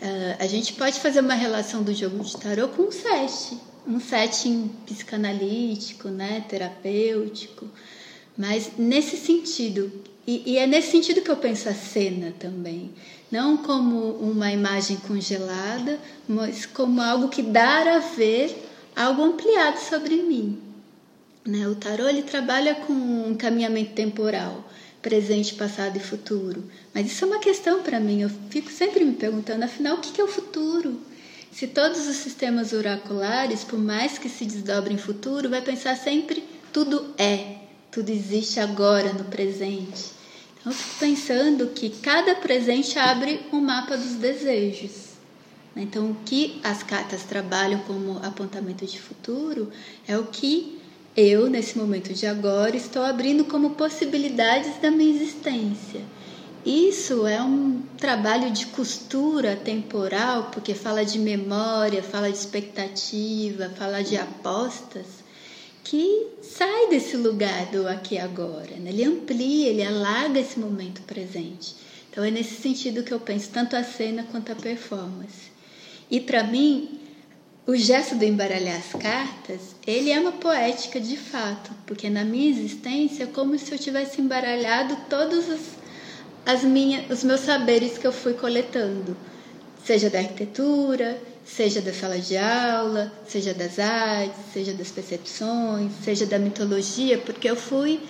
Uh, 0.01 0.36
a 0.38 0.47
gente 0.47 0.72
pode 0.74 1.01
fazer 1.01 1.20
uma 1.20 1.34
relação 1.34 1.82
do 1.82 1.92
jogo 1.92 2.22
de 2.22 2.36
tarô 2.36 2.68
com 2.68 2.82
um 2.84 2.92
set, 2.92 3.59
um 3.86 3.99
setting 3.99 4.70
psicanalítico, 4.86 6.09
né, 6.09 6.45
terapêutico, 6.49 7.66
mas 8.38 8.72
nesse 8.78 9.16
sentido 9.16 9.90
e, 10.27 10.53
e, 10.53 10.59
é 10.59 10.66
nesse 10.66 10.91
sentido 10.91 11.20
que 11.20 11.31
eu 11.31 11.37
penso 11.37 11.68
a 11.68 11.75
cena 11.75 12.33
também. 12.39 12.91
Não 13.31 13.57
como 13.57 14.12
uma 14.12 14.51
imagem 14.51 14.97
congelada, 14.97 15.99
mas 16.27 16.64
como 16.64 17.03
algo 17.03 17.29
que 17.29 17.43
dá 17.43 17.97
a 17.97 17.99
ver 17.99 18.57
algo 18.97 19.22
ampliado 19.22 19.79
sobre 19.79 20.16
mim. 20.16 20.59
Né? 21.45 21.68
O 21.68 21.75
tarô 21.75 22.09
ele 22.09 22.22
trabalha 22.22 22.75
com 22.75 22.93
um 22.93 23.35
caminhamento 23.35 23.93
temporal, 23.93 24.64
presente, 25.03 25.55
passado 25.55 25.97
e 25.97 26.01
futuro. 26.01 26.64
Mas 26.95 27.07
isso 27.07 27.25
é 27.25 27.29
uma 27.29 27.39
questão 27.39 27.83
para 27.83 28.01
mim. 28.01 28.22
Eu 28.22 28.31
fico 28.49 28.70
sempre 28.70 29.05
me 29.05 29.12
perguntando, 29.12 29.64
afinal, 29.64 29.97
o 29.97 30.01
que 30.01 30.18
é 30.18 30.25
o 30.25 30.29
futuro? 30.29 31.01
Se 31.53 31.66
todos 31.66 32.09
os 32.09 32.16
sistemas 32.16 32.72
oraculares, 32.72 33.62
por 33.62 33.79
mais 33.79 34.16
que 34.16 34.29
se 34.29 34.45
desdobrem 34.47 34.97
em 34.97 34.99
futuro, 34.99 35.51
vai 35.51 35.61
pensar 35.61 35.97
sempre 35.97 36.43
tudo 36.72 37.14
é, 37.18 37.59
tudo 37.95 38.11
existe 38.11 38.59
agora, 38.59 39.12
no 39.12 39.24
presente. 39.26 40.11
Então, 40.59 40.72
eu 40.72 40.76
fico 40.76 40.99
pensando 40.99 41.68
que 41.68 41.90
cada 41.90 42.34
presente 42.34 42.99
abre 42.99 43.40
um 43.53 43.61
mapa 43.61 43.97
dos 43.97 44.14
desejos. 44.14 45.14
Então, 45.76 46.11
o 46.11 46.16
que 46.26 46.61
as 46.64 46.82
cartas 46.82 47.22
trabalham 47.22 47.78
como 47.80 48.18
apontamento 48.18 48.84
de 48.84 49.01
futuro 49.01 49.70
é 50.09 50.18
o 50.18 50.24
que 50.24 50.80
eu, 51.16 51.49
nesse 51.49 51.78
momento 51.78 52.12
de 52.12 52.26
agora, 52.26 52.76
estou 52.76 53.05
abrindo 53.05 53.45
como 53.45 53.70
possibilidades 53.70 54.76
da 54.82 54.90
minha 54.90 55.14
existência. 55.14 56.01
Isso 56.66 57.28
é 57.28 57.40
um 57.40 57.80
trabalho 57.97 58.51
de 58.51 58.66
costura 58.66 59.55
temporal, 59.55 60.51
porque 60.53 60.74
fala 60.74 61.05
de 61.05 61.20
memória, 61.20 62.03
fala 62.03 62.28
de 62.28 62.38
expectativa, 62.38 63.70
fala 63.76 64.03
de 64.03 64.16
apostas 64.16 65.24
que 65.85 66.28
sai 66.43 66.89
desse 66.89 67.14
lugar 67.14 67.66
do 67.66 67.87
aqui 67.87 68.14
e 68.14 68.18
agora, 68.18 68.74
né? 68.76 68.91
ele 68.91 69.05
amplia, 69.05 69.68
ele 69.68 69.85
alarga 69.85 70.41
esse 70.41 70.59
momento 70.59 71.03
presente. 71.03 71.76
Então 72.11 72.24
é 72.24 72.30
nesse 72.30 72.61
sentido 72.61 73.03
que 73.03 73.12
eu 73.12 73.20
penso 73.20 73.51
tanto 73.51 73.76
a 73.76 73.85
cena 73.85 74.24
quanto 74.30 74.51
a 74.51 74.55
performance. 74.55 75.53
E 76.11 76.20
para 76.20 76.43
mim, 76.43 77.01
o 77.66 77.76
gesto 77.76 78.14
do 78.14 78.24
embaralhar 78.24 78.78
as 78.78 78.93
cartas, 79.01 79.76
ele 79.87 80.11
é 80.11 80.18
uma 80.18 80.32
poética 80.32 80.99
de 80.99 81.18
fato, 81.18 81.70
porque 81.87 82.09
na 82.09 82.24
minha 82.24 82.51
existência 82.51 83.24
é 83.24 83.26
como 83.26 83.59
se 83.59 83.70
eu 83.70 83.78
tivesse 83.78 84.22
embaralhado 84.22 84.97
todos 85.11 85.49
os, 85.49 85.61
as 86.47 86.62
os 87.11 87.24
meus 87.24 87.41
saberes 87.41 87.99
que 87.99 88.07
eu 88.07 88.12
fui 88.12 88.32
coletando, 88.32 89.16
seja 89.85 90.09
da 90.09 90.18
arquitetura, 90.18 91.20
seja 91.45 91.80
da 91.80 91.92
sala 91.92 92.18
de 92.18 92.36
aula, 92.36 93.12
seja 93.26 93.53
das 93.53 93.78
artes, 93.78 94.40
seja 94.53 94.72
das 94.72 94.90
percepções, 94.90 95.92
seja 96.03 96.26
da 96.26 96.38
mitologia, 96.38 97.18
porque 97.18 97.49
eu 97.49 97.57
fui 97.57 98.01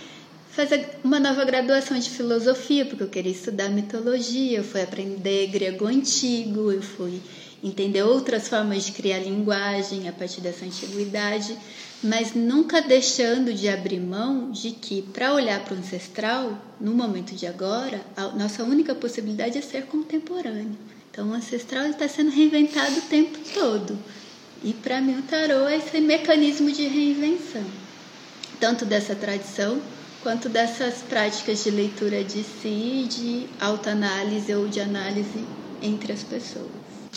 fazer 0.50 0.88
uma 1.02 1.18
nova 1.18 1.44
graduação 1.44 1.98
de 1.98 2.08
filosofia, 2.08 2.86
porque 2.86 3.02
eu 3.02 3.08
queria 3.08 3.32
estudar 3.32 3.68
mitologia, 3.68 4.58
eu 4.58 4.64
fui 4.64 4.82
aprender 4.82 5.48
grego 5.48 5.86
antigo, 5.86 6.70
eu 6.70 6.80
fui 6.80 7.20
entender 7.62 8.02
outras 8.02 8.46
formas 8.46 8.84
de 8.84 8.92
criar 8.92 9.18
linguagem 9.18 10.08
a 10.08 10.12
partir 10.12 10.40
dessa 10.40 10.64
antiguidade, 10.64 11.56
mas 12.02 12.34
nunca 12.34 12.82
deixando 12.82 13.52
de 13.52 13.68
abrir 13.68 13.98
mão 13.98 14.50
de 14.50 14.70
que, 14.70 15.02
para 15.02 15.32
olhar 15.32 15.64
para 15.64 15.74
o 15.74 15.78
ancestral, 15.78 16.56
no 16.78 16.92
momento 16.92 17.34
de 17.34 17.46
agora, 17.46 18.00
a 18.14 18.28
nossa 18.28 18.62
única 18.62 18.94
possibilidade 18.94 19.56
é 19.58 19.62
ser 19.62 19.86
contemporâneo. 19.86 20.93
Então, 21.14 21.30
o 21.30 21.32
ancestral 21.32 21.86
está 21.86 22.08
sendo 22.08 22.32
reinventado 22.32 22.98
o 22.98 23.02
tempo 23.02 23.38
todo. 23.54 23.96
E 24.64 24.72
para 24.72 25.00
mim, 25.00 25.16
o 25.16 25.22
tarô 25.22 25.68
é 25.68 25.76
esse 25.76 26.00
mecanismo 26.00 26.72
de 26.72 26.88
reinvenção, 26.88 27.62
tanto 28.58 28.84
dessa 28.84 29.14
tradição 29.14 29.80
quanto 30.24 30.48
dessas 30.48 31.02
práticas 31.02 31.62
de 31.62 31.70
leitura 31.70 32.24
de 32.24 32.42
si, 32.42 33.06
de 33.08 33.46
autoanálise 33.60 34.52
ou 34.54 34.66
de 34.66 34.80
análise 34.80 35.44
entre 35.80 36.12
as 36.12 36.24
pessoas. 36.24 36.66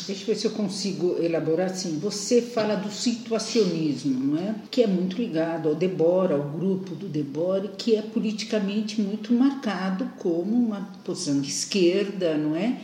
Deixa 0.06 0.22
eu 0.22 0.28
ver 0.28 0.36
se 0.36 0.46
eu 0.46 0.52
consigo 0.52 1.18
elaborar 1.20 1.72
assim. 1.72 1.98
Você 1.98 2.40
fala 2.40 2.76
do 2.76 2.92
situacionismo, 2.92 4.14
não 4.14 4.38
é? 4.40 4.54
Que 4.70 4.84
é 4.84 4.88
muito 4.88 5.18
ligado 5.18 5.70
ao 5.70 5.74
Debora, 5.74 6.36
ao 6.36 6.44
grupo 6.44 6.94
do 6.94 7.08
Debora, 7.08 7.70
que 7.70 7.96
é 7.96 8.04
politicamente 8.04 9.02
muito 9.02 9.34
marcado 9.34 10.08
como 10.20 10.56
uma 10.56 10.88
posição 11.04 11.42
de 11.42 11.50
esquerda, 11.50 12.38
não 12.38 12.56
é? 12.56 12.78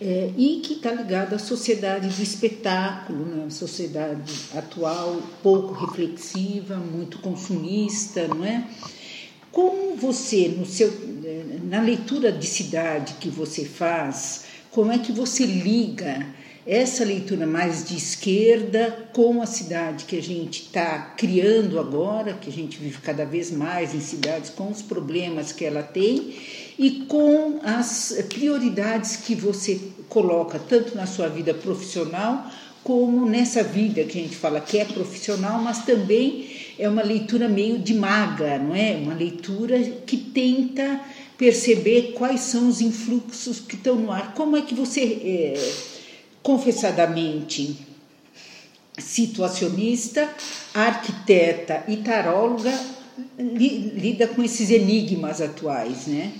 É, 0.00 0.30
e 0.36 0.60
que 0.60 0.74
está 0.74 0.90
ligado 0.90 1.34
à 1.34 1.38
sociedade 1.38 2.08
do 2.08 2.22
espetáculo, 2.22 3.24
né? 3.24 3.48
sociedade 3.50 4.32
atual 4.54 5.22
pouco 5.42 5.72
reflexiva, 5.72 6.76
muito 6.76 7.18
consumista, 7.18 8.26
não 8.28 8.44
é? 8.44 8.66
Como 9.52 9.94
você, 9.94 10.48
no 10.48 10.66
seu, 10.66 10.88
é, 11.24 11.58
na 11.62 11.80
leitura 11.80 12.32
de 12.32 12.46
cidade 12.46 13.14
que 13.20 13.28
você 13.28 13.64
faz, 13.64 14.44
como 14.70 14.90
é 14.90 14.98
que 14.98 15.12
você 15.12 15.46
liga 15.46 16.26
essa 16.66 17.04
leitura 17.04 17.46
mais 17.46 17.86
de 17.86 17.96
esquerda 17.96 19.08
com 19.12 19.42
a 19.42 19.46
cidade 19.46 20.06
que 20.06 20.16
a 20.16 20.22
gente 20.22 20.62
está 20.62 20.98
criando 21.16 21.78
agora, 21.78 22.32
que 22.32 22.48
a 22.48 22.52
gente 22.52 22.78
vive 22.78 22.98
cada 22.98 23.24
vez 23.24 23.50
mais 23.50 23.94
em 23.94 24.00
cidades 24.00 24.50
com 24.50 24.70
os 24.70 24.80
problemas 24.80 25.52
que 25.52 25.64
ela 25.64 25.82
tem 25.82 26.34
e 26.78 26.90
com 27.08 27.60
as 27.62 28.16
prioridades 28.28 29.16
que 29.16 29.34
você 29.34 29.80
coloca 30.08 30.58
tanto 30.58 30.96
na 30.96 31.06
sua 31.06 31.28
vida 31.28 31.54
profissional 31.54 32.50
como 32.82 33.24
nessa 33.24 33.62
vida 33.62 34.04
que 34.04 34.18
a 34.18 34.22
gente 34.22 34.36
fala 34.36 34.60
que 34.60 34.78
é 34.78 34.84
profissional, 34.84 35.58
mas 35.60 35.84
também 35.86 36.50
é 36.78 36.86
uma 36.86 37.02
leitura 37.02 37.48
meio 37.48 37.78
de 37.78 37.94
maga, 37.94 38.58
não 38.58 38.74
é? 38.74 38.94
Uma 38.94 39.14
leitura 39.14 39.80
que 40.06 40.18
tenta 40.18 41.00
perceber 41.38 42.12
quais 42.12 42.40
são 42.40 42.68
os 42.68 42.82
influxos 42.82 43.58
que 43.58 43.74
estão 43.74 43.96
no 43.96 44.12
ar. 44.12 44.34
Como 44.34 44.54
é 44.56 44.62
que 44.62 44.74
você, 44.74 45.00
é, 45.00 45.72
confessadamente 46.42 47.74
situacionista, 48.98 50.28
arquiteta 50.74 51.84
e 51.88 51.96
taróloga, 51.96 52.72
li, 53.38 53.92
lida 53.94 54.26
com 54.28 54.42
esses 54.42 54.70
enigmas 54.70 55.40
atuais, 55.40 56.06
né? 56.06 56.32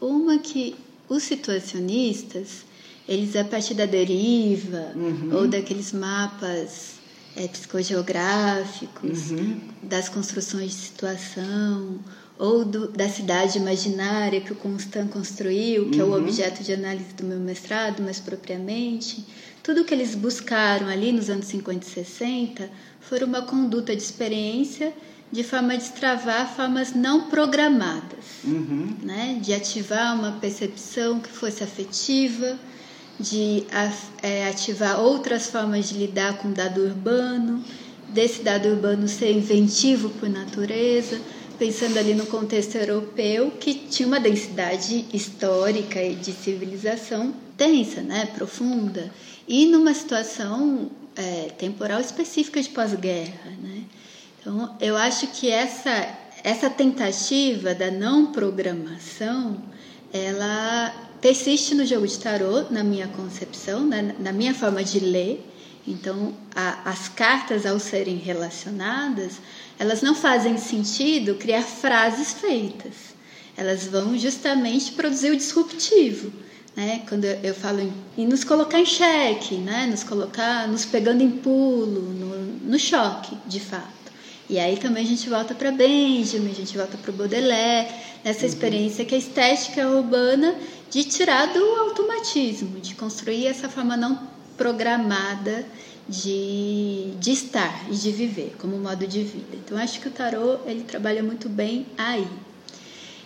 Uma 0.00 0.38
que 0.38 0.76
os 1.08 1.22
situacionistas 1.22 2.68
eles 3.08 3.34
a 3.34 3.44
partir 3.44 3.72
da 3.72 3.86
deriva 3.86 4.92
uhum. 4.94 5.30
ou 5.32 5.48
daqueles 5.48 5.92
mapas 5.92 6.98
é, 7.34 7.48
psicogeográficos, 7.48 9.30
uhum. 9.30 9.60
das 9.82 10.10
construções 10.10 10.72
de 10.72 10.76
situação, 10.76 11.98
ou 12.38 12.64
do, 12.64 12.88
da 12.88 13.08
cidade 13.08 13.56
imaginária 13.56 14.40
que 14.40 14.52
o 14.52 14.56
Constant 14.56 15.08
construiu, 15.08 15.90
que 15.90 16.00
uhum. 16.00 16.02
é 16.02 16.04
o 16.04 16.18
uhum. 16.18 16.22
objeto 16.22 16.62
de 16.62 16.72
análise 16.74 17.14
do 17.14 17.24
meu 17.24 17.40
mestrado, 17.40 18.02
mais 18.02 18.20
propriamente. 18.20 19.24
Tudo 19.62 19.84
que 19.84 19.94
eles 19.94 20.14
buscaram 20.14 20.86
ali 20.86 21.10
nos 21.10 21.30
anos 21.30 21.46
50 21.46 21.86
e 21.86 21.90
60 21.90 22.70
foi 23.00 23.22
uma 23.24 23.42
conduta 23.42 23.96
de 23.96 24.02
experiência 24.02 24.92
de 25.30 25.42
forma 25.44 25.74
a 25.74 25.76
destravar 25.76 26.54
formas 26.54 26.94
não 26.94 27.28
programadas, 27.28 28.42
uhum. 28.44 28.94
né? 29.02 29.38
de 29.40 29.52
ativar 29.52 30.14
uma 30.14 30.32
percepção 30.32 31.20
que 31.20 31.28
fosse 31.28 31.62
afetiva, 31.62 32.58
de 33.20 33.64
é, 34.22 34.48
ativar 34.48 35.00
outras 35.00 35.48
formas 35.48 35.88
de 35.88 35.98
lidar 35.98 36.38
com 36.38 36.48
o 36.48 36.52
dado 36.52 36.80
urbano, 36.80 37.62
desse 38.08 38.42
dado 38.42 38.68
urbano 38.68 39.06
ser 39.06 39.32
inventivo 39.32 40.08
por 40.10 40.30
natureza, 40.30 41.20
pensando 41.58 41.98
ali 41.98 42.14
no 42.14 42.26
contexto 42.26 42.76
europeu, 42.76 43.50
que 43.50 43.74
tinha 43.74 44.06
uma 44.06 44.20
densidade 44.20 45.04
histórica 45.12 46.02
e 46.02 46.14
de 46.14 46.32
civilização 46.32 47.34
densa, 47.56 48.00
né, 48.00 48.26
profunda, 48.26 49.12
e 49.46 49.66
numa 49.66 49.92
situação 49.92 50.90
é, 51.16 51.50
temporal 51.58 52.00
específica 52.00 52.62
de 52.62 52.68
pós-guerra. 52.68 53.50
Né? 53.60 53.82
Então, 54.40 54.76
eu 54.80 54.96
acho 54.96 55.26
que 55.28 55.50
essa, 55.50 56.16
essa 56.44 56.70
tentativa 56.70 57.74
da 57.74 57.90
não 57.90 58.26
programação, 58.32 59.60
ela 60.12 60.94
persiste 61.20 61.74
no 61.74 61.84
jogo 61.84 62.06
de 62.06 62.18
tarô, 62.18 62.64
na 62.70 62.84
minha 62.84 63.08
concepção, 63.08 63.84
né? 63.84 64.14
na 64.18 64.32
minha 64.32 64.54
forma 64.54 64.82
de 64.84 65.00
ler. 65.00 65.44
Então, 65.86 66.34
a, 66.54 66.90
as 66.90 67.08
cartas, 67.08 67.66
ao 67.66 67.80
serem 67.80 68.16
relacionadas, 68.16 69.40
elas 69.78 70.02
não 70.02 70.14
fazem 70.14 70.56
sentido 70.58 71.34
criar 71.34 71.62
frases 71.62 72.34
feitas. 72.34 73.16
Elas 73.56 73.86
vão 73.86 74.16
justamente 74.16 74.92
produzir 74.92 75.30
o 75.30 75.36
disruptivo. 75.36 76.30
Né? 76.76 77.02
Quando 77.08 77.24
eu, 77.24 77.40
eu 77.42 77.54
falo 77.54 77.80
em, 77.80 77.92
em, 78.16 78.26
nos 78.26 78.44
colocar 78.44 78.78
em 78.78 78.86
xeque, 78.86 79.56
né? 79.56 79.86
nos 79.86 80.04
colocar, 80.04 80.68
nos 80.68 80.84
pegando 80.84 81.22
em 81.22 81.30
pulo, 81.30 82.02
no, 82.12 82.36
no 82.70 82.78
choque, 82.78 83.36
de 83.46 83.58
fato. 83.58 83.97
E 84.48 84.58
aí 84.58 84.76
também 84.78 85.04
a 85.04 85.06
gente 85.06 85.28
volta 85.28 85.54
para 85.54 85.70
Benjamin, 85.70 86.50
a 86.50 86.54
gente 86.54 86.76
volta 86.76 86.96
para 86.96 87.12
Baudelaire, 87.12 87.92
nessa 88.24 88.40
uhum. 88.40 88.46
experiência 88.46 89.04
que 89.04 89.14
a 89.14 89.18
estética 89.18 89.86
urbana 89.88 90.54
de 90.90 91.04
tirar 91.04 91.52
do 91.52 91.62
automatismo, 91.80 92.80
de 92.80 92.94
construir 92.94 93.46
essa 93.46 93.68
forma 93.68 93.96
não 93.96 94.18
programada 94.56 95.66
de, 96.08 97.12
de 97.20 97.30
estar 97.30 97.86
e 97.90 97.94
de 97.94 98.10
viver 98.10 98.56
como 98.58 98.78
modo 98.78 99.06
de 99.06 99.22
vida. 99.22 99.54
Então 99.54 99.76
acho 99.76 100.00
que 100.00 100.08
o 100.08 100.10
tarô 100.10 100.58
ele 100.66 100.82
trabalha 100.82 101.22
muito 101.22 101.48
bem 101.48 101.86
aí. 101.98 102.26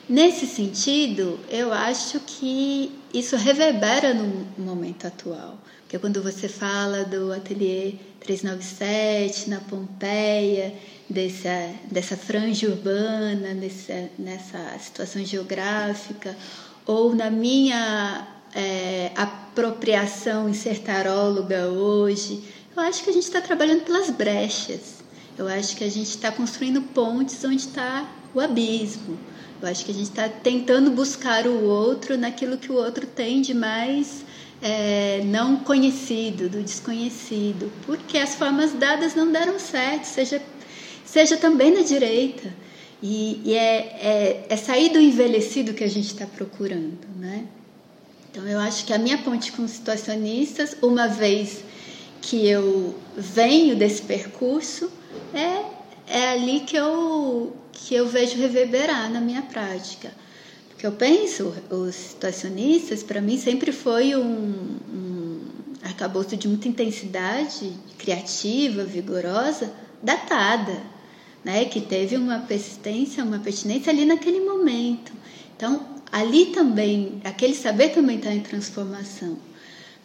Nesse 0.09 0.47
sentido, 0.47 1.39
eu 1.49 1.73
acho 1.73 2.18
que 2.20 2.93
isso 3.14 3.37
reverbera 3.37 4.12
no 4.12 4.47
momento 4.59 5.07
atual. 5.07 5.57
Porque 5.83 5.99
quando 5.99 6.23
você 6.23 6.49
fala 6.49 7.05
do 7.05 7.33
ateliê 7.33 7.95
397 8.20 9.49
na 9.49 9.61
Pompeia, 9.61 10.75
dessa, 11.13 11.71
dessa 11.91 12.17
franja 12.17 12.69
urbana, 12.69 13.55
nessa, 13.55 14.11
nessa 14.19 14.79
situação 14.79 15.25
geográfica, 15.25 16.37
ou 16.87 17.15
na 17.15 17.31
minha 17.31 18.27
é, 18.55 19.13
apropriação 19.15 20.49
em 20.49 20.55
ser 20.55 20.79
taróloga 20.81 21.69
hoje, 21.69 22.43
eu 22.75 22.83
acho 22.83 23.05
que 23.05 23.11
a 23.11 23.13
gente 23.13 23.25
está 23.25 23.41
trabalhando 23.41 23.85
pelas 23.85 24.11
brechas. 24.11 25.03
Eu 25.39 25.47
acho 25.49 25.77
que 25.77 25.85
a 25.85 25.91
gente 25.91 26.09
está 26.09 26.33
construindo 26.33 26.83
pontes 26.83 27.43
onde 27.45 27.57
está 27.57 28.09
o 28.35 28.41
abismo. 28.41 29.19
Eu 29.61 29.69
acho 29.69 29.85
que 29.85 29.93
a 29.93 29.95
gente 29.95 30.09
está 30.09 30.29
tentando 30.29 30.91
buscar 30.91 31.47
o 31.47 31.65
outro 31.65 32.19
naquilo 32.19 32.59
que 32.59 32.73
o 32.73 32.75
outro 32.75 33.07
tem 33.07 33.41
de 33.41 33.55
mais 33.55 34.25
é, 34.63 35.23
não 35.25 35.57
conhecido, 35.57 36.49
do 36.49 36.63
desconhecido, 36.63 37.71
porque 37.85 38.17
as 38.17 38.37
formas 38.37 38.73
dadas 38.73 39.15
não 39.15 39.31
deram 39.31 39.59
certo, 39.59 40.05
seja, 40.05 40.41
seja 41.13 41.37
também 41.37 41.71
na 41.71 41.83
direita. 41.83 42.51
E, 43.03 43.43
e 43.45 43.55
é, 43.55 43.77
é, 44.01 44.47
é, 44.49 44.57
sair 44.57 44.91
do 44.91 44.99
envelhecido 44.99 45.75
que 45.75 45.85
a 45.85 45.89
gente 45.89 46.07
está 46.07 46.25
procurando, 46.25 47.07
né? 47.17 47.45
Então 48.31 48.49
eu 48.49 48.59
acho 48.59 48.87
que 48.87 48.95
a 48.95 48.99
minha 48.99 49.19
ponte 49.19 49.53
com 49.53 49.69
situacionistas, 49.69 50.77
uma 50.81 51.07
vez 51.09 51.65
que 52.23 52.49
eu 52.49 52.95
venho 53.15 53.77
desse 53.77 54.01
percurso, 54.03 54.91
é, 55.35 55.65
é 56.07 56.29
ali 56.31 56.61
que 56.61 56.77
eu, 56.77 57.55
que 57.73 57.95
eu 57.95 58.09
vejo 58.09 58.39
reverberar 58.39 59.11
na 59.11 59.21
minha 59.21 59.43
prática. 59.43 60.11
Porque 60.71 60.87
eu 60.87 60.93
penso, 60.93 61.53
os 61.69 61.95
situacionistas, 61.95 63.03
para 63.03 63.21
mim, 63.21 63.37
sempre 63.37 63.71
foi 63.71 64.15
um, 64.15 64.79
um 64.95 65.41
arcabouço 65.83 66.37
de 66.37 66.49
muita 66.49 66.69
intensidade 66.69 67.73
criativa, 67.99 68.85
vigorosa, 68.85 69.71
datada, 70.03 70.91
né? 71.45 71.64
que 71.64 71.80
teve 71.80 72.16
uma 72.16 72.40
persistência, 72.40 73.24
uma 73.24 73.38
pertinência 73.38 73.93
ali 73.93 74.05
naquele 74.05 74.40
momento. 74.40 75.12
Então, 75.57 75.86
ali 76.11 76.47
também, 76.47 77.20
aquele 77.24 77.55
saber 77.55 77.90
também 77.90 78.16
está 78.16 78.32
em 78.32 78.40
transformação. 78.40 79.38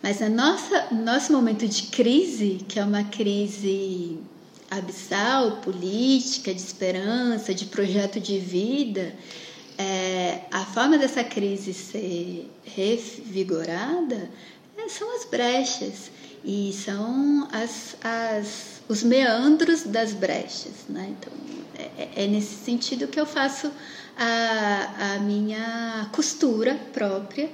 Mas 0.02 0.22
a 0.22 0.30
nossa 0.30 0.88
nosso 0.92 1.34
momento 1.34 1.68
de 1.68 1.84
crise, 1.84 2.60
que 2.68 2.80
é 2.80 2.84
uma 2.84 3.04
crise 3.04 4.20
abissal, 4.70 5.58
política, 5.58 6.54
de 6.54 6.62
esperança, 6.62 7.54
de 7.54 7.66
projeto 7.66 8.20
de 8.20 8.38
vida, 8.38 9.16
é, 9.78 10.42
a 10.52 10.66
forma 10.66 10.98
dessa 10.98 11.24
crise 11.24 11.74
ser 11.74 12.50
revigorada 12.64 14.30
é, 14.78 14.90
são 14.90 15.16
as 15.16 15.26
brechas 15.26 16.12
e 16.44 16.74
são 16.74 17.48
as, 17.52 17.96
as, 18.04 18.82
os 18.88 19.04
meandros 19.04 19.84
das 19.84 20.14
brechas. 20.14 20.86
Né? 20.90 21.16
Então, 21.20 21.34
é, 21.98 22.24
é 22.24 22.28
nesse 22.28 22.56
sentido 22.56 23.08
que 23.08 23.20
eu 23.20 23.26
faço 23.26 23.72
a, 24.18 25.16
a 25.16 25.20
minha 25.20 26.10
costura 26.12 26.76
própria 26.94 27.50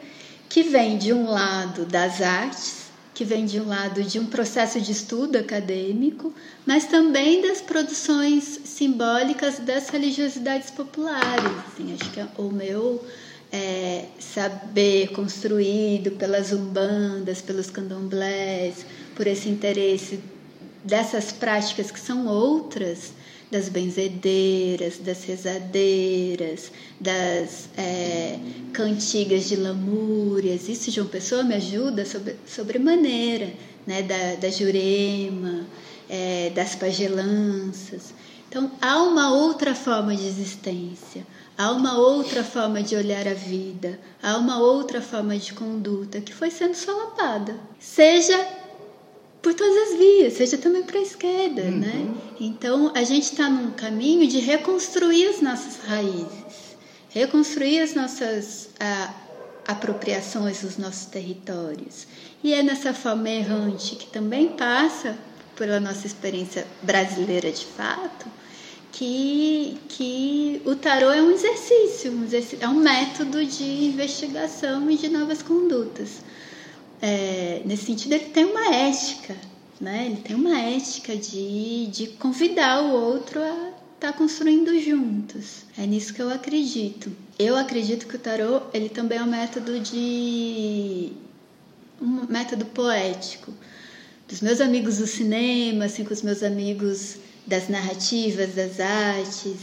que 0.47 0.63
vem 0.63 0.97
de 0.97 1.11
um 1.11 1.29
lado 1.29 1.85
das 1.85 2.21
artes, 2.21 2.83
que 3.13 3.25
vem 3.25 3.45
de 3.45 3.59
um 3.59 3.67
lado 3.67 4.03
de 4.03 4.19
um 4.19 4.25
processo 4.25 4.79
de 4.79 4.91
estudo 4.91 5.37
acadêmico, 5.37 6.33
mas 6.65 6.85
também 6.85 7.41
das 7.41 7.61
produções 7.61 8.61
simbólicas 8.63 9.59
das 9.59 9.89
religiosidades 9.89 10.71
populares. 10.71 11.51
Assim, 11.67 11.95
acho 11.99 12.11
que 12.11 12.19
é 12.19 12.27
o 12.37 12.51
meu 12.51 13.03
é, 13.53 14.05
saber 14.19 15.09
construído 15.09 16.11
pelas 16.17 16.51
umbandas, 16.51 17.39
pelos 17.39 17.69
candomblés, 17.69 18.83
por 19.15 19.27
esse 19.27 19.47
interesse 19.47 20.19
dessas 20.83 21.31
práticas 21.31 21.91
que 21.91 21.99
são 21.99 22.25
outras 22.25 23.13
das 23.51 23.69
benzedeiras, 23.69 24.97
das 24.97 25.23
rezadeiras, 25.25 26.71
das 26.99 27.69
é, 27.77 28.39
cantigas 28.73 29.47
de 29.47 29.55
lamúrias. 29.55 30.67
Isso, 30.67 30.89
João 30.89 31.07
Pessoa, 31.07 31.43
me 31.43 31.53
ajuda 31.53 32.03
sobre, 32.03 32.35
sobremaneira, 32.47 33.53
né? 33.85 34.01
da, 34.01 34.35
da 34.41 34.49
jurema, 34.49 35.67
é, 36.09 36.51
das 36.55 36.73
pagelanças. 36.73 38.15
Então, 38.49 38.71
há 38.81 39.03
uma 39.03 39.31
outra 39.31 39.75
forma 39.75 40.15
de 40.15 40.25
existência, 40.25 41.25
há 41.57 41.71
uma 41.71 41.97
outra 41.97 42.43
forma 42.43 42.81
de 42.81 42.95
olhar 42.95 43.27
a 43.27 43.33
vida, 43.33 43.99
há 44.21 44.37
uma 44.37 44.59
outra 44.59 45.01
forma 45.01 45.37
de 45.37 45.53
conduta 45.53 46.21
que 46.21 46.33
foi 46.33 46.49
sendo 46.49 46.75
solapada. 46.75 47.55
Seja 47.79 48.37
por 49.41 49.53
todas 49.53 49.89
as 49.89 49.97
vias, 49.97 50.33
seja 50.33 50.57
também 50.57 50.83
para 50.83 50.99
a 50.99 51.03
esquerda, 51.03 51.63
uhum. 51.63 51.79
né? 51.79 52.15
Então 52.39 52.91
a 52.95 53.03
gente 53.03 53.23
está 53.23 53.49
num 53.49 53.71
caminho 53.71 54.27
de 54.27 54.39
reconstruir 54.39 55.27
as 55.27 55.41
nossas 55.41 55.79
raízes, 55.85 56.77
reconstruir 57.09 57.81
as 57.81 57.93
nossas 57.93 58.69
a, 58.79 59.13
apropriações 59.67 60.61
dos 60.61 60.77
nossos 60.77 61.05
territórios. 61.05 62.07
E 62.43 62.53
é 62.53 62.63
nessa 62.63 62.93
forma 62.93 63.29
errante 63.29 63.95
que 63.95 64.07
também 64.07 64.49
passa 64.49 65.17
pela 65.55 65.79
nossa 65.79 66.07
experiência 66.07 66.65
brasileira 66.81 67.51
de 67.51 67.65
fato, 67.65 68.25
que, 68.93 69.77
que 69.89 70.61
o 70.65 70.75
tarô 70.75 71.11
é 71.11 71.21
um 71.21 71.31
exercício, 71.31 72.13
um 72.13 72.23
exercício, 72.23 72.59
é 72.61 72.67
um 72.69 72.75
método 72.75 73.45
de 73.45 73.85
investigação 73.87 74.89
e 74.89 74.95
de 74.95 75.09
novas 75.09 75.43
condutas 75.43 76.21
é, 77.05 77.61
nesse 77.65 77.87
sentido, 77.87 78.13
ele 78.13 78.29
tem 78.29 78.45
uma 78.45 78.73
ética, 78.73 79.35
né? 79.81 80.05
Ele 80.05 80.21
tem 80.21 80.37
uma 80.37 80.57
ética 80.57 81.17
de, 81.17 81.87
de 81.87 82.07
convidar 82.07 82.81
o 82.81 82.93
outro 82.93 83.41
a 83.41 83.73
estar 83.95 84.13
tá 84.13 84.13
construindo 84.13 84.79
juntos. 84.79 85.65
É 85.77 85.85
nisso 85.85 86.13
que 86.13 86.21
eu 86.21 86.29
acredito. 86.29 87.11
Eu 87.37 87.57
acredito 87.57 88.07
que 88.07 88.15
o 88.15 88.19
tarô 88.19 88.61
ele 88.73 88.87
também 88.87 89.17
é 89.17 89.21
um 89.21 89.29
método 89.29 89.81
de 89.81 91.11
um 92.01 92.25
método 92.29 92.63
poético. 92.67 93.53
Dos 94.25 94.39
meus 94.39 94.61
amigos 94.61 94.99
do 94.99 95.05
cinema, 95.05 95.85
assim, 95.85 96.05
com 96.05 96.13
os 96.13 96.21
meus 96.21 96.41
amigos 96.41 97.17
das 97.45 97.67
narrativas, 97.69 98.55
das 98.55 98.79
artes, 98.79 99.57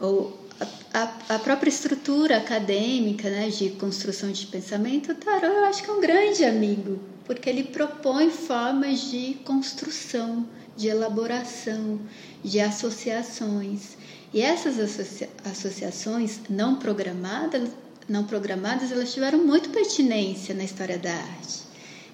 ou 0.00 0.46
a, 0.92 1.34
a, 1.34 1.38
própria 1.38 1.68
estrutura 1.68 2.38
acadêmica 2.38 3.28
né, 3.28 3.48
de 3.48 3.70
construção 3.70 4.30
de 4.30 4.46
pensamento, 4.46 5.12
o 5.12 5.14
tarô 5.14 5.46
eu 5.46 5.64
acho 5.66 5.82
que 5.82 5.90
é 5.90 5.92
um 5.92 6.00
grande 6.00 6.44
amigo, 6.44 6.98
porque 7.24 7.50
ele 7.50 7.64
propõe 7.64 8.30
formas 8.30 9.10
de 9.10 9.34
construção, 9.44 10.46
de 10.76 10.88
elaboração, 10.88 12.00
de 12.42 12.60
associações. 12.60 13.96
E 14.32 14.40
essas 14.40 14.78
associa 14.78 15.28
associações 15.44 16.40
não 16.48 16.76
programadas, 16.76 17.70
não 18.08 18.24
programadas, 18.24 18.92
elas 18.92 19.12
tiveram 19.12 19.38
muito 19.38 19.70
pertinência 19.70 20.54
na 20.54 20.64
história 20.64 20.98
da 20.98 21.12
arte, 21.12 21.62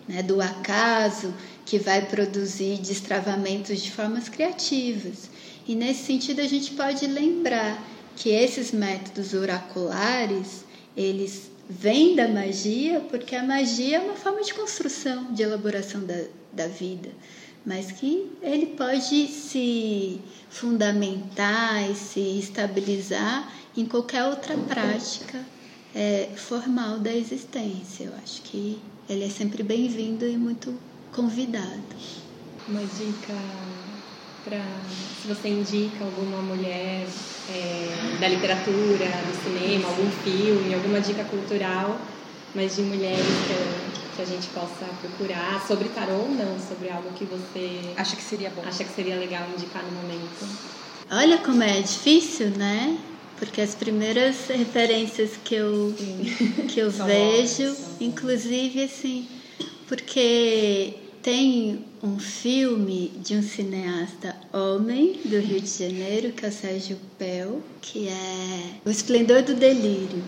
né? 0.08 0.22
do 0.22 0.40
acaso 0.40 1.32
que 1.72 1.78
vai 1.78 2.04
produzir 2.04 2.76
destravamentos 2.80 3.80
de 3.80 3.90
formas 3.90 4.28
criativas. 4.28 5.30
E 5.66 5.74
nesse 5.74 6.04
sentido 6.04 6.42
a 6.42 6.46
gente 6.46 6.72
pode 6.72 7.06
lembrar 7.06 7.82
que 8.14 8.28
esses 8.28 8.72
métodos 8.72 9.32
oraculares, 9.32 10.66
eles 10.94 11.50
vêm 11.66 12.14
da 12.14 12.28
magia, 12.28 13.00
porque 13.08 13.34
a 13.34 13.42
magia 13.42 13.96
é 13.96 14.00
uma 14.00 14.16
forma 14.16 14.42
de 14.42 14.52
construção, 14.52 15.32
de 15.32 15.42
elaboração 15.42 16.04
da, 16.04 16.24
da 16.52 16.66
vida, 16.66 17.08
mas 17.64 17.90
que 17.90 18.30
ele 18.42 18.66
pode 18.66 19.26
se 19.28 20.20
fundamentar 20.50 21.90
e 21.90 21.94
se 21.94 22.20
estabilizar 22.38 23.50
em 23.74 23.86
qualquer 23.86 24.24
outra 24.24 24.58
prática 24.58 25.42
é, 25.94 26.28
formal 26.36 26.98
da 26.98 27.14
existência. 27.14 28.04
Eu 28.04 28.12
acho 28.22 28.42
que 28.42 28.78
ele 29.08 29.24
é 29.24 29.30
sempre 29.30 29.62
bem-vindo 29.62 30.26
e 30.26 30.36
muito 30.36 30.91
convidado. 31.12 31.82
Uma 32.68 32.80
dica 32.80 33.34
para 34.44 34.60
se 35.20 35.28
você 35.28 35.48
indica 35.48 36.04
alguma 36.04 36.42
mulher 36.42 37.06
é, 37.48 38.18
da 38.18 38.28
literatura, 38.28 38.74
do 38.74 39.44
cinema, 39.44 39.88
algum 39.88 40.10
filme, 40.24 40.74
alguma 40.74 41.00
dica 41.00 41.24
cultural, 41.24 42.00
mas 42.54 42.74
de 42.76 42.82
mulheres 42.82 43.24
que, 43.24 44.16
que 44.16 44.22
a 44.22 44.24
gente 44.24 44.48
possa 44.48 44.84
procurar 45.00 45.64
sobre 45.66 45.88
tarô 45.90 46.14
ou 46.14 46.28
não, 46.30 46.58
sobre 46.58 46.90
algo 46.90 47.10
que 47.12 47.24
você 47.24 47.80
acha 47.96 48.16
que 48.16 48.22
seria 48.22 48.50
bom, 48.50 48.62
acha 48.66 48.84
que 48.84 48.92
seria 48.94 49.16
legal 49.16 49.46
indicar 49.56 49.82
no 49.84 49.92
momento. 49.92 50.72
Olha 51.10 51.38
como 51.38 51.62
é 51.62 51.80
difícil, 51.80 52.50
né? 52.50 52.98
Porque 53.38 53.60
as 53.60 53.74
primeiras 53.74 54.48
referências 54.48 55.32
que 55.44 55.54
eu, 55.54 55.94
que 56.68 56.80
eu 56.80 56.90
vejo, 57.06 57.76
inclusive 58.00 58.84
assim, 58.84 59.28
porque 59.88 61.01
tem 61.22 61.84
um 62.02 62.18
filme 62.18 63.12
de 63.22 63.36
um 63.36 63.42
cineasta 63.42 64.34
homem 64.52 65.20
do 65.24 65.38
Rio 65.38 65.60
de 65.60 65.68
Janeiro, 65.68 66.32
que 66.32 66.44
é 66.44 66.48
o 66.48 66.52
Sérgio 66.52 66.98
Pel, 67.16 67.62
que 67.80 68.08
é 68.08 68.80
O 68.84 68.90
Esplendor 68.90 69.42
do 69.42 69.54
Delírio. 69.54 70.22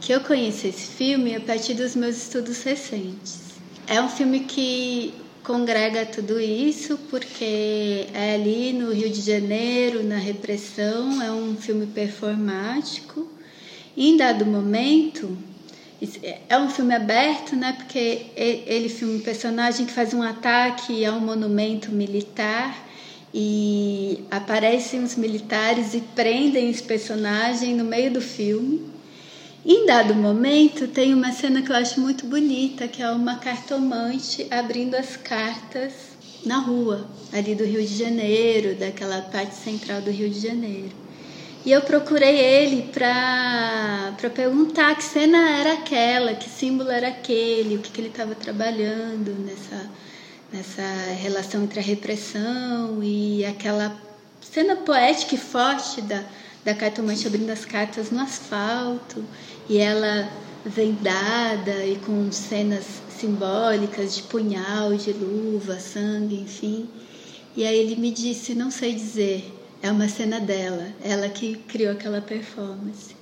Que 0.00 0.12
eu 0.12 0.20
conheci 0.20 0.68
esse 0.68 0.86
filme 0.88 1.36
a 1.36 1.40
partir 1.40 1.74
dos 1.74 1.94
meus 1.94 2.16
estudos 2.16 2.62
recentes. 2.64 3.38
É 3.86 4.02
um 4.02 4.08
filme 4.08 4.40
que 4.40 5.14
congrega 5.44 6.04
tudo 6.04 6.40
isso 6.40 6.98
porque 7.08 8.06
é 8.12 8.34
ali 8.34 8.72
no 8.72 8.92
Rio 8.92 9.10
de 9.10 9.20
Janeiro, 9.20 10.02
na 10.02 10.16
repressão, 10.16 11.22
é 11.22 11.30
um 11.30 11.56
filme 11.56 11.86
performático. 11.86 13.28
Em 13.96 14.16
dado 14.16 14.44
momento, 14.44 15.36
é 16.48 16.58
um 16.58 16.70
filme 16.70 16.94
aberto, 16.94 17.56
né? 17.56 17.72
Porque 17.72 18.26
ele 18.36 18.88
filma 18.88 19.14
um 19.14 19.20
personagem 19.20 19.84
que 19.84 19.92
faz 19.92 20.14
um 20.14 20.22
ataque 20.22 21.04
a 21.04 21.12
um 21.12 21.20
monumento 21.20 21.90
militar 21.90 22.86
e 23.34 24.24
aparecem 24.30 25.02
os 25.02 25.16
militares 25.16 25.94
e 25.94 26.00
prendem 26.00 26.70
esse 26.70 26.82
personagem 26.82 27.74
no 27.74 27.84
meio 27.84 28.12
do 28.12 28.20
filme. 28.20 28.88
Em 29.66 29.86
dado 29.86 30.14
momento 30.14 30.86
tem 30.86 31.12
uma 31.12 31.32
cena 31.32 31.62
que 31.62 31.70
eu 31.70 31.76
acho 31.76 32.00
muito 32.00 32.26
bonita, 32.26 32.86
que 32.86 33.02
é 33.02 33.10
uma 33.10 33.36
cartomante 33.36 34.46
abrindo 34.50 34.94
as 34.94 35.16
cartas 35.16 35.92
na 36.46 36.58
rua, 36.58 37.08
ali 37.32 37.54
do 37.54 37.64
Rio 37.64 37.82
de 37.82 37.98
Janeiro, 37.98 38.76
daquela 38.76 39.20
parte 39.20 39.56
central 39.56 40.00
do 40.00 40.10
Rio 40.10 40.30
de 40.30 40.38
Janeiro. 40.38 41.07
E 41.68 41.72
eu 41.72 41.82
procurei 41.82 42.38
ele 42.38 42.90
para 42.90 44.30
perguntar 44.34 44.96
que 44.96 45.04
cena 45.04 45.50
era 45.58 45.74
aquela, 45.74 46.32
que 46.32 46.48
símbolo 46.48 46.90
era 46.90 47.08
aquele, 47.08 47.76
o 47.76 47.80
que, 47.80 47.90
que 47.90 48.00
ele 48.00 48.08
estava 48.08 48.34
trabalhando 48.34 49.36
nessa, 49.44 49.90
nessa 50.50 50.82
relação 51.20 51.64
entre 51.64 51.78
a 51.78 51.82
repressão 51.82 53.04
e 53.04 53.44
aquela 53.44 53.94
cena 54.40 54.76
poética 54.76 55.34
e 55.34 55.38
forte 55.38 56.00
da, 56.00 56.24
da 56.64 56.72
cartomante 56.72 57.26
abrindo 57.26 57.50
as 57.50 57.66
cartas 57.66 58.10
no 58.10 58.20
asfalto 58.20 59.22
e 59.68 59.76
ela 59.76 60.26
vendada 60.64 61.84
e 61.84 61.96
com 61.96 62.32
cenas 62.32 62.86
simbólicas 63.10 64.16
de 64.16 64.22
punhal, 64.22 64.94
de 64.94 65.12
luva, 65.12 65.78
sangue, 65.78 66.36
enfim. 66.36 66.88
E 67.54 67.66
aí 67.66 67.76
ele 67.78 67.96
me 67.96 68.10
disse, 68.10 68.54
não 68.54 68.70
sei 68.70 68.94
dizer, 68.94 69.57
é 69.82 69.90
uma 69.90 70.08
cena 70.08 70.40
dela, 70.40 70.88
ela 71.02 71.28
que 71.28 71.56
criou 71.68 71.92
aquela 71.92 72.20
performance. 72.20 73.14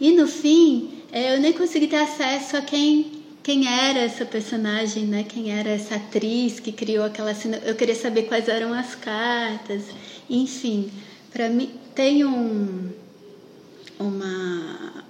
E 0.00 0.12
no 0.12 0.26
fim, 0.26 1.02
é, 1.12 1.36
eu 1.36 1.40
nem 1.40 1.52
consegui 1.52 1.86
ter 1.86 1.96
acesso 1.96 2.56
a 2.56 2.62
quem 2.62 3.22
quem 3.42 3.68
era 3.68 3.98
essa 3.98 4.24
personagem, 4.24 5.04
né? 5.04 5.22
Quem 5.22 5.52
era 5.52 5.68
essa 5.68 5.96
atriz 5.96 6.58
que 6.60 6.72
criou 6.72 7.04
aquela 7.04 7.34
cena? 7.34 7.58
Eu 7.58 7.74
queria 7.74 7.94
saber 7.94 8.22
quais 8.22 8.48
eram 8.48 8.72
as 8.72 8.94
cartas. 8.94 9.84
Enfim, 10.30 10.90
para 11.30 11.50
mim 11.50 11.78
tem 11.94 12.24
um 12.24 12.90
uma 13.98 15.04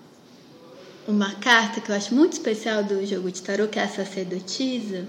uma 1.07 1.34
carta 1.34 1.80
que 1.80 1.90
eu 1.90 1.95
acho 1.95 2.14
muito 2.14 2.32
especial 2.32 2.82
do 2.82 3.07
jogo 3.07 3.30
de 3.30 3.40
tarô, 3.40 3.68
que 3.68 3.78
é 3.78 3.84
a 3.84 3.88
sacerdotisa 3.88 5.07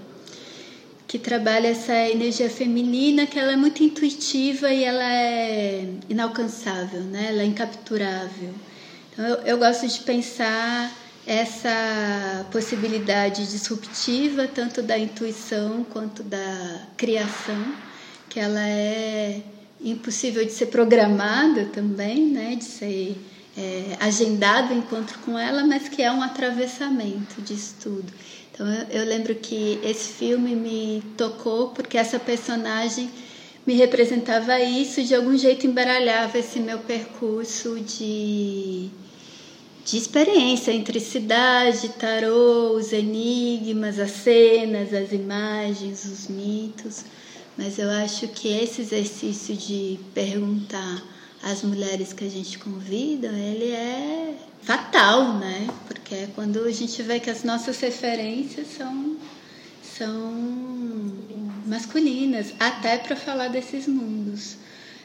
que 1.06 1.18
trabalha 1.18 1.68
essa 1.68 1.94
energia 1.94 2.50
feminina 2.50 3.26
que 3.26 3.38
ela 3.38 3.52
é 3.52 3.56
muito 3.56 3.82
intuitiva 3.82 4.72
e 4.72 4.82
ela 4.82 5.04
é 5.04 5.84
inalcançável, 6.08 7.00
né? 7.02 7.28
Ela 7.28 7.42
é 7.42 7.44
incapturável. 7.44 8.52
Então 9.12 9.24
eu, 9.24 9.36
eu 9.42 9.58
gosto 9.58 9.86
de 9.86 10.00
pensar 10.00 10.92
essa 11.26 12.46
possibilidade 12.50 13.46
disruptiva 13.50 14.46
tanto 14.46 14.82
da 14.82 14.98
intuição 14.98 15.84
quanto 15.84 16.22
da 16.22 16.82
criação, 16.96 17.74
que 18.28 18.38
ela 18.38 18.66
é 18.66 19.42
impossível 19.80 20.44
de 20.44 20.52
ser 20.52 20.66
programada 20.66 21.66
também, 21.66 22.26
né? 22.26 22.56
De 22.56 22.64
ser 22.64 23.16
é, 23.56 23.96
agendado 24.00 24.74
o 24.74 24.76
encontro 24.76 25.18
com 25.20 25.38
ela, 25.38 25.64
mas 25.64 25.88
que 25.88 26.02
é 26.02 26.10
um 26.12 26.22
atravessamento 26.22 27.40
disso 27.42 27.74
tudo. 27.80 28.12
Então 28.56 28.66
eu, 28.72 29.00
eu 29.02 29.04
lembro 29.04 29.34
que 29.34 29.78
esse 29.84 30.14
filme 30.14 30.56
me 30.56 31.02
tocou 31.14 31.68
porque 31.68 31.98
essa 31.98 32.18
personagem 32.18 33.10
me 33.66 33.74
representava 33.74 34.58
isso, 34.58 35.02
de 35.02 35.14
algum 35.14 35.36
jeito 35.36 35.66
embaralhava 35.66 36.38
esse 36.38 36.58
meu 36.58 36.78
percurso 36.78 37.78
de, 37.80 38.88
de 39.84 39.98
experiência 39.98 40.72
entre 40.72 41.00
cidade, 41.00 41.90
tarô, 41.90 42.70
os 42.74 42.94
enigmas, 42.94 43.98
as 43.98 44.12
cenas, 44.12 44.94
as 44.94 45.12
imagens, 45.12 46.06
os 46.06 46.26
mitos. 46.28 47.04
Mas 47.58 47.78
eu 47.78 47.90
acho 47.90 48.26
que 48.28 48.48
esse 48.48 48.80
exercício 48.80 49.54
de 49.54 50.00
perguntar 50.14 51.02
às 51.42 51.62
mulheres 51.62 52.14
que 52.14 52.24
a 52.24 52.30
gente 52.30 52.58
convida, 52.58 53.28
ele 53.28 53.70
é 53.72 54.34
fatal, 54.66 55.34
né? 55.34 55.68
Porque 55.86 56.14
é 56.14 56.28
quando 56.34 56.64
a 56.64 56.72
gente 56.72 57.00
vê 57.02 57.20
que 57.20 57.30
as 57.30 57.44
nossas 57.44 57.78
referências 57.80 58.66
são, 58.76 59.16
são 59.80 60.34
masculinas, 61.64 62.52
até 62.58 62.98
para 62.98 63.14
falar 63.14 63.48
desses 63.48 63.86
mundos. 63.86 64.56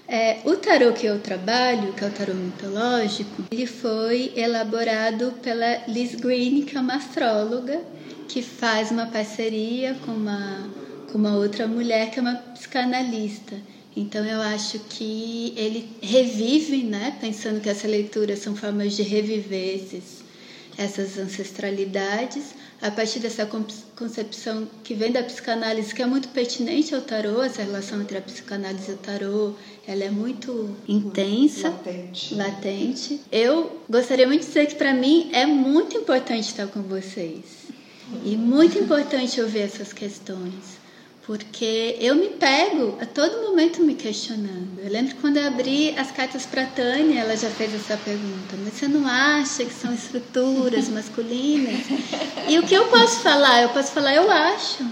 É, 0.08 0.40
o 0.44 0.56
tarô 0.56 0.92
que 0.92 1.06
eu 1.06 1.20
trabalho, 1.20 1.94
que 1.94 2.04
é 2.04 2.08
o 2.08 2.12
tarô 2.12 2.34
mitológico, 2.34 3.44
ele 3.52 3.68
foi 3.68 4.34
elaborado 4.36 5.32
pela 5.44 5.84
Liz 5.88 6.16
Green, 6.16 6.64
que 6.64 6.76
é 6.76 6.80
uma 6.80 6.96
astróloga, 6.96 7.82
que 8.28 8.42
faz 8.42 8.90
uma 8.90 9.06
parceria 9.06 9.96
com 10.06 10.12
uma, 10.12 10.70
com 11.12 11.20
uma 11.20 11.36
outra 11.36 11.68
mulher 11.68 12.10
que 12.10 12.18
é 12.18 12.22
uma 12.22 12.36
psicanalista. 12.36 13.56
Então 13.96 14.26
eu 14.26 14.42
acho 14.42 14.80
que 14.80 15.54
ele 15.58 15.90
revive, 16.02 16.84
né, 16.84 17.18
pensando 17.20 17.60
que 17.60 17.70
essa 17.70 17.88
leitura 17.88 18.36
são 18.38 18.56
formas 18.56 18.96
de 18.96 19.04
reviver 19.04 19.76
esses, 19.76 20.24
essas 20.78 21.18
ancestralidades, 21.18 22.56
a 22.82 22.90
partir 22.90 23.20
dessa 23.20 23.48
concepção 23.96 24.68
que 24.84 24.96
vem 24.96 25.12
da 25.12 25.22
psicanálise, 25.22 25.94
que 25.94 26.02
é 26.02 26.06
muito 26.06 26.30
pertinente 26.30 26.96
ao 26.96 27.02
tarô, 27.02 27.44
essa 27.44 27.62
relação 27.62 28.02
entre 28.02 28.18
a 28.18 28.22
psicanálise 28.22 28.90
e 28.90 28.94
o 28.96 28.98
tarô, 28.98 29.54
ela 29.88 30.04
é 30.04 30.10
muito 30.10 30.76
intensa, 30.88 31.70
latente. 31.70 32.34
latente. 32.34 33.22
Eu 33.32 33.82
gostaria 33.88 34.26
muito 34.26 34.42
de 34.42 34.48
dizer 34.48 34.66
que 34.68 34.76
para 34.76 34.94
mim 34.94 35.30
é 35.32 35.46
muito 35.46 35.96
importante 35.96 36.48
estar 36.48 36.68
com 36.68 36.82
vocês. 36.82 37.62
E 38.26 38.36
muito 38.36 38.78
importante 38.78 39.40
ouvir 39.40 39.60
essas 39.60 39.94
questões, 39.94 40.80
porque 41.32 41.96
eu 42.02 42.14
me 42.14 42.28
pego 42.28 42.98
a 43.00 43.06
todo 43.06 43.42
momento 43.42 43.82
me 43.82 43.96
questionando. 43.96 44.78
Eu 44.84 44.92
lembro 44.92 45.16
quando 45.22 45.38
eu 45.38 45.48
abri 45.48 45.98
as 45.98 46.12
cartas 46.12 46.46
para 46.46 46.66
Tânia, 46.66 47.22
ela 47.22 47.38
já 47.38 47.50
fez 47.50 47.74
essa 47.74 47.96
pergunta: 47.96 48.58
mas 48.62 48.74
você 48.74 48.86
não 48.90 49.08
acha 49.08 49.64
que 49.64 49.74
são 49.74 49.94
estruturas 49.94 50.90
masculinas? 50.90 51.86
E 52.50 52.60
o 52.60 52.64
que 52.64 52.74
eu 52.74 52.86
posso 52.88 53.22
falar? 53.22 53.62
Eu 53.62 53.70
posso 53.70 53.94
falar, 53.94 54.14
eu 54.14 54.30
acho. 54.30 54.86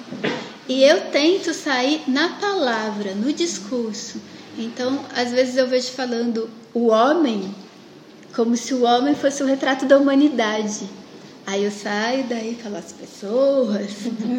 E 0.70 0.82
eu 0.82 1.12
tento 1.12 1.54
sair 1.54 2.04
na 2.08 2.30
palavra, 2.30 3.14
no 3.16 3.34
discurso. 3.34 4.22
Então, 4.58 5.06
às 5.14 5.32
vezes 5.32 5.58
eu 5.58 5.68
vejo 5.68 5.92
falando 5.92 6.50
o 6.74 6.88
homem 6.88 7.54
como 8.34 8.56
se 8.56 8.74
o 8.74 8.84
homem 8.84 9.14
fosse 9.14 9.44
o 9.44 9.46
retrato 9.46 9.86
da 9.86 9.98
humanidade. 9.98 10.88
Aí 11.50 11.64
eu 11.64 11.72
saio 11.72 12.26
daí 12.26 12.56
falo 12.62 12.78
as 12.78 12.92
pessoas, 12.92 13.90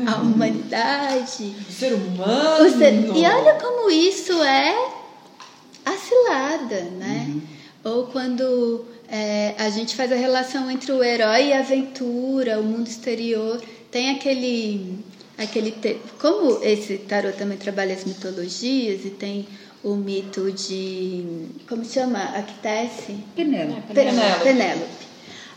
a 0.06 0.20
humanidade, 0.22 1.56
o 1.68 1.72
ser 1.72 1.92
humano. 1.92 2.64
O 2.64 2.78
ser... 2.78 2.94
E 3.16 3.26
olha 3.26 3.54
como 3.54 3.90
isso 3.90 4.40
é 4.44 4.92
a 5.84 5.96
cilada, 5.96 6.82
né? 6.98 7.26
Uhum. 7.28 7.42
Ou 7.82 8.06
quando 8.06 8.84
é, 9.08 9.56
a 9.58 9.68
gente 9.70 9.96
faz 9.96 10.12
a 10.12 10.14
relação 10.14 10.70
entre 10.70 10.92
o 10.92 11.02
herói 11.02 11.48
e 11.48 11.52
a 11.52 11.58
aventura, 11.58 12.61
o 12.61 12.62
mundo 12.62 12.86
exterior, 12.86 13.61
tem 13.90 14.11
aquele 14.11 15.00
aquele 15.36 15.72
te... 15.72 15.98
como 16.20 16.62
esse 16.62 16.98
tarot 16.98 17.36
também 17.36 17.58
trabalha 17.58 17.92
as 17.92 18.04
mitologias 18.04 19.04
e 19.04 19.11
tem 19.11 19.48
o 19.82 19.96
mito 19.96 20.52
de 20.52 21.48
como 21.68 21.84
chama 21.84 22.22
Actesse 22.36 23.16
Penélope 23.34 23.92
Penélope, 23.92 24.44
Penélope. 24.44 25.09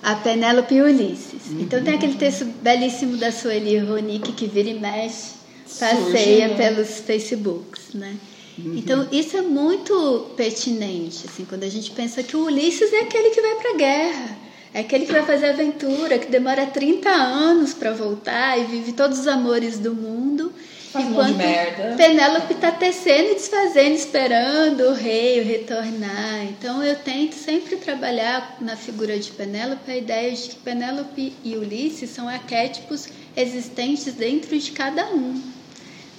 A 0.03 0.15
Penélope 0.15 0.75
e 0.75 0.81
Ulisses 0.81 1.47
uhum. 1.49 1.61
então 1.61 1.83
tem 1.83 1.95
aquele 1.95 2.15
texto 2.15 2.45
belíssimo 2.61 3.17
da 3.17 3.31
Sueli 3.31 3.77
Ronick 3.79 4.31
que 4.33 4.47
vira 4.47 4.69
e 4.69 4.79
mexe 4.79 5.31
passeia 5.79 5.95
Surge, 6.01 6.39
né? 6.47 6.55
pelos 6.55 6.99
Facebooks 6.99 7.93
né 7.93 8.15
uhum. 8.57 8.75
então 8.77 9.07
isso 9.11 9.37
é 9.37 9.41
muito 9.41 10.31
pertinente 10.35 11.25
assim 11.27 11.45
quando 11.45 11.63
a 11.63 11.69
gente 11.69 11.91
pensa 11.91 12.21
que 12.21 12.35
o 12.35 12.45
Ulisses 12.45 12.91
é 12.93 12.99
aquele 13.01 13.29
que 13.29 13.41
vai 13.41 13.55
para 13.55 13.71
a 13.71 13.77
guerra 13.77 14.43
é 14.73 14.79
aquele 14.79 15.05
que 15.05 15.11
vai 15.11 15.23
fazer 15.23 15.49
aventura, 15.49 16.17
que 16.17 16.31
demora 16.31 16.65
30 16.65 17.07
anos 17.07 17.75
para 17.75 17.91
voltar 17.93 18.59
e 18.59 18.63
vive 18.63 18.93
todos 18.93 19.19
os 19.19 19.27
amores 19.27 19.77
do 19.77 19.93
mundo. 19.93 20.51
Faz 20.93 21.07
enquanto 21.07 21.33
um 21.33 21.97
Penélope 21.97 22.53
está 22.53 22.71
tecendo 22.71 23.31
e 23.31 23.33
desfazendo, 23.33 23.95
esperando 23.95 24.81
o 24.83 24.93
rei 24.93 25.41
retornar. 25.41 26.45
Então 26.45 26.83
eu 26.83 26.95
tento 26.97 27.33
sempre 27.33 27.77
trabalhar 27.77 28.57
na 28.61 28.77
figura 28.77 29.17
de 29.17 29.31
Penélope 29.31 29.89
a 29.91 29.97
ideia 29.97 30.31
de 30.31 30.49
que 30.49 30.55
Penélope 30.57 31.33
e 31.43 31.57
Ulisses 31.57 32.11
são 32.11 32.29
arquétipos 32.29 33.07
existentes 33.35 34.13
dentro 34.13 34.55
de 34.57 34.71
cada 34.71 35.07
um. 35.07 35.41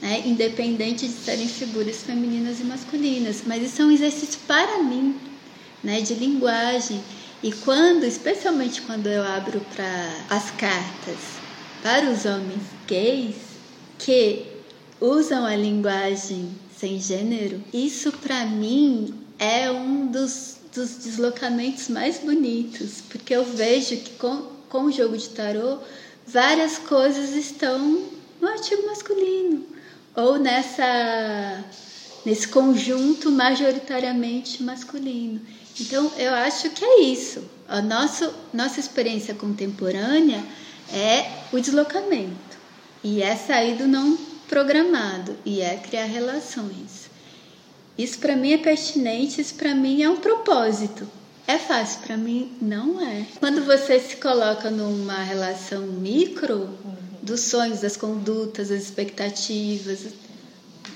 Né? 0.02 0.22
independente 0.26 1.06
de 1.06 1.14
serem 1.14 1.48
figuras 1.48 2.02
femininas 2.02 2.60
e 2.60 2.64
masculinas, 2.64 3.42
mas 3.46 3.62
isso 3.62 3.80
é 3.80 3.86
um 3.86 3.90
exercício 3.90 4.38
para 4.46 4.82
mim, 4.82 5.18
né? 5.82 6.02
de 6.02 6.12
linguagem. 6.14 7.00
E 7.42 7.50
quando, 7.52 8.04
especialmente 8.04 8.82
quando 8.82 9.06
eu 9.06 9.22
abro 9.22 9.60
para 9.74 10.10
as 10.28 10.50
cartas 10.50 11.16
para 11.80 12.10
os 12.10 12.24
homens 12.24 12.62
gays 12.86 13.36
que 13.98 14.53
usam 15.04 15.44
a 15.44 15.54
linguagem 15.54 16.50
sem 16.76 16.98
gênero, 16.98 17.62
isso 17.72 18.10
para 18.12 18.46
mim 18.46 19.14
é 19.38 19.70
um 19.70 20.06
dos, 20.06 20.56
dos 20.74 20.96
deslocamentos 20.96 21.88
mais 21.88 22.18
bonitos, 22.18 23.02
porque 23.10 23.34
eu 23.34 23.44
vejo 23.44 23.96
que 23.96 24.10
com, 24.12 24.42
com 24.68 24.84
o 24.84 24.92
jogo 24.92 25.16
de 25.16 25.28
tarô 25.30 25.78
várias 26.26 26.78
coisas 26.78 27.30
estão 27.34 28.08
no 28.40 28.48
artigo 28.48 28.86
masculino 28.86 29.64
ou 30.16 30.38
nessa 30.38 31.64
nesse 32.24 32.48
conjunto 32.48 33.30
majoritariamente 33.30 34.62
masculino. 34.62 35.40
Então, 35.78 36.10
eu 36.16 36.32
acho 36.32 36.70
que 36.70 36.82
é 36.82 37.02
isso. 37.02 37.44
A 37.68 37.82
nossa, 37.82 38.32
nossa 38.52 38.80
experiência 38.80 39.34
contemporânea 39.34 40.42
é 40.90 41.30
o 41.52 41.60
deslocamento 41.60 42.56
e 43.02 43.22
é 43.22 43.36
sair 43.36 43.76
do 43.76 43.86
não 43.86 44.16
programado 44.54 45.36
e 45.44 45.60
é 45.60 45.74
criar 45.76 46.04
relações. 46.04 47.10
Isso 47.98 48.20
para 48.20 48.36
mim 48.36 48.52
é 48.52 48.58
pertinente, 48.58 49.40
isso 49.40 49.56
para 49.56 49.74
mim 49.74 50.00
é 50.00 50.08
um 50.08 50.18
propósito. 50.18 51.08
É 51.44 51.58
fácil, 51.58 52.02
para 52.02 52.16
mim 52.16 52.52
não 52.62 53.00
é. 53.00 53.26
Quando 53.40 53.64
você 53.64 53.98
se 53.98 54.14
coloca 54.16 54.70
numa 54.70 55.24
relação 55.24 55.82
micro 55.82 56.70
dos 57.20 57.40
sonhos, 57.40 57.80
das 57.80 57.96
condutas, 57.96 58.68
das 58.68 58.84
expectativas, 58.84 60.06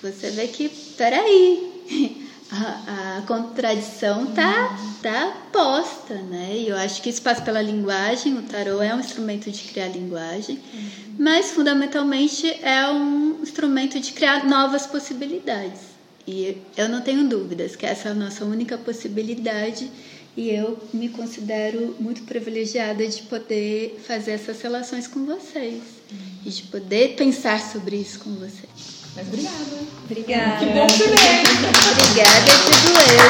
você 0.01 0.31
vê 0.31 0.47
que, 0.47 0.69
peraí, 0.97 2.28
a, 2.51 3.19
a 3.19 3.23
contradição 3.23 4.27
tá, 4.27 4.79
tá 5.03 5.49
posta, 5.53 6.15
né? 6.15 6.57
E 6.57 6.69
eu 6.69 6.77
acho 6.77 7.03
que 7.03 7.11
isso 7.11 7.21
passa 7.21 7.43
pela 7.43 7.61
linguagem, 7.61 8.37
o 8.37 8.43
tarô 8.43 8.81
é 8.83 8.95
um 8.95 9.01
instrumento 9.01 9.51
de 9.51 9.63
criar 9.65 9.89
linguagem, 9.89 10.59
uhum. 10.73 11.15
mas 11.19 11.51
fundamentalmente 11.51 12.49
é 12.63 12.89
um 12.91 13.41
instrumento 13.43 14.01
de 14.01 14.13
criar 14.13 14.47
novas 14.47 14.87
possibilidades. 14.87 15.81
E 16.27 16.59
eu 16.77 16.89
não 16.89 17.01
tenho 17.01 17.27
dúvidas 17.27 17.75
que 17.75 17.87
essa 17.87 18.09
é 18.09 18.13
a 18.13 18.15
nossa 18.15 18.45
única 18.45 18.77
possibilidade 18.77 19.91
e 20.37 20.51
eu 20.51 20.79
me 20.93 21.09
considero 21.09 21.97
muito 21.99 22.23
privilegiada 22.23 23.07
de 23.07 23.23
poder 23.23 23.99
fazer 24.07 24.33
essas 24.33 24.61
relações 24.61 25.07
com 25.07 25.25
vocês 25.25 25.83
uhum. 26.11 26.19
e 26.47 26.51
de 26.51 26.63
poder 26.65 27.17
pensar 27.17 27.61
sobre 27.61 27.97
isso 27.97 28.21
com 28.21 28.31
vocês. 28.35 28.98
Mas 29.19 29.27
obrigada. 29.27 29.57
Obrigada. 30.05 30.59
Que 30.59 30.67
bom 30.67 30.87
que 30.87 30.93
você 30.93 31.09
veio. 31.09 31.43
Obrigada, 31.91 32.53
tudo 32.65 32.89
eu. 33.11 33.27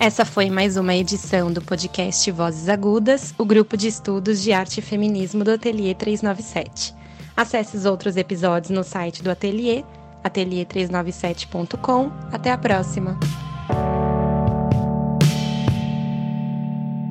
Essa 0.00 0.24
foi 0.24 0.48
mais 0.48 0.78
uma 0.78 0.94
edição 0.94 1.52
do 1.52 1.60
podcast 1.60 2.30
Vozes 2.30 2.70
Agudas, 2.70 3.34
o 3.36 3.44
grupo 3.44 3.76
de 3.76 3.88
estudos 3.88 4.40
de 4.40 4.54
arte 4.54 4.78
e 4.78 4.82
feminismo 4.82 5.44
do 5.44 5.50
Ateliê 5.50 5.94
397. 5.94 7.05
Acesse 7.36 7.76
os 7.76 7.84
outros 7.84 8.16
episódios 8.16 8.70
no 8.70 8.82
site 8.82 9.22
do 9.22 9.30
Ateliê, 9.30 9.84
ateliê397.com. 10.24 12.10
Até 12.32 12.50
a 12.50 12.58
próxima! 12.58 13.18